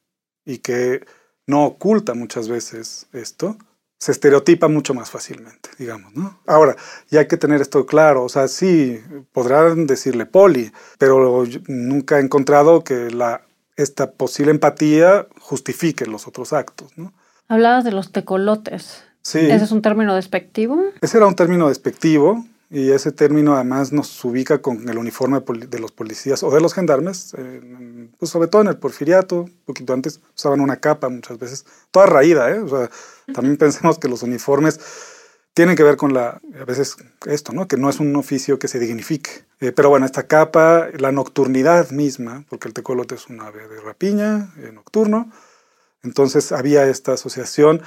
y 0.45 0.59
que 0.59 1.07
no 1.47 1.67
oculta 1.67 2.15
muchas 2.15 2.49
veces 2.49 3.07
esto, 3.13 3.59
se 3.99 4.13
estereotipa 4.13 4.69
mucho 4.69 4.95
más 4.95 5.11
fácilmente, 5.11 5.71
digamos, 5.79 6.15
¿no? 6.15 6.39
Ahora, 6.47 6.77
ya 7.11 7.21
hay 7.21 7.29
que 7.29 7.37
tener 7.37 7.61
esto 7.61 7.87
claro, 7.87 8.25
o 8.25 8.29
sea, 8.29 8.47
sí, 8.49 9.01
podrán 9.33 9.87
decirle 9.87 10.27
poli, 10.27 10.71
pero 10.99 11.45
nunca 11.67 12.19
he 12.19 12.23
encontrado 12.23 12.85
que 12.85 13.11
la, 13.11 13.43
esta 13.77 14.11
posible 14.13 14.51
empatía 14.51 15.27
justifique 15.41 16.07
los 16.07 16.27
otros 16.27 16.53
actos, 16.53 16.97
¿no? 16.97 17.13
Hablabas 17.49 17.85
de 17.85 17.93
los 17.93 18.13
tecolotes. 18.13 19.05
Sí. 19.23 19.39
¿Ese 19.39 19.65
es 19.65 19.73
un 19.73 19.83
término 19.83 20.15
despectivo? 20.15 20.79
Ese 21.01 21.17
era 21.17 21.27
un 21.27 21.35
término 21.35 21.69
despectivo, 21.69 22.45
y 22.69 22.91
ese 22.91 23.13
término 23.13 23.55
además 23.55 23.93
nos 23.93 24.25
ubica 24.25 24.59
con 24.59 24.89
el 24.89 24.99
uniforme 24.99 25.41
de 25.41 25.79
los 25.79 25.93
policías 25.93 26.43
o 26.43 26.51
de 26.51 26.61
los 26.61 26.75
gendarmes, 26.75 27.35
pues 28.19 28.31
sobre 28.31 28.49
todo 28.49 28.63
en 28.63 28.69
el 28.69 28.77
porfiriato, 28.77 29.43
un 29.43 29.63
poquito 29.65 29.93
antes 29.93 30.21
usaban 30.37 30.61
una 30.61 30.77
capa 30.77 31.09
muchas 31.09 31.39
veces, 31.39 31.65
toda 31.91 32.07
raída, 32.07 32.51
¿eh? 32.51 32.59
O 32.59 32.69
sea, 32.69 32.91
también 33.33 33.57
pensemos 33.57 33.99
que 33.99 34.09
los 34.09 34.23
uniformes 34.23 34.81
tienen 35.55 35.75
que 35.75 35.83
ver 35.83 35.97
con 35.97 36.13
la, 36.13 36.41
a 36.61 36.65
veces 36.67 36.97
esto, 37.25 37.53
¿no? 37.53 37.67
Que 37.67 37.79
no 37.79 37.89
es 37.89 37.99
un 37.99 38.15
oficio 38.17 38.59
que 38.59 38.69
se 38.69 38.79
dignifique. 38.79 39.47
Eh, 39.61 39.73
pero 39.73 39.89
bueno, 39.89 40.05
esta 40.05 40.27
capa, 40.27 40.89
la 40.99 41.13
nocturnidad 41.13 41.91
misma, 41.93 42.45
porque 42.51 42.69
el 42.69 42.75
tecolote 42.75 43.15
es 43.15 43.29
un 43.29 43.41
ave 43.41 43.67
de 43.67 43.81
rapiña, 43.81 44.53
eh, 44.59 44.71
nocturno, 44.73 45.31
entonces 46.03 46.53
había 46.53 46.87
esta 46.89 47.15
asociación 47.15 47.81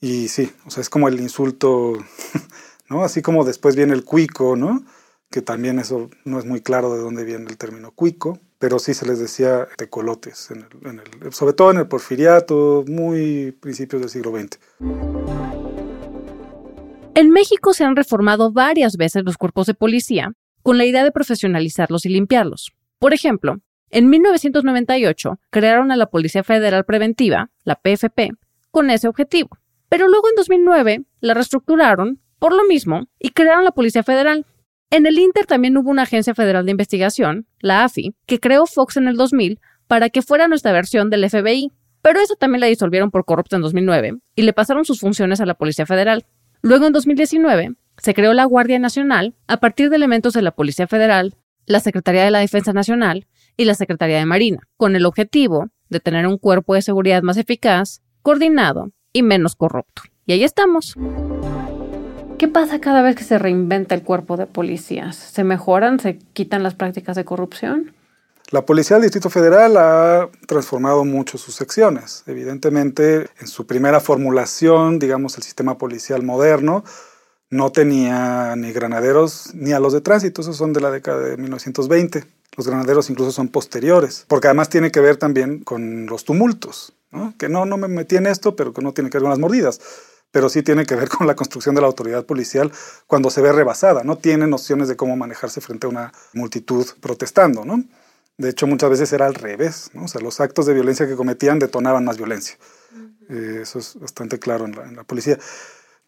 y 0.00 0.28
sí, 0.28 0.52
o 0.66 0.70
sea, 0.70 0.82
es 0.82 0.88
como 0.88 1.08
el 1.08 1.20
insulto 1.20 1.94
¿no? 2.88 3.04
Así 3.04 3.22
como 3.22 3.44
después 3.44 3.76
viene 3.76 3.94
el 3.94 4.04
cuico, 4.04 4.56
¿no? 4.56 4.84
Que 5.30 5.42
también 5.42 5.78
eso 5.78 6.10
no 6.24 6.38
es 6.38 6.44
muy 6.44 6.60
claro 6.60 6.94
de 6.94 7.00
dónde 7.00 7.24
viene 7.24 7.46
el 7.48 7.56
término 7.56 7.92
cuico, 7.92 8.38
pero 8.58 8.78
sí 8.78 8.94
se 8.94 9.06
les 9.06 9.18
decía 9.18 9.68
tecolotes, 9.76 10.50
en 10.50 11.00
el, 11.00 11.32
sobre 11.32 11.52
todo 11.52 11.70
en 11.70 11.78
el 11.78 11.88
porfiriato, 11.88 12.84
muy 12.86 13.52
principios 13.52 14.02
del 14.02 14.10
siglo 14.10 14.32
XX. 14.32 14.58
En 17.14 17.30
México 17.30 17.72
se 17.72 17.84
han 17.84 17.96
reformado 17.96 18.52
varias 18.52 18.96
veces 18.96 19.24
los 19.24 19.38
cuerpos 19.38 19.66
de 19.66 19.74
policía 19.74 20.32
con 20.62 20.78
la 20.78 20.84
idea 20.84 21.04
de 21.04 21.12
profesionalizarlos 21.12 22.04
y 22.04 22.10
limpiarlos. 22.10 22.72
Por 22.98 23.14
ejemplo, 23.14 23.56
en 23.90 24.10
1998 24.10 25.38
crearon 25.50 25.92
a 25.92 25.96
la 25.96 26.10
Policía 26.10 26.42
Federal 26.42 26.84
Preventiva, 26.84 27.50
la 27.64 27.76
PFP, 27.76 28.32
con 28.70 28.90
ese 28.90 29.08
objetivo. 29.08 29.56
Pero 29.88 30.08
luego 30.08 30.28
en 30.28 30.34
2009 30.34 31.04
la 31.20 31.34
reestructuraron 31.34 32.20
por 32.38 32.54
lo 32.54 32.64
mismo, 32.64 33.08
y 33.18 33.30
crearon 33.30 33.64
la 33.64 33.72
Policía 33.72 34.02
Federal. 34.02 34.46
En 34.90 35.06
el 35.06 35.18
Inter 35.18 35.46
también 35.46 35.76
hubo 35.76 35.90
una 35.90 36.02
agencia 36.02 36.34
federal 36.34 36.64
de 36.64 36.70
investigación, 36.70 37.46
la 37.60 37.84
AFI, 37.84 38.14
que 38.26 38.38
creó 38.38 38.66
Fox 38.66 38.96
en 38.96 39.08
el 39.08 39.16
2000 39.16 39.60
para 39.86 40.10
que 40.10 40.22
fuera 40.22 40.48
nuestra 40.48 40.72
versión 40.72 41.10
del 41.10 41.28
FBI, 41.28 41.72
pero 42.02 42.20
esa 42.20 42.36
también 42.36 42.60
la 42.60 42.68
disolvieron 42.68 43.10
por 43.10 43.24
corrupta 43.24 43.56
en 43.56 43.62
2009 43.62 44.18
y 44.36 44.42
le 44.42 44.52
pasaron 44.52 44.84
sus 44.84 45.00
funciones 45.00 45.40
a 45.40 45.46
la 45.46 45.54
Policía 45.54 45.86
Federal. 45.86 46.24
Luego 46.62 46.86
en 46.86 46.92
2019 46.92 47.74
se 47.98 48.14
creó 48.14 48.32
la 48.32 48.44
Guardia 48.44 48.78
Nacional 48.78 49.34
a 49.48 49.58
partir 49.58 49.90
de 49.90 49.96
elementos 49.96 50.32
de 50.34 50.42
la 50.42 50.52
Policía 50.52 50.86
Federal, 50.86 51.34
la 51.66 51.80
Secretaría 51.80 52.24
de 52.24 52.30
la 52.30 52.40
Defensa 52.40 52.72
Nacional 52.72 53.26
y 53.56 53.64
la 53.64 53.74
Secretaría 53.74 54.18
de 54.18 54.26
Marina, 54.26 54.60
con 54.76 54.94
el 54.94 55.06
objetivo 55.06 55.70
de 55.88 56.00
tener 56.00 56.26
un 56.26 56.38
cuerpo 56.38 56.74
de 56.74 56.82
seguridad 56.82 57.22
más 57.22 57.36
eficaz, 57.36 58.02
coordinado 58.22 58.92
y 59.12 59.22
menos 59.22 59.56
corrupto. 59.56 60.02
Y 60.26 60.32
ahí 60.32 60.44
estamos. 60.44 60.94
¿Qué 62.38 62.48
pasa 62.48 62.80
cada 62.80 63.00
vez 63.00 63.16
que 63.16 63.24
se 63.24 63.38
reinventa 63.38 63.94
el 63.94 64.02
cuerpo 64.02 64.36
de 64.36 64.46
policías? 64.46 65.16
¿Se 65.16 65.42
mejoran? 65.42 65.98
¿Se 65.98 66.18
quitan 66.34 66.62
las 66.62 66.74
prácticas 66.74 67.16
de 67.16 67.24
corrupción? 67.24 67.94
La 68.50 68.66
Policía 68.66 68.96
del 68.96 69.04
Distrito 69.04 69.30
Federal 69.30 69.76
ha 69.78 70.28
transformado 70.46 71.06
mucho 71.06 71.38
sus 71.38 71.54
secciones. 71.54 72.24
Evidentemente, 72.26 73.28
en 73.40 73.46
su 73.46 73.66
primera 73.66 74.00
formulación, 74.00 74.98
digamos, 74.98 75.38
el 75.38 75.44
sistema 75.44 75.78
policial 75.78 76.22
moderno 76.22 76.84
no 77.48 77.72
tenía 77.72 78.54
ni 78.54 78.70
granaderos 78.70 79.54
ni 79.54 79.72
a 79.72 79.80
los 79.80 79.94
de 79.94 80.02
tránsito, 80.02 80.42
esos 80.42 80.58
son 80.58 80.74
de 80.74 80.82
la 80.82 80.90
década 80.90 81.20
de 81.20 81.38
1920. 81.38 82.24
Los 82.54 82.68
granaderos 82.68 83.08
incluso 83.08 83.32
son 83.32 83.48
posteriores, 83.48 84.26
porque 84.28 84.48
además 84.48 84.68
tiene 84.68 84.90
que 84.90 85.00
ver 85.00 85.16
también 85.16 85.60
con 85.60 86.04
los 86.04 86.24
tumultos, 86.26 86.92
¿no? 87.10 87.34
que 87.38 87.48
no, 87.48 87.64
no 87.64 87.78
me 87.78 87.88
metí 87.88 88.16
en 88.16 88.26
esto, 88.26 88.56
pero 88.56 88.74
que 88.74 88.82
no 88.82 88.92
tiene 88.92 89.08
que 89.08 89.16
ver 89.16 89.22
con 89.22 89.30
las 89.30 89.38
mordidas 89.38 89.80
pero 90.36 90.50
sí 90.50 90.62
tiene 90.62 90.84
que 90.84 90.94
ver 90.96 91.08
con 91.08 91.26
la 91.26 91.34
construcción 91.34 91.74
de 91.74 91.80
la 91.80 91.86
autoridad 91.86 92.26
policial 92.26 92.70
cuando 93.06 93.30
se 93.30 93.40
ve 93.40 93.52
rebasada, 93.52 94.04
no 94.04 94.18
tiene 94.18 94.46
nociones 94.46 94.86
de 94.86 94.94
cómo 94.94 95.16
manejarse 95.16 95.62
frente 95.62 95.86
a 95.86 95.88
una 95.88 96.12
multitud 96.34 96.86
protestando, 97.00 97.64
¿no? 97.64 97.82
De 98.36 98.50
hecho, 98.50 98.66
muchas 98.66 98.90
veces 98.90 99.10
era 99.14 99.24
al 99.24 99.34
revés, 99.34 99.92
¿no? 99.94 100.04
O 100.04 100.08
sea, 100.08 100.20
los 100.20 100.38
actos 100.40 100.66
de 100.66 100.74
violencia 100.74 101.08
que 101.08 101.16
cometían 101.16 101.58
detonaban 101.58 102.04
más 102.04 102.18
violencia. 102.18 102.58
Eh, 103.30 103.60
eso 103.62 103.78
es 103.78 103.98
bastante 103.98 104.38
claro 104.38 104.66
en 104.66 104.94
la, 104.94 105.04
policía. 105.04 105.38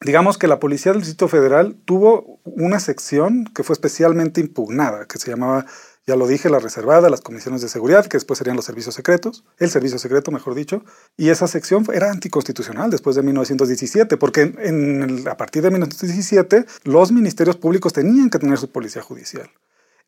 Digamos 0.02 0.36
que 0.36 0.46
la 0.46 0.60
Policía 0.60 0.92
del 0.92 1.00
Distrito 1.00 1.28
Federal 1.28 1.74
tuvo 1.86 2.38
una 2.44 2.80
sección 2.80 3.46
que 3.54 3.62
fue 3.62 3.72
especialmente 3.72 4.42
impugnada, 4.42 5.06
que 5.06 5.18
se 5.18 5.30
llamaba, 5.30 5.64
ya 6.08 6.16
lo 6.16 6.26
dije, 6.26 6.48
la 6.48 6.58
reservada, 6.58 7.10
las 7.10 7.20
comisiones 7.20 7.60
de 7.60 7.68
seguridad, 7.68 8.06
que 8.06 8.16
después 8.16 8.38
serían 8.38 8.56
los 8.56 8.64
servicios 8.64 8.94
secretos, 8.94 9.44
el 9.58 9.68
servicio 9.68 9.98
secreto, 9.98 10.30
mejor 10.30 10.54
dicho, 10.54 10.82
y 11.18 11.28
esa 11.28 11.46
sección 11.46 11.84
era 11.92 12.10
anticonstitucional 12.10 12.90
después 12.90 13.14
de 13.14 13.22
1917, 13.22 14.16
porque 14.16 14.54
en, 14.56 15.28
a 15.28 15.36
partir 15.36 15.62
de 15.62 15.70
1917 15.70 16.64
los 16.84 17.12
ministerios 17.12 17.56
públicos 17.56 17.92
tenían 17.92 18.30
que 18.30 18.38
tener 18.38 18.56
su 18.56 18.70
policía 18.70 19.02
judicial. 19.02 19.50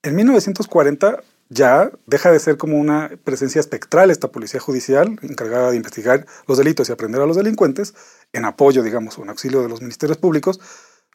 En 0.03 0.17
1940 0.17 1.23
ya 1.51 1.91
deja 2.07 2.33
de 2.33 2.39
ser 2.39 2.57
como 2.57 2.79
una 2.79 3.11
presencia 3.23 3.61
espectral 3.61 4.11
esta 4.11 4.29
policía 4.29 4.59
judicial 4.59 5.19
encargada 5.21 5.71
de 5.71 5.77
investigar 5.77 6.25
los 6.47 6.57
delitos 6.57 6.89
y 6.89 6.93
aprender 6.93 7.21
a 7.21 7.27
los 7.27 7.37
delincuentes, 7.37 7.93
en 8.33 8.47
apoyo, 8.47 8.83
digamos, 8.83 9.19
en 9.19 9.29
auxilio 9.29 9.61
de 9.61 9.69
los 9.69 9.83
ministerios 9.83 10.17
públicos, 10.17 10.61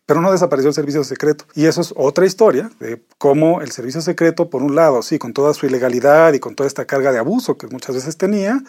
pero 0.06 0.22
no 0.22 0.32
desapareció 0.32 0.70
el 0.70 0.76
servicio 0.76 1.04
secreto. 1.04 1.46
Y 1.56 1.66
eso 1.66 1.82
es 1.82 1.94
otra 1.96 2.26
historia 2.26 2.70
de 2.80 3.04
cómo 3.18 3.62
el 3.62 3.72
servicio 3.72 4.02
secreto, 4.02 4.50
por 4.50 4.62
un 4.62 4.76
lado, 4.76 5.02
sí, 5.02 5.18
con 5.20 5.34
toda 5.34 5.54
su 5.54 5.66
ilegalidad 5.66 6.34
y 6.34 6.40
con 6.40 6.56
toda 6.56 6.68
esta 6.68 6.86
carga 6.86 7.12
de 7.12 7.20
abuso 7.20 7.58
que 7.58 7.68
muchas 7.68 7.96
veces 7.96 8.18
tenía, 8.18 8.62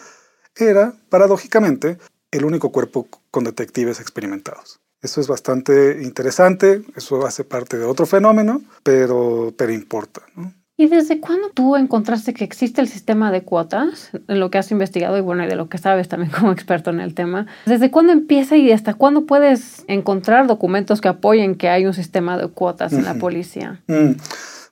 era, 0.55 0.93
paradójicamente, 1.09 1.97
el 2.31 2.45
único 2.45 2.71
cuerpo 2.71 3.07
con 3.31 3.43
detectives 3.43 3.99
experimentados. 3.99 4.79
Eso 5.01 5.21
es 5.21 5.27
bastante 5.27 6.01
interesante, 6.01 6.83
eso 6.95 7.25
hace 7.25 7.43
parte 7.43 7.77
de 7.77 7.85
otro 7.85 8.05
fenómeno, 8.05 8.63
pero, 8.83 9.53
pero 9.55 9.71
importa. 9.71 10.23
¿no? 10.35 10.53
¿Y 10.79 10.87
desde 10.87 11.19
cuándo 11.19 11.49
tú 11.49 11.75
encontraste 11.75 12.35
que 12.35 12.43
existe 12.43 12.81
el 12.81 12.87
sistema 12.87 13.31
de 13.31 13.41
cuotas, 13.41 14.11
en 14.27 14.39
lo 14.39 14.51
que 14.51 14.59
has 14.59 14.69
investigado 14.69 15.17
y 15.17 15.21
bueno, 15.21 15.43
y 15.43 15.47
de 15.47 15.55
lo 15.55 15.69
que 15.69 15.79
sabes 15.79 16.07
también 16.07 16.31
como 16.39 16.51
experto 16.51 16.91
en 16.91 16.99
el 16.99 17.15
tema? 17.15 17.47
¿Desde 17.65 17.89
cuándo 17.89 18.13
empieza 18.13 18.55
y 18.55 18.71
hasta 18.71 18.93
cuándo 18.93 19.25
puedes 19.25 19.83
encontrar 19.87 20.45
documentos 20.45 21.01
que 21.01 21.07
apoyen 21.07 21.55
que 21.55 21.67
hay 21.69 21.87
un 21.87 21.95
sistema 21.95 22.37
de 22.37 22.47
cuotas 22.47 22.93
en 22.93 23.05
la 23.05 23.15
policía? 23.15 23.81
Mm. 23.87 24.11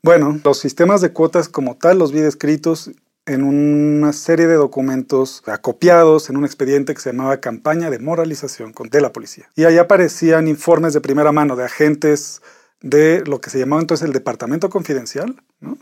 Bueno, 0.04 0.40
los 0.44 0.60
sistemas 0.60 1.02
de 1.02 1.12
cuotas 1.12 1.50
como 1.50 1.76
tal 1.76 1.98
los 1.98 2.12
vi 2.12 2.20
descritos 2.20 2.92
en 3.26 3.44
una 3.44 4.14
serie 4.14 4.46
de 4.46 4.54
documentos 4.54 5.42
acopiados 5.48 6.30
en 6.30 6.38
un 6.38 6.46
expediente 6.46 6.94
que 6.94 7.02
se 7.02 7.12
llamaba 7.12 7.38
Campaña 7.38 7.90
de 7.90 7.98
Moralización 7.98 8.74
de 8.92 9.02
la 9.02 9.12
Policía. 9.12 9.50
Y 9.56 9.64
ahí 9.64 9.80
aparecían 9.80 10.48
informes 10.48 10.94
de 10.94 11.02
primera 11.02 11.32
mano 11.32 11.56
de 11.56 11.64
agentes 11.64 12.44
de 12.82 13.24
lo 13.26 13.42
que 13.42 13.50
se 13.50 13.60
llamaba 13.60 13.82
entonces 13.82 14.06
el 14.06 14.14
Departamento 14.14 14.70
Confidencial, 14.70 15.36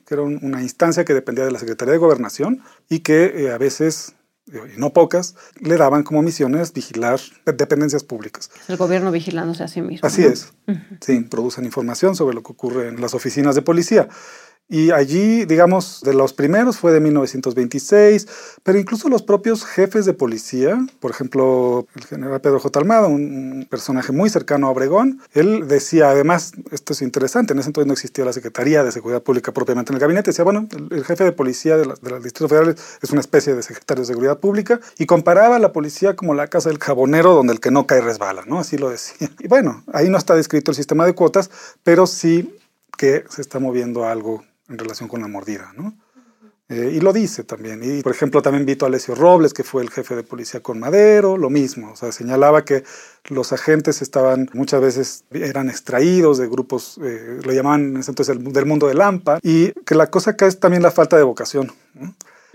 que 0.05 0.13
era 0.13 0.23
una 0.23 0.61
instancia 0.61 1.05
que 1.05 1.13
dependía 1.13 1.45
de 1.45 1.51
la 1.51 1.59
Secretaría 1.59 1.93
de 1.93 1.97
Gobernación 1.97 2.61
y 2.89 2.99
que 2.99 3.45
eh, 3.45 3.51
a 3.51 3.57
veces, 3.57 4.15
y 4.47 4.79
no 4.79 4.93
pocas, 4.93 5.35
le 5.59 5.77
daban 5.77 6.03
como 6.03 6.21
misiones 6.21 6.73
vigilar 6.73 7.19
dependencias 7.45 8.03
públicas. 8.03 8.49
El 8.67 8.77
gobierno 8.77 9.11
vigilándose 9.11 9.63
a 9.63 9.67
sí 9.67 9.81
mismo. 9.81 10.07
Así 10.07 10.23
es. 10.23 10.53
Sí, 11.01 11.19
producen 11.21 11.65
información 11.65 12.15
sobre 12.15 12.35
lo 12.35 12.43
que 12.43 12.51
ocurre 12.51 12.87
en 12.89 13.01
las 13.01 13.13
oficinas 13.13 13.55
de 13.55 13.61
policía. 13.61 14.07
Y 14.69 14.91
allí, 14.91 15.45
digamos, 15.45 16.01
de 16.03 16.13
los 16.13 16.33
primeros 16.33 16.77
fue 16.77 16.91
de 16.93 16.99
1926, 17.01 18.27
pero 18.63 18.79
incluso 18.79 19.09
los 19.09 19.21
propios 19.21 19.65
jefes 19.65 20.05
de 20.05 20.13
policía, 20.13 20.83
por 20.99 21.11
ejemplo, 21.11 21.85
el 21.95 22.05
general 22.05 22.41
Pedro 22.41 22.59
J. 22.59 22.79
Almada, 22.79 23.07
un 23.07 23.67
personaje 23.69 24.13
muy 24.13 24.29
cercano 24.29 24.67
a 24.67 24.71
Obregón, 24.71 25.21
él 25.33 25.67
decía, 25.67 26.09
además, 26.09 26.53
esto 26.71 26.93
es 26.93 27.01
interesante, 27.01 27.53
en 27.53 27.59
ese 27.59 27.69
entonces 27.69 27.87
no 27.87 27.93
existía 27.93 28.25
la 28.25 28.33
Secretaría 28.33 28.83
de 28.83 28.91
Seguridad 28.91 29.21
Pública 29.21 29.51
propiamente 29.51 29.91
en 29.91 29.95
el 29.95 30.01
gabinete, 30.01 30.31
decía, 30.31 30.45
bueno, 30.45 30.67
el, 30.71 31.03
jefe 31.03 31.23
de 31.25 31.33
policía 31.33 31.77
del 31.77 31.89
de 32.01 32.19
Distrito 32.21 32.47
Federal 32.47 32.75
es 33.01 33.11
una 33.11 33.21
especie 33.21 33.53
de 33.53 33.61
secretario 33.61 34.01
de 34.01 34.07
Seguridad 34.07 34.39
Pública, 34.39 34.79
y 34.97 35.05
comparaba 35.05 35.57
a 35.57 35.59
la 35.59 35.73
policía 35.73 36.15
como 36.15 36.33
la 36.33 36.47
casa 36.47 36.69
del 36.69 36.79
jabonero 36.79 37.33
donde 37.35 37.53
el 37.53 37.59
que 37.59 37.69
no 37.69 37.85
cae 37.85 38.01
resbala, 38.01 38.43
¿no? 38.47 38.59
Así 38.59 38.77
lo 38.77 38.89
decía. 38.89 39.29
Y 39.39 39.47
bueno, 39.47 39.83
ahí 39.91 40.09
no 40.09 40.17
está 40.17 40.35
descrito 40.35 40.71
el 40.71 40.75
sistema 40.75 41.05
de 41.05 41.13
cuotas, 41.13 41.51
pero 41.83 42.07
sí 42.07 42.57
que 42.97 43.25
se 43.29 43.41
está 43.41 43.59
moviendo 43.59 44.05
algo 44.05 44.43
en 44.73 44.79
relación 44.79 45.07
con 45.07 45.21
la 45.21 45.27
mordida, 45.27 45.71
¿no? 45.77 45.95
Eh, 46.69 46.93
y 46.95 47.01
lo 47.01 47.13
dice 47.13 47.43
también. 47.43 47.81
Y, 47.83 48.01
por 48.01 48.13
ejemplo, 48.13 48.41
también 48.41 48.65
Vito 48.65 48.85
Alessio 48.85 49.15
Robles, 49.15 49.53
que 49.53 49.63
fue 49.63 49.83
el 49.83 49.89
jefe 49.89 50.15
de 50.15 50.23
policía 50.23 50.61
con 50.61 50.79
Madero, 50.79 51.37
lo 51.37 51.49
mismo. 51.49 51.91
O 51.91 51.95
sea, 51.95 52.11
señalaba 52.11 52.63
que 52.65 52.83
los 53.29 53.51
agentes 53.53 54.01
estaban, 54.01 54.49
muchas 54.53 54.81
veces 54.81 55.25
eran 55.31 55.69
extraídos 55.69 56.37
de 56.37 56.47
grupos, 56.47 56.99
eh, 57.03 57.39
lo 57.43 57.51
llamaban 57.51 57.95
entonces 57.95 58.27
del 58.27 58.65
mundo 58.65 58.87
de 58.87 58.93
Lampa, 58.93 59.39
y 59.43 59.71
que 59.85 59.95
la 59.95 60.07
cosa 60.07 60.31
acá 60.31 60.47
es 60.47 60.59
también 60.59 60.81
la 60.81 60.91
falta 60.91 61.17
de 61.17 61.23
vocación. 61.23 61.71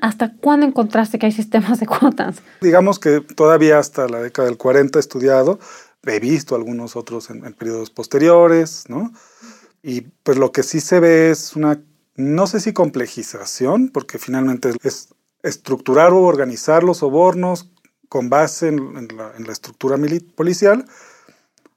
¿Hasta 0.01 0.33
cuándo 0.35 0.67
encontraste 0.67 1.19
que 1.19 1.27
hay 1.27 1.33
sistemas 1.33 1.79
de 1.79 1.87
cuotas? 1.87 2.37
Digamos 2.61 2.99
que 2.99 3.21
todavía 3.21 3.79
hasta 3.79 4.09
la 4.09 4.21
década 4.21 4.49
del 4.49 4.57
40 4.57 4.99
he 4.99 5.01
estudiado, 5.01 5.59
he 6.07 6.21
visto 6.21 6.57
algunos 6.57 6.97
otros 6.97 7.29
en, 7.29 7.45
en 7.45 7.53
periodos 7.53 7.91
posteriores, 7.91 8.85
¿no? 8.89 9.13
Y 9.83 10.01
pues 10.01 10.39
lo 10.39 10.51
que 10.51 10.63
sí 10.63 10.81
se 10.81 10.99
ve 11.01 11.31
es 11.31 11.55
una 11.55 11.79
no 12.19 12.49
sé 12.49 12.59
si 12.59 12.73
complejización, 12.73 13.91
porque 13.91 14.19
finalmente 14.19 14.73
es 14.83 15.09
estructurar 15.45 16.13
o 16.13 16.23
organizar 16.23 16.83
los 16.83 16.99
sobornos 16.99 17.71
con 18.09 18.29
base 18.29 18.69
en, 18.69 19.09
la, 19.17 19.53
estructura 19.53 19.97
policial, 20.35 20.85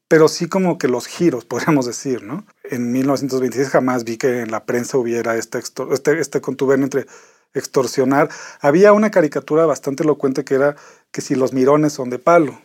pero 0.08 0.28
sí 0.28 0.48
como 0.48 0.80
que 0.80 0.88
los 0.88 1.06
giros, 1.06 1.46
podríamos 1.50 1.86
decir, 1.86 2.24
¿no? 2.24 2.44
En 2.64 2.92
1926 2.92 3.70
jamás 3.70 4.04
vi 4.04 4.18
que 4.18 4.40
en 4.42 4.50
la 4.50 4.66
prensa 4.66 4.98
hubiera 4.98 5.38
este, 5.38 5.60
este, 5.60 6.20
este 6.20 6.42
contubernio 6.42 6.86
entre 6.86 7.06
extorsionar. 7.54 8.30
Había 8.62 8.94
una 8.94 9.12
caricatura 9.12 9.68
bastante 9.68 10.02
elocuente 10.02 10.44
que 10.44 10.56
era 10.56 10.76
que 11.12 11.22
si 11.22 11.36
los 11.36 11.54
mirones 11.54 11.94
son 11.94 12.10
de 12.10 12.18
palo. 12.18 12.60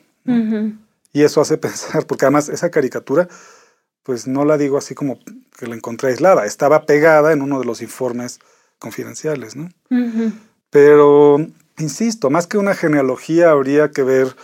Y 1.12 1.22
eso 1.22 1.42
hace 1.42 1.58
pensar, 1.58 2.06
porque 2.06 2.24
además 2.24 2.48
esa 2.48 2.70
caricatura 2.70 3.28
pues 4.06 4.28
no 4.28 4.44
la 4.44 4.56
digo 4.56 4.78
así 4.78 4.94
como 4.94 5.18
que 5.58 5.66
la 5.66 5.74
encontré 5.74 6.10
aislada, 6.10 6.46
estaba 6.46 6.86
pegada 6.86 7.32
en 7.32 7.42
uno 7.42 7.58
de 7.58 7.64
los 7.64 7.82
informes 7.82 8.38
confidenciales, 8.78 9.56
¿no? 9.56 9.68
Pero, 10.70 11.38
insisto, 11.78 12.30
más 12.30 12.46
que 12.46 12.56
una 12.56 12.74
genealogía 12.74 13.50
habría 13.50 13.90
que 13.90 14.04
ver 14.04 14.36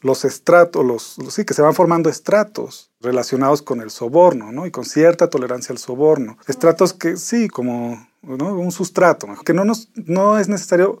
los 0.00 0.24
estratos, 0.24 0.84
los, 0.84 1.16
sí, 1.32 1.44
que 1.44 1.54
se 1.54 1.62
van 1.62 1.74
formando 1.74 2.10
estratos 2.10 2.90
relacionados 3.00 3.62
con 3.62 3.80
el 3.80 3.90
soborno, 3.90 4.50
¿no? 4.50 4.66
Y 4.66 4.72
con 4.72 4.84
cierta 4.84 5.30
tolerancia 5.30 5.72
al 5.72 5.78
soborno. 5.78 6.36
Estratos 6.48 6.92
que 6.92 7.16
sí, 7.16 7.48
como 7.48 8.04
un 8.22 8.72
sustrato, 8.72 9.28
que 9.44 9.54
no, 9.54 9.64
nos, 9.64 9.90
no 9.94 10.40
es 10.40 10.48
necesario 10.48 10.98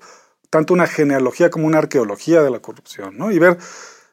tanto 0.50 0.72
una 0.72 0.86
genealogía 0.86 1.50
como 1.50 1.66
una 1.66 1.78
arqueología 1.78 2.42
de 2.42 2.50
la 2.50 2.60
corrupción, 2.60 3.18
¿no? 3.18 3.32
Y 3.32 3.40
ver 3.40 3.58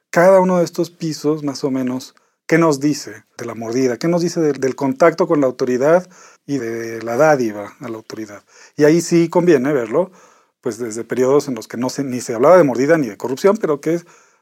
cada 0.09 0.39
uno 0.39 0.57
de 0.57 0.65
estos 0.65 0.89
pisos 0.89 1.43
más 1.43 1.63
o 1.63 1.69
menos 1.69 2.15
¿Qué 2.47 2.59
nos 2.59 2.79
dice 2.79 3.23
de 3.37 3.45
la 3.45 3.55
mordida? 3.55 3.97
¿Qué 3.97 4.07
nos 4.07 4.21
dice 4.21 4.39
del 4.39 4.75
contacto 4.75 5.27
con 5.27 5.41
la 5.41 5.47
autoridad 5.47 6.07
y 6.45 6.59
de 6.59 7.01
la 7.01 7.17
dádiva 7.17 7.73
a 7.79 7.89
la 7.89 7.97
autoridad? 7.97 8.43
Y 8.77 8.83
ahí 8.83 9.01
sí 9.01 9.29
conviene 9.29 9.73
verlo, 9.73 10.11
pues 10.61 10.77
desde 10.77 11.03
periodos 11.03 11.47
en 11.47 11.55
los 11.55 11.67
que 11.67 11.77
no 11.77 11.89
se, 11.89 12.03
ni 12.03 12.21
se 12.21 12.35
hablaba 12.35 12.57
de 12.57 12.63
mordida 12.63 12.99
ni 12.99 13.07
de 13.07 13.17
corrupción, 13.17 13.57
pero 13.57 13.81
que 13.81 13.99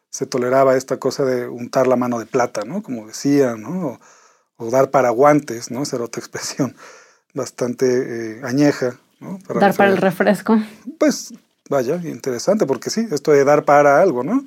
se 0.10 0.26
toleraba 0.26 0.76
esta 0.76 0.98
cosa 0.98 1.24
de 1.24 1.48
untar 1.48 1.88
la 1.88 1.96
mano 1.96 2.20
de 2.20 2.26
plata, 2.26 2.64
¿no? 2.66 2.84
Como 2.84 3.08
decían, 3.08 3.62
¿no? 3.62 4.00
O, 4.58 4.70
dar 4.70 4.92
para 4.92 5.10
guantes, 5.10 5.72
¿no? 5.72 5.84
Esa 5.84 5.96
era 5.96 6.06
otra 6.06 6.20
expresión 6.22 6.76
bastante 7.34 7.86
eh, 8.38 8.42
añeja, 8.44 9.00
¿no? 9.22 9.40
dar 9.60 9.76
para 9.76 9.90
el 9.90 9.98
refresco. 9.98 10.60
Pues 11.00 11.34
vaya, 11.70 11.96
interesante, 12.04 12.66
porque 12.66 12.90
sí, 12.90 13.08
esto 13.12 13.32
de 13.32 13.46
dar 13.46 13.64
para 13.64 14.02
algo, 14.02 14.24
¿no? 14.24 14.46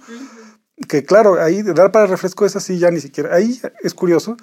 Que 0.89 1.05
claro, 1.05 1.41
ahí 1.43 1.63
dar 1.63 1.93
para 1.93 2.07
refresco 2.07 2.45
es 2.47 2.57
así 2.57 2.79
ya 2.79 2.91
ni 2.91 3.01
siquiera, 3.01 3.35
ahí 3.35 3.61
es 3.83 3.95
curioso, 3.95 4.37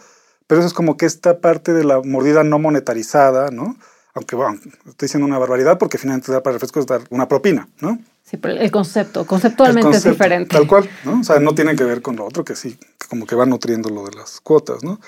pero 0.48 0.60
eso 0.60 0.68
es 0.68 0.74
como 0.74 0.98
que 0.98 1.06
esta 1.06 1.40
parte 1.40 1.74
de 1.74 1.84
la 1.84 2.02
mordida 2.02 2.44
no 2.44 2.60
monetarizada, 2.60 3.52
¿no? 3.52 3.78
Aunque 4.16 4.36
bueno, 4.36 4.60
estoy 4.88 5.08
diciendo 5.08 5.26
una 5.26 5.40
barbaridad 5.40 5.78
porque 5.78 5.98
finalmente 5.98 6.32
dar 6.32 6.44
para 6.44 6.54
refresco 6.54 6.80
es 6.80 6.86
dar 6.86 7.02
una 7.10 7.28
propina, 7.28 7.68
¿no? 7.82 8.00
Sí, 8.24 8.38
pero 8.38 8.56
el 8.56 8.72
concepto, 8.72 9.26
conceptualmente 9.26 9.98
es 9.98 10.04
diferente. 10.04 10.56
Tal 10.56 10.68
cual, 10.68 10.90
¿no? 11.04 11.20
O 11.20 11.24
sea, 11.24 11.40
no 11.40 11.54
tiene 11.54 11.76
que 11.76 11.84
ver 11.84 12.02
con 12.02 12.16
lo 12.16 12.26
otro 12.26 12.46
que 12.46 12.56
sí, 12.56 12.78
que 12.98 13.08
como 13.08 13.26
que 13.26 13.36
va 13.36 13.46
nutriendo 13.46 13.90
lo 13.90 14.06
de 14.06 14.16
las 14.16 14.40
cuotas, 14.40 14.84
¿no? 14.84 15.00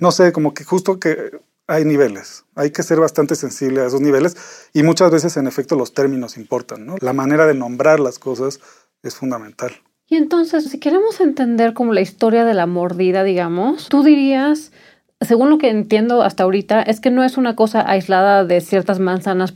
No 0.00 0.10
sé, 0.10 0.32
como 0.32 0.52
que 0.52 0.64
justo 0.64 0.98
que 0.98 1.38
hay 1.68 1.84
niveles, 1.84 2.44
hay 2.54 2.70
que 2.70 2.82
ser 2.82 3.00
bastante 3.00 3.34
sensible 3.34 3.80
a 3.80 3.86
esos 3.86 4.00
niveles 4.00 4.36
y 4.72 4.82
muchas 4.82 5.10
veces 5.10 5.36
en 5.36 5.46
efecto 5.46 5.76
los 5.76 5.94
términos 5.94 6.36
importan, 6.36 6.86
¿no? 6.86 6.96
La 7.00 7.12
manera 7.12 7.46
de 7.46 7.54
nombrar 7.54 8.00
las 8.00 8.18
cosas 8.18 8.60
es 9.02 9.14
fundamental. 9.14 9.72
Y 10.08 10.16
entonces, 10.16 10.64
si 10.64 10.78
queremos 10.78 11.20
entender 11.20 11.72
como 11.72 11.92
la 11.92 12.00
historia 12.00 12.44
de 12.44 12.54
la 12.54 12.66
mordida, 12.66 13.24
digamos, 13.24 13.88
tú 13.88 14.02
dirías, 14.02 14.72
según 15.20 15.50
lo 15.50 15.58
que 15.58 15.68
entiendo 15.68 16.22
hasta 16.22 16.44
ahorita, 16.44 16.82
es 16.82 17.00
que 17.00 17.10
no 17.10 17.24
es 17.24 17.36
una 17.36 17.56
cosa 17.56 17.88
aislada 17.88 18.44
de 18.44 18.60
ciertas 18.60 19.00
manzanas 19.00 19.54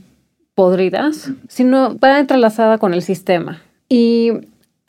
podridas, 0.53 1.31
sino 1.47 1.97
va 1.97 2.19
entrelazada 2.19 2.77
con 2.77 2.93
el 2.93 3.01
sistema. 3.01 3.61
Y 3.87 4.31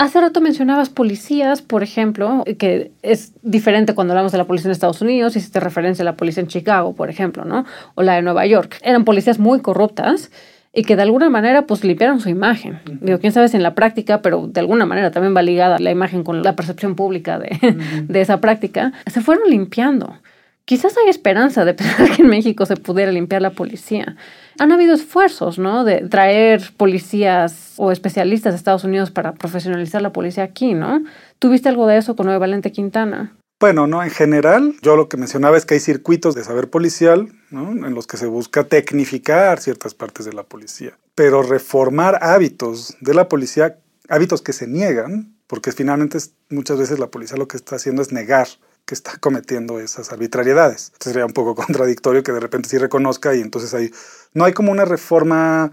Hace 0.03 0.21
rato 0.21 0.41
mencionabas 0.41 0.89
policías, 0.89 1.63
por 1.63 1.85
ejemplo, 1.85 2.43
que 2.59 2.91
es 3.03 3.35
diferente 3.43 3.95
cuando 3.95 4.15
hablamos 4.15 4.33
de 4.33 4.39
la 4.39 4.47
policía 4.47 4.67
en 4.67 4.73
Estados 4.73 5.01
Unidos, 5.01 5.37
y 5.37 5.41
si 5.41 5.53
te 5.53 5.61
referencia 5.61 6.03
a 6.03 6.07
la 6.07 6.17
policía 6.17 6.41
en 6.41 6.49
Chicago, 6.49 6.93
por 6.95 7.09
ejemplo, 7.09 7.45
¿no? 7.45 7.65
O 7.95 8.03
la 8.03 8.15
de 8.15 8.23
Nueva 8.23 8.45
York. 8.47 8.81
Eran 8.83 9.05
policías 9.05 9.39
muy 9.39 9.61
corruptas 9.61 10.33
y 10.73 10.85
que 10.85 10.97
de 10.97 11.03
alguna 11.03 11.29
manera 11.29 11.67
pues 11.67 11.85
limpiaron 11.85 12.21
su 12.21 12.29
imagen. 12.29 12.81
Digo, 13.01 13.19
quién 13.19 13.33
sabe 13.33 13.49
si 13.49 13.57
en 13.57 13.63
la 13.63 13.75
práctica, 13.75 14.23
pero 14.23 14.47
de 14.47 14.61
alguna 14.61 14.87
manera 14.87 15.11
también 15.11 15.37
va 15.37 15.43
ligada 15.43 15.79
la 15.79 15.91
imagen 15.91 16.25
con 16.25 16.43
la 16.43 16.57
percepción 16.57 16.95
pública 16.95 17.39
de, 17.39 17.77
de 18.09 18.21
esa 18.21 18.41
práctica. 18.41 18.93
Se 19.07 19.21
fueron 19.21 19.51
limpiando. 19.51 20.19
Quizás 20.65 20.97
hay 20.97 21.11
esperanza 21.11 21.65
de 21.65 21.75
pensar 21.75 22.11
que 22.11 22.23
en 22.23 22.29
México 22.29 22.65
se 22.67 22.77
pudiera 22.77 23.13
limpiar 23.13 23.43
la 23.43 23.51
policía. 23.51 24.17
Han 24.59 24.73
habido 24.73 24.95
esfuerzos, 24.95 25.59
¿no? 25.59 25.85
De 25.85 26.09
traer 26.09 26.63
policías 26.77 27.75
o 27.77 27.91
especialistas 27.91 28.53
de 28.53 28.57
Estados 28.57 28.85
Unidos 28.85 29.11
para 29.11 29.35
profesionalizar 29.35 30.01
la 30.03 30.13
policía 30.13 30.45
aquí, 30.45 30.75
¿no? 30.75 31.03
¿Tuviste 31.39 31.69
algo 31.69 31.87
de 31.87 31.99
eso 31.99 32.17
con 32.17 32.27
Nueva 32.27 32.39
Valente 32.39 32.73
Quintana? 32.73 33.33
Bueno, 33.63 33.87
no, 33.87 34.03
en 34.03 34.11
general, 34.11 34.75
yo 34.83 34.97
lo 34.97 35.09
que 35.09 35.17
mencionaba 35.17 35.57
es 35.57 35.65
que 35.65 35.75
hay 35.75 35.81
circuitos 35.81 36.35
de 36.35 36.43
saber 36.43 36.69
policial, 36.69 37.33
¿no? 37.51 37.71
En 37.87 37.95
los 37.95 38.09
que 38.09 38.17
se 38.17 38.27
busca 38.27 38.65
tecnificar 38.65 39.61
ciertas 39.61 39.95
partes 39.95 40.27
de 40.27 40.33
la 40.33 40.43
policía. 40.43 40.99
Pero 41.15 41.45
reformar 41.45 42.19
hábitos 42.23 42.97
de 43.01 43.15
la 43.15 43.29
policía, 43.29 43.79
hábitos 44.09 44.43
que 44.43 44.53
se 44.53 44.67
niegan, 44.67 45.37
porque 45.47 45.71
finalmente 45.71 46.19
muchas 46.51 46.77
veces 46.77 46.99
la 46.99 47.07
policía 47.07 47.37
lo 47.37 47.47
que 47.47 47.57
está 47.57 47.77
haciendo 47.77 48.03
es 48.03 48.11
negar 48.11 48.49
que 48.85 48.95
está 48.95 49.17
cometiendo 49.19 49.79
esas 49.79 50.11
arbitrariedades. 50.11 50.87
Entonces 50.95 51.13
sería 51.13 51.27
un 51.27 51.33
poco 51.33 51.55
contradictorio 51.65 52.25
que 52.25 52.33
de 52.33 52.41
repente 52.41 52.69
sí 52.69 52.79
reconozca 52.79 53.33
y 53.37 53.43
entonces 53.43 53.73
ahí 53.75 53.93
no 54.35 54.45
hay 54.45 54.55
como 54.55 54.73
una 54.73 54.87
reforma 54.87 55.71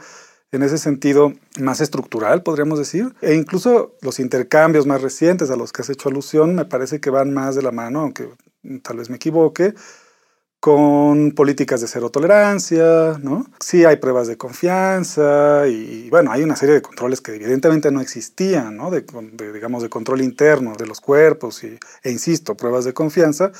en 0.52 0.64
ese 0.64 0.78
sentido 0.78 1.34
más 1.60 1.82
estructural, 1.82 2.44
podríamos 2.44 2.80
decir. 2.80 3.14
E 3.22 3.36
incluso 3.36 3.96
los 4.02 4.20
intercambios 4.20 4.88
más 4.88 5.02
recientes 5.02 5.50
a 5.50 5.56
los 5.56 5.72
que 5.72 5.82
has 5.82 5.90
hecho 5.90 6.10
alusión 6.10 6.56
me 6.56 6.66
parece 6.66 7.00
que 7.00 7.10
van 7.10 7.34
más 7.34 7.56
de 7.56 7.62
la 7.62 7.72
mano, 7.72 8.02
aunque 8.02 8.30
tal 8.84 8.98
vez 8.98 9.10
me 9.10 9.18
equivoque, 9.18 9.74
con 10.60 11.32
políticas 11.32 11.80
de 11.80 11.88
cero 11.88 12.10
tolerancia, 12.10 13.18
¿no? 13.22 13.46
Sí 13.62 13.86
hay 13.86 13.96
pruebas 13.96 14.28
de 14.28 14.38
confianza 14.38 15.68
y, 15.68 16.10
bueno, 16.10 16.32
hay 16.34 16.44
una 16.44 16.58
serie 16.58 16.76
de 16.76 16.82
controles 16.82 17.22
que 17.22 17.34
evidentemente 17.34 17.92
no 17.92 18.02
existían, 18.02 18.76
¿no? 18.76 18.92
De, 18.92 19.06
digamos, 19.54 19.84
de 19.84 19.90
control 19.90 20.22
interno 20.22 20.74
de 20.76 20.86
los 20.86 21.00
cuerpos 21.00 21.64
y, 21.64 21.80
e 22.04 22.12
insisto, 22.12 22.58
pruebas 22.58 22.84
de 22.84 22.94
confianza. 22.94 23.52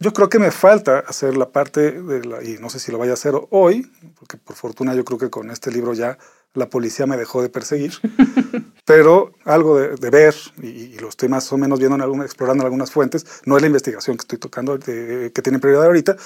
Yo 0.00 0.12
creo 0.12 0.28
que 0.28 0.38
me 0.38 0.52
falta 0.52 1.00
hacer 1.00 1.36
la 1.36 1.50
parte 1.50 1.90
de 1.90 2.24
la, 2.24 2.44
y 2.44 2.58
no 2.60 2.70
sé 2.70 2.78
si 2.78 2.92
lo 2.92 2.98
vaya 2.98 3.10
a 3.10 3.14
hacer 3.14 3.34
hoy, 3.50 3.90
porque 4.16 4.36
por 4.36 4.54
fortuna 4.54 4.94
yo 4.94 5.04
creo 5.04 5.18
que 5.18 5.28
con 5.28 5.50
este 5.50 5.72
libro 5.72 5.92
ya 5.92 6.18
la 6.54 6.70
policía 6.70 7.06
me 7.06 7.16
dejó 7.16 7.42
de 7.42 7.48
perseguir, 7.48 7.94
pero 8.84 9.32
algo 9.44 9.76
de, 9.76 10.10
ver, 10.10 10.36
y, 10.62 10.96
lo 10.98 11.08
estoy 11.08 11.28
más 11.28 11.52
o 11.52 11.58
menos 11.58 11.80
viendo, 11.80 11.96
en 11.96 12.02
alguna, 12.02 12.24
explorando 12.24 12.62
en 12.62 12.66
algunas 12.66 12.92
fuentes, 12.92 13.26
no 13.44 13.56
es 13.56 13.62
la 13.62 13.66
investigación 13.66 14.16
que 14.16 14.22
estoy 14.22 14.38
tocando, 14.38 14.78
que 14.78 15.42
tiene 15.42 15.58
prioridad 15.58 15.86
ahorita, 15.86 16.16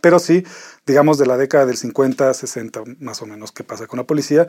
pero 0.00 0.18
sí, 0.18 0.44
digamos, 0.84 1.16
de 1.16 1.26
la 1.26 1.36
década 1.36 1.66
del 1.66 1.76
50, 1.76 2.34
60, 2.34 2.82
más 2.98 3.22
o 3.22 3.26
menos, 3.26 3.52
qué 3.52 3.62
pasa 3.62 3.86
con 3.86 3.98
la 3.98 4.04
policía, 4.04 4.48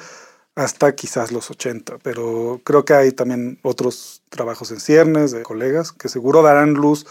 hasta 0.55 0.95
quizás 0.95 1.31
los 1.31 1.51
80, 1.51 1.99
pero 1.99 2.61
creo 2.63 2.83
que 2.83 2.95
hay 2.95 3.11
también 3.11 3.59
otros 3.61 4.23
trabajos 4.29 4.71
en 4.71 4.79
ciernes 4.79 5.31
de 5.31 5.43
colegas 5.43 5.91
que 5.91 6.09
seguro 6.09 6.41
darán 6.41 6.73
luz 6.73 7.05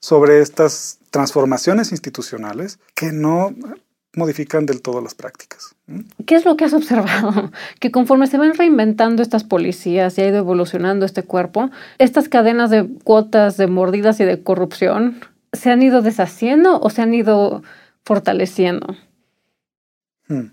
sobre 0.00 0.40
estas 0.40 0.99
transformaciones 1.10 1.92
institucionales 1.92 2.78
que 2.94 3.12
no 3.12 3.54
modifican 4.14 4.66
del 4.66 4.82
todo 4.82 5.00
las 5.00 5.14
prácticas. 5.14 5.76
¿Qué 6.26 6.34
es 6.34 6.44
lo 6.44 6.56
que 6.56 6.64
has 6.64 6.72
observado? 6.72 7.52
Que 7.80 7.90
conforme 7.90 8.26
se 8.26 8.38
van 8.38 8.54
reinventando 8.54 9.22
estas 9.22 9.44
policías 9.44 10.18
y 10.18 10.22
ha 10.22 10.28
ido 10.28 10.38
evolucionando 10.38 11.06
este 11.06 11.22
cuerpo, 11.22 11.70
estas 11.98 12.28
cadenas 12.28 12.70
de 12.70 12.88
cuotas 13.04 13.56
de 13.56 13.66
mordidas 13.66 14.18
y 14.20 14.24
de 14.24 14.42
corrupción 14.42 15.20
se 15.52 15.70
han 15.70 15.82
ido 15.82 16.02
deshaciendo 16.02 16.80
o 16.80 16.90
se 16.90 17.02
han 17.02 17.14
ido 17.14 17.62
fortaleciendo. 18.04 18.96
Hmm. 20.28 20.52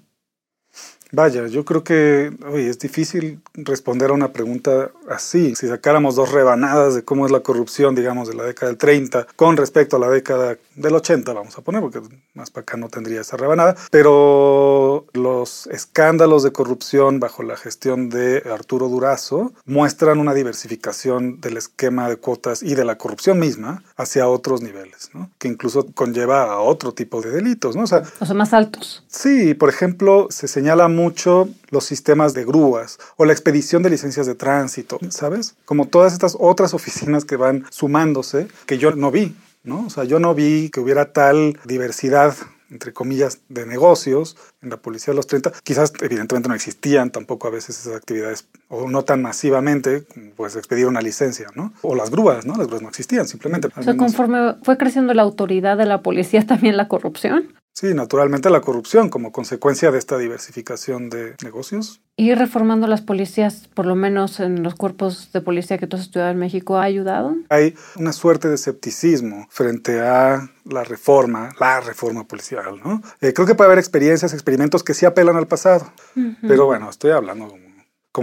Vaya, 1.11 1.47
yo 1.47 1.63
creo 1.63 1.83
que 1.83 2.31
oye, 2.49 2.69
es 2.69 2.79
difícil 2.79 3.39
responder 3.53 4.11
a 4.11 4.13
una 4.13 4.33
pregunta 4.33 4.91
así. 5.09 5.55
Si 5.55 5.67
sacáramos 5.67 6.15
dos 6.15 6.31
rebanadas 6.31 6.95
de 6.95 7.03
cómo 7.03 7.25
es 7.25 7.31
la 7.31 7.39
corrupción, 7.39 7.95
digamos, 7.95 8.27
de 8.27 8.35
la 8.35 8.43
década 8.43 8.71
del 8.71 8.77
30 8.77 9.27
con 9.35 9.57
respecto 9.57 9.95
a 9.95 9.99
la 9.99 10.09
década 10.09 10.57
del 10.75 10.95
80, 10.95 11.33
vamos 11.33 11.57
a 11.57 11.61
poner, 11.61 11.81
porque 11.81 12.01
más 12.33 12.51
para 12.51 12.63
acá 12.63 12.77
no 12.77 12.89
tendría 12.89 13.21
esa 13.21 13.37
rebanada, 13.37 13.75
pero 13.91 15.05
los 15.13 15.67
escándalos 15.67 16.43
de 16.43 16.51
corrupción 16.51 17.19
bajo 17.19 17.43
la 17.43 17.57
gestión 17.57 18.09
de 18.09 18.43
Arturo 18.51 18.89
Durazo 18.89 19.53
muestran 19.65 20.19
una 20.19 20.33
diversificación 20.33 21.39
del 21.41 21.57
esquema 21.57 22.09
de 22.09 22.17
cuotas 22.17 22.63
y 22.63 22.75
de 22.75 22.85
la 22.85 22.97
corrupción 22.97 23.39
misma 23.39 23.83
hacia 23.95 24.27
otros 24.27 24.61
niveles, 24.61 25.09
¿no? 25.13 25.29
que 25.37 25.47
incluso 25.47 25.85
conlleva 25.93 26.43
a 26.43 26.59
otro 26.59 26.93
tipo 26.93 27.21
de 27.21 27.31
delitos. 27.31 27.75
¿no? 27.75 27.83
O 27.83 27.87
sea, 27.87 28.03
o 28.19 28.25
sea, 28.25 28.35
más 28.35 28.53
altos. 28.53 29.03
Sí, 29.07 29.53
por 29.53 29.69
ejemplo, 29.69 30.27
se 30.29 30.47
señala 30.47 30.87
mucho 30.97 31.47
los 31.69 31.85
sistemas 31.85 32.33
de 32.33 32.43
grúas 32.43 32.97
o 33.15 33.23
la 33.23 33.31
expedición 33.31 33.83
de 33.83 33.91
licencias 33.91 34.25
de 34.25 34.35
tránsito, 34.35 34.99
¿sabes? 35.09 35.55
Como 35.63 35.85
todas 35.85 36.11
estas 36.11 36.35
otras 36.37 36.73
oficinas 36.79 37.23
que 37.23 37.37
van 37.37 37.65
sumándose, 37.69 38.47
que 38.65 38.77
yo 38.77 38.91
no 38.91 39.11
vi, 39.11 39.35
¿no? 39.63 39.85
O 39.85 39.89
sea, 39.89 40.03
yo 40.03 40.19
no 40.19 40.35
vi 40.35 40.69
que 40.69 40.81
hubiera 40.81 41.13
tal 41.13 41.57
diversidad 41.63 42.35
entre 42.69 42.93
comillas, 42.93 43.39
de 43.49 43.65
negocios 43.65 44.35
en 44.61 44.69
la 44.69 44.77
policía 44.77 45.13
de 45.13 45.15
los 45.15 45.27
30. 45.27 45.51
Quizás, 45.63 45.93
evidentemente, 46.01 46.49
no 46.49 46.55
existían 46.55 47.11
tampoco 47.11 47.47
a 47.47 47.51
veces 47.51 47.79
esas 47.79 47.95
actividades, 47.95 48.45
o 48.67 48.89
no 48.89 49.03
tan 49.03 49.21
masivamente, 49.21 50.03
pues 50.35 50.55
expedir 50.55 50.85
una 50.85 51.01
licencia, 51.01 51.47
¿no? 51.55 51.73
O 51.81 51.95
las 51.95 52.11
grúas, 52.11 52.45
¿no? 52.45 52.55
Las 52.57 52.67
grúas 52.67 52.81
no 52.81 52.89
existían, 52.89 53.27
simplemente. 53.27 53.69
O 53.75 53.83
sea, 53.83 53.95
conforme 53.95 54.55
fue 54.63 54.77
creciendo 54.77 55.13
la 55.13 55.23
autoridad 55.23 55.77
de 55.77 55.85
la 55.85 56.01
policía, 56.01 56.41
también 56.47 56.77
la 56.77 56.87
corrupción. 56.87 57.53
Sí, 57.79 57.93
naturalmente 57.93 58.49
la 58.49 58.61
corrupción 58.61 59.09
como 59.09 59.31
consecuencia 59.31 59.91
de 59.91 59.99
esta 59.99 60.17
diversificación 60.17 61.11
de 61.11 61.35
negocios. 61.43 62.01
¿Y 62.15 62.33
reformando 62.33 62.87
las 62.87 63.01
policías, 63.01 63.69
por 63.71 63.85
lo 63.85 63.93
menos 63.93 64.39
en 64.39 64.63
los 64.63 64.73
cuerpos 64.73 65.31
de 65.31 65.41
policía 65.41 65.77
que 65.77 65.85
tú 65.85 65.95
has 65.95 66.01
estudiado 66.01 66.31
en 66.31 66.39
México, 66.39 66.77
ha 66.77 66.81
ayudado? 66.81 67.35
Hay 67.49 67.75
una 67.95 68.13
suerte 68.13 68.47
de 68.47 68.55
escepticismo 68.55 69.45
frente 69.51 69.99
a 69.99 70.49
la 70.65 70.83
reforma, 70.85 71.51
la 71.59 71.79
reforma 71.79 72.27
policial, 72.27 72.81
¿no? 72.83 73.03
Eh, 73.21 73.33
creo 73.33 73.45
que 73.45 73.53
puede 73.53 73.67
haber 73.67 73.77
experiencias, 73.77 74.33
experimentos 74.33 74.83
que 74.83 74.95
sí 74.95 75.05
apelan 75.05 75.35
al 75.35 75.45
pasado, 75.45 75.93
pero 76.41 76.65
bueno, 76.65 76.89
estoy 76.89 77.11
hablando 77.11 77.47
como 77.47 77.66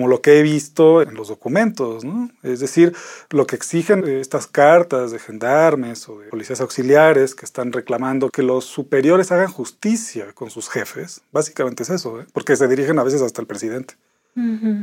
lo 0.08 0.20
que 0.20 0.38
he 0.38 0.42
visto 0.42 1.02
en 1.02 1.14
los 1.14 1.28
documentos, 1.28 2.04
¿no? 2.04 2.30
Es 2.42 2.60
decir, 2.60 2.94
lo 3.30 3.46
que 3.46 3.56
exigen 3.56 4.06
estas 4.06 4.46
cartas 4.46 5.12
de 5.12 5.18
gendarmes 5.18 6.08
o 6.08 6.18
de 6.18 6.28
policías 6.28 6.60
auxiliares 6.60 7.34
que 7.34 7.44
están 7.44 7.72
reclamando 7.72 8.28
que 8.30 8.42
los 8.42 8.64
superiores 8.64 9.32
hagan 9.32 9.48
justicia 9.48 10.32
con 10.34 10.50
sus 10.50 10.68
jefes, 10.68 11.22
básicamente 11.32 11.84
es 11.84 11.90
eso, 11.90 12.20
¿eh? 12.20 12.26
porque 12.32 12.56
se 12.56 12.68
dirigen 12.68 12.98
a 12.98 13.04
veces 13.04 13.22
hasta 13.22 13.40
el 13.40 13.46
presidente. 13.46 13.94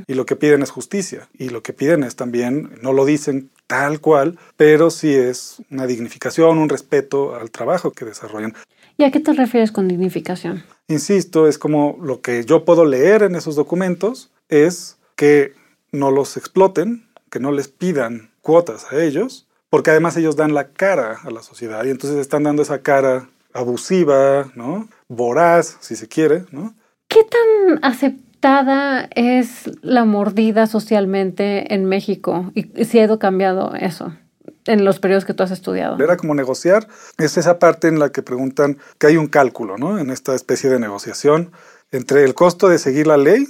Y 0.07 0.13
lo 0.13 0.25
que 0.25 0.37
piden 0.37 0.61
es 0.61 0.69
justicia. 0.69 1.27
Y 1.37 1.49
lo 1.49 1.61
que 1.61 1.73
piden 1.73 2.03
es 2.03 2.15
también, 2.15 2.71
no 2.81 2.93
lo 2.93 3.03
dicen 3.03 3.49
tal 3.67 3.99
cual, 3.99 4.39
pero 4.55 4.89
sí 4.89 5.13
es 5.13 5.61
una 5.69 5.87
dignificación, 5.87 6.57
un 6.57 6.69
respeto 6.69 7.35
al 7.35 7.51
trabajo 7.51 7.91
que 7.91 8.05
desarrollan. 8.05 8.53
¿Y 8.97 9.03
a 9.03 9.11
qué 9.11 9.19
te 9.19 9.33
refieres 9.33 9.73
con 9.73 9.89
dignificación? 9.89 10.63
Insisto, 10.87 11.47
es 11.47 11.57
como 11.57 11.97
lo 12.01 12.21
que 12.21 12.45
yo 12.45 12.63
puedo 12.63 12.85
leer 12.85 13.23
en 13.23 13.35
esos 13.35 13.55
documentos 13.55 14.31
es 14.51 14.99
que 15.15 15.53
no 15.91 16.11
los 16.11 16.37
exploten, 16.37 17.07
que 17.31 17.39
no 17.39 17.51
les 17.51 17.67
pidan 17.67 18.29
cuotas 18.41 18.91
a 18.91 19.03
ellos, 19.03 19.47
porque 19.71 19.89
además 19.89 20.15
ellos 20.17 20.35
dan 20.35 20.53
la 20.53 20.67
cara 20.67 21.17
a 21.23 21.31
la 21.31 21.41
sociedad 21.41 21.83
y 21.85 21.89
entonces 21.89 22.19
están 22.19 22.43
dando 22.43 22.61
esa 22.61 22.83
cara 22.83 23.29
abusiva, 23.53 24.51
¿no? 24.53 24.87
Voraz, 25.07 25.77
si 25.79 25.95
se 25.95 26.07
quiere, 26.07 26.45
¿no? 26.51 26.75
¿Qué 27.07 27.23
tan 27.23 27.83
aceptada 27.83 29.09
es 29.15 29.69
la 29.81 30.05
mordida 30.05 30.67
socialmente 30.67 31.73
en 31.73 31.85
México 31.85 32.51
y 32.53 32.85
si 32.85 32.99
ha 32.99 33.05
ido 33.05 33.17
cambiando 33.17 33.73
eso? 33.75 34.13
en 34.65 34.85
los 34.85 34.99
periodos 34.99 35.25
que 35.25 35.33
tú 35.33 35.43
has 35.43 35.51
estudiado. 35.51 35.97
Era 36.03 36.17
como 36.17 36.35
negociar, 36.35 36.87
es 37.17 37.37
esa 37.37 37.59
parte 37.59 37.87
en 37.87 37.99
la 37.99 38.11
que 38.11 38.21
preguntan 38.21 38.77
que 38.97 39.07
hay 39.07 39.17
un 39.17 39.27
cálculo, 39.27 39.77
¿no? 39.77 39.97
En 39.97 40.11
esta 40.11 40.35
especie 40.35 40.69
de 40.69 40.79
negociación 40.79 41.51
entre 41.91 42.23
el 42.23 42.33
costo 42.33 42.69
de 42.69 42.77
seguir 42.77 43.07
la 43.07 43.17
ley, 43.17 43.47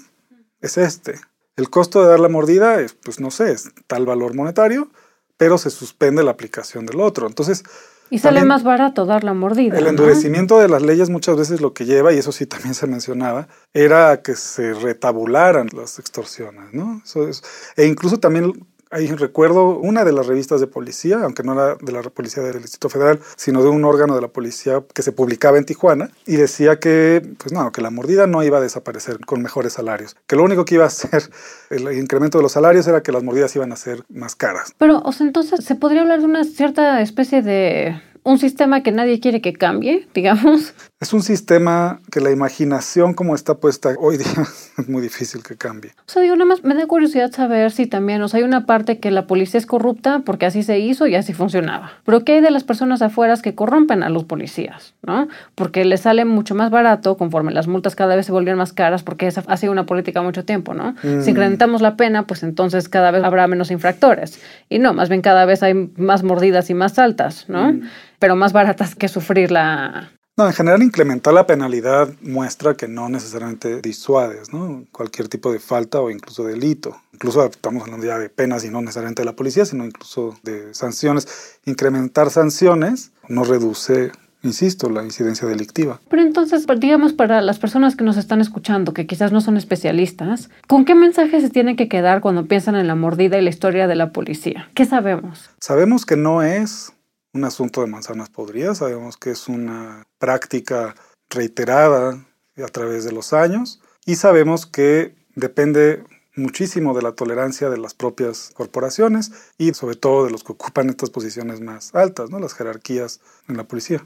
es 0.62 0.78
este, 0.78 1.20
el 1.55 1.70
costo 1.70 2.01
de 2.01 2.09
dar 2.09 2.20
la 2.20 2.30
mordida 2.30 2.80
es, 2.82 2.93
pues 2.93 3.20
no 3.20 3.32
sé, 3.32 3.51
es 3.51 3.70
tal 3.88 4.05
valor 4.05 4.36
monetario, 4.36 4.89
pero 5.38 5.57
se 5.57 5.70
suspende 5.70 6.24
la 6.24 6.32
aplicación 6.32 6.86
del 6.86 7.01
otro. 7.01 7.28
Entonces... 7.28 7.64
Y 8.09 8.20
sale 8.20 8.43
más 8.43 8.64
barato 8.64 9.05
dar 9.05 9.24
la 9.24 9.34
mordida. 9.34 9.78
El 9.78 9.88
endurecimiento 9.88 10.59
de 10.59 10.68
las 10.68 10.82
leyes 10.82 11.09
muchas 11.09 11.38
veces 11.38 11.62
lo 11.62 11.74
que 11.74 11.86
lleva, 11.86 12.12
y 12.12 12.18
eso 12.18 12.34
sí 12.34 12.45
también 12.45 12.74
se 12.74 12.86
mencionaba, 12.86 13.47
era 13.74 14.22
que 14.22 14.36
se 14.36 14.74
retabularan 14.74 15.70
las 15.74 15.97
extorsiones, 15.97 16.74
¿no? 16.74 17.01
Eso 17.05 17.28
es, 17.28 17.41
e 17.78 17.86
incluso 17.86 18.20
también 18.20 18.68
Ahí 18.91 19.07
recuerdo 19.07 19.77
una 19.79 20.03
de 20.03 20.11
las 20.11 20.27
revistas 20.27 20.59
de 20.59 20.67
policía, 20.67 21.19
aunque 21.23 21.43
no 21.43 21.53
era 21.53 21.75
de 21.75 21.91
la 21.91 22.01
policía 22.01 22.43
del 22.43 22.61
Distrito 22.61 22.89
Federal, 22.89 23.19
sino 23.37 23.63
de 23.63 23.69
un 23.69 23.85
órgano 23.85 24.15
de 24.15 24.21
la 24.21 24.27
policía 24.27 24.83
que 24.93 25.01
se 25.01 25.11
publicaba 25.11 25.57
en 25.57 25.65
Tijuana 25.65 26.09
y 26.25 26.35
decía 26.35 26.79
que, 26.79 27.21
pues 27.37 27.53
no, 27.53 27.71
que 27.71 27.81
la 27.81 27.89
mordida 27.89 28.27
no 28.27 28.43
iba 28.43 28.57
a 28.57 28.61
desaparecer 28.61 29.19
con 29.25 29.41
mejores 29.41 29.73
salarios, 29.73 30.15
que 30.27 30.35
lo 30.35 30.43
único 30.43 30.65
que 30.65 30.75
iba 30.75 30.83
a 30.83 30.87
hacer 30.87 31.23
el 31.69 31.91
incremento 31.97 32.37
de 32.37 32.43
los 32.43 32.51
salarios 32.51 32.87
era 32.87 33.01
que 33.01 33.11
las 33.11 33.23
mordidas 33.23 33.55
iban 33.55 33.71
a 33.71 33.75
ser 33.75 34.03
más 34.09 34.35
caras. 34.35 34.73
Pero, 34.77 34.99
o 34.99 35.11
sea, 35.11 35.25
entonces 35.25 35.63
se 35.63 35.75
podría 35.75 36.01
hablar 36.01 36.19
de 36.19 36.25
una 36.25 36.43
cierta 36.43 37.01
especie 37.01 37.41
de 37.41 38.01
un 38.24 38.38
sistema 38.38 38.84
que 38.84 38.91
nadie 38.91 39.19
quiere 39.19 39.41
que 39.41 39.53
cambie, 39.53 40.07
digamos. 40.13 40.74
Es 40.99 41.13
un 41.13 41.24
sistema 41.24 41.99
que 42.11 42.22
la 42.22 42.32
imaginación 42.32 43.15
como 43.15 43.34
está 43.34 43.55
puesta 43.55 43.95
hoy 43.99 44.17
día 44.17 44.45
es 44.78 44.88
muy 44.88 45.01
difícil 45.01 45.41
que 45.43 45.55
cambie. 45.55 45.91
O 46.07 46.11
sea, 46.11 46.22
digo, 46.22 46.36
nada 46.36 46.45
más 46.45 46.63
me 46.63 46.76
da 46.76 46.86
curiosidad 46.86 47.32
saber 47.32 47.72
si 47.72 47.88
también, 47.88 48.22
o 48.22 48.28
sea, 48.28 48.38
hay 48.38 48.43
una 48.43 48.65
parte 48.65 48.99
que 48.99 49.09
la 49.09 49.26
policía 49.26 49.57
es 49.57 49.65
corrupta 49.65 50.22
porque 50.26 50.45
así 50.45 50.61
se 50.61 50.80
hizo 50.80 51.07
y 51.07 51.15
así 51.15 51.34
funcionaba. 51.34 51.93
Pero 52.05 52.24
¿qué 52.24 52.34
hay 52.34 52.41
de 52.41 52.51
las 52.51 52.63
personas 52.63 53.01
afuera 53.01 53.32
que 53.41 53.55
corrompen 53.55 54.03
a 54.03 54.09
los 54.09 54.26
policías? 54.26 54.93
¿No? 55.01 55.28
Porque 55.55 55.86
les 55.86 56.01
sale 56.01 56.26
mucho 56.26 56.53
más 56.53 56.69
barato 56.69 57.17
conforme 57.17 57.51
las 57.51 57.67
multas 57.67 57.95
cada 57.95 58.15
vez 58.15 58.26
se 58.26 58.32
volvían 58.32 58.57
más 58.57 58.74
caras 58.74 59.03
porque 59.03 59.26
esa 59.26 59.43
ha 59.47 59.57
sido 59.57 59.72
una 59.72 59.86
política 59.86 60.22
mucho 60.22 60.43
tiempo, 60.43 60.74
¿no? 60.74 60.95
Si 61.01 61.07
mm. 61.07 61.30
incrementamos 61.30 61.82
la 61.82 61.95
pena, 61.95 62.28
pues 62.28 62.43
entonces 62.43 62.89
cada 62.89 63.09
vez 63.11 63.24
habrá 63.24 63.47
menos 63.47 63.72
infractores. 63.72 64.39
Y 64.69 64.80
no, 64.80 64.93
más 64.93 65.09
bien 65.09 65.22
cada 65.22 65.45
vez 65.45 65.63
hay 65.63 65.91
más 65.95 66.24
mordidas 66.24 66.69
y 66.69 66.74
más 66.74 66.99
altas, 66.99 67.45
¿no? 67.47 67.74
Mm 67.74 67.82
pero 68.22 68.36
más 68.36 68.53
baratas 68.53 68.93
que 68.93 69.07
sufrir 69.07 69.51
la... 69.51 70.11
No, 70.38 70.45
en 70.45 70.53
general 70.53 70.84
incrementar 70.84 71.34
la 71.34 71.47
penalidad 71.47 72.07
muestra 72.22 72.76
que 72.76 72.88
no 72.88 73.09
necesariamente 73.09 73.82
disuades, 73.82 74.53
¿no? 74.53 74.86
Cualquier 74.91 75.28
tipo 75.28 75.51
de 75.51 75.59
falta 75.59 75.99
o 75.99 76.09
incluso 76.11 76.43
delito. 76.43 76.95
Incluso 77.13 77.43
estamos 77.43 77.84
hablando 77.84 78.05
ya 78.05 78.19
de 78.19 78.30
penas 78.30 78.63
y 78.63 78.69
no 78.69 78.80
necesariamente 78.80 79.24
de 79.24 79.26
la 79.26 79.36
policía, 79.36 79.65
sino 79.65 79.84
incluso 79.84 80.38
de 80.43 80.74
sanciones. 80.74 81.59
Incrementar 81.65 82.30
sanciones 82.30 83.11
no 83.28 83.43
reduce 83.43 84.11
insisto, 84.43 84.89
la 84.89 85.03
incidencia 85.03 85.47
delictiva. 85.47 85.99
Pero 86.09 86.22
entonces, 86.22 86.65
pues, 86.65 86.80
digamos, 86.80 87.13
para 87.13 87.41
las 87.41 87.59
personas 87.59 87.95
que 87.95 88.03
nos 88.03 88.17
están 88.17 88.41
escuchando, 88.41 88.93
que 88.93 89.05
quizás 89.05 89.32
no 89.32 89.41
son 89.41 89.57
especialistas, 89.57 90.49
¿con 90.67 90.86
qué 90.86 90.95
mensaje 90.95 91.41
se 91.41 91.49
tienen 91.49 91.76
que 91.76 91.88
quedar 91.88 92.22
cuando 92.22 92.45
piensan 92.45 92.76
en 92.76 92.88
la 92.88 92.95
mordida 92.95 93.38
y 93.38 93.43
la 93.43 93.49
historia 93.49 93.88
de 93.88 93.95
la 93.95 94.11
policía? 94.11 94.69
¿Qué 94.74 94.86
sabemos? 94.86 95.51
Sabemos 95.59 96.05
que 96.05 96.17
no 96.17 96.41
es 96.41 96.93
un 97.34 97.43
asunto 97.45 97.82
de 97.82 97.88
manzanas 97.88 98.29
podridas, 98.29 98.79
sabemos 98.79 99.17
que 99.17 99.32
es 99.32 99.47
una 99.47 100.05
práctica 100.17 100.95
reiterada 101.29 102.25
a 102.57 102.67
través 102.67 103.05
de 103.05 103.11
los 103.11 103.34
años 103.34 103.82
y 104.05 104.15
sabemos 104.15 104.65
que 104.65 105.15
depende 105.36 106.03
muchísimo 106.36 106.93
de 106.93 107.01
la 107.01 107.13
tolerancia 107.13 107.69
de 107.69 107.77
las 107.77 107.93
propias 107.93 108.51
corporaciones 108.53 109.32
y 109.57 109.73
sobre 109.73 109.95
todo 109.95 110.25
de 110.25 110.32
los 110.32 110.43
que 110.43 110.53
ocupan 110.53 110.89
estas 110.89 111.09
posiciones 111.09 111.61
más 111.61 111.93
altas, 111.95 112.29
¿no? 112.29 112.39
las 112.39 112.53
jerarquías 112.53 113.21
en 113.47 113.57
la 113.57 113.65
policía. 113.65 114.05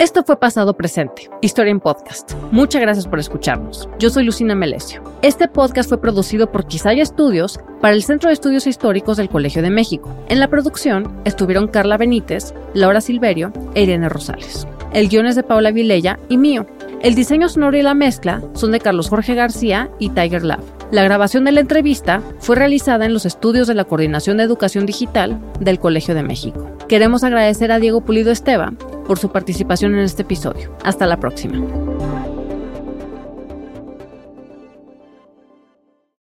Esto 0.00 0.22
fue 0.24 0.40
Pasado 0.40 0.78
Presente, 0.78 1.28
Historia 1.42 1.72
en 1.72 1.78
Podcast. 1.78 2.32
Muchas 2.52 2.80
gracias 2.80 3.06
por 3.06 3.18
escucharnos. 3.18 3.86
Yo 3.98 4.08
soy 4.08 4.24
Lucina 4.24 4.54
Melesio. 4.54 5.02
Este 5.20 5.46
podcast 5.46 5.90
fue 5.90 6.00
producido 6.00 6.50
por 6.50 6.66
Quisaya 6.66 7.02
Estudios 7.02 7.60
para 7.82 7.92
el 7.92 8.02
Centro 8.02 8.28
de 8.28 8.32
Estudios 8.32 8.66
Históricos 8.66 9.18
del 9.18 9.28
Colegio 9.28 9.60
de 9.60 9.68
México. 9.68 10.08
En 10.30 10.40
la 10.40 10.48
producción 10.48 11.20
estuvieron 11.26 11.68
Carla 11.68 11.98
Benítez, 11.98 12.54
Laura 12.72 13.02
Silverio 13.02 13.52
e 13.74 13.82
Irene 13.82 14.08
Rosales. 14.08 14.66
El 14.94 15.10
guion 15.10 15.26
es 15.26 15.36
de 15.36 15.42
Paula 15.42 15.70
Vilella 15.70 16.18
y 16.30 16.38
mío. 16.38 16.64
El 17.02 17.14
diseño 17.14 17.50
sonoro 17.50 17.76
y 17.76 17.82
la 17.82 17.92
mezcla 17.92 18.42
son 18.54 18.72
de 18.72 18.80
Carlos 18.80 19.10
Jorge 19.10 19.34
García 19.34 19.90
y 19.98 20.08
Tiger 20.08 20.44
Lab. 20.44 20.79
La 20.90 21.04
grabación 21.04 21.44
de 21.44 21.52
la 21.52 21.60
entrevista 21.60 22.20
fue 22.40 22.56
realizada 22.56 23.06
en 23.06 23.12
los 23.12 23.24
estudios 23.24 23.68
de 23.68 23.74
la 23.74 23.84
Coordinación 23.84 24.38
de 24.38 24.42
Educación 24.42 24.86
Digital 24.86 25.40
del 25.60 25.78
Colegio 25.78 26.16
de 26.16 26.24
México. 26.24 26.68
Queremos 26.88 27.22
agradecer 27.22 27.70
a 27.70 27.78
Diego 27.78 28.00
Pulido 28.00 28.32
Esteban 28.32 28.76
por 29.06 29.18
su 29.18 29.30
participación 29.30 29.94
en 29.94 30.00
este 30.00 30.22
episodio. 30.22 30.76
Hasta 30.82 31.06
la 31.06 31.18
próxima. 31.18 31.64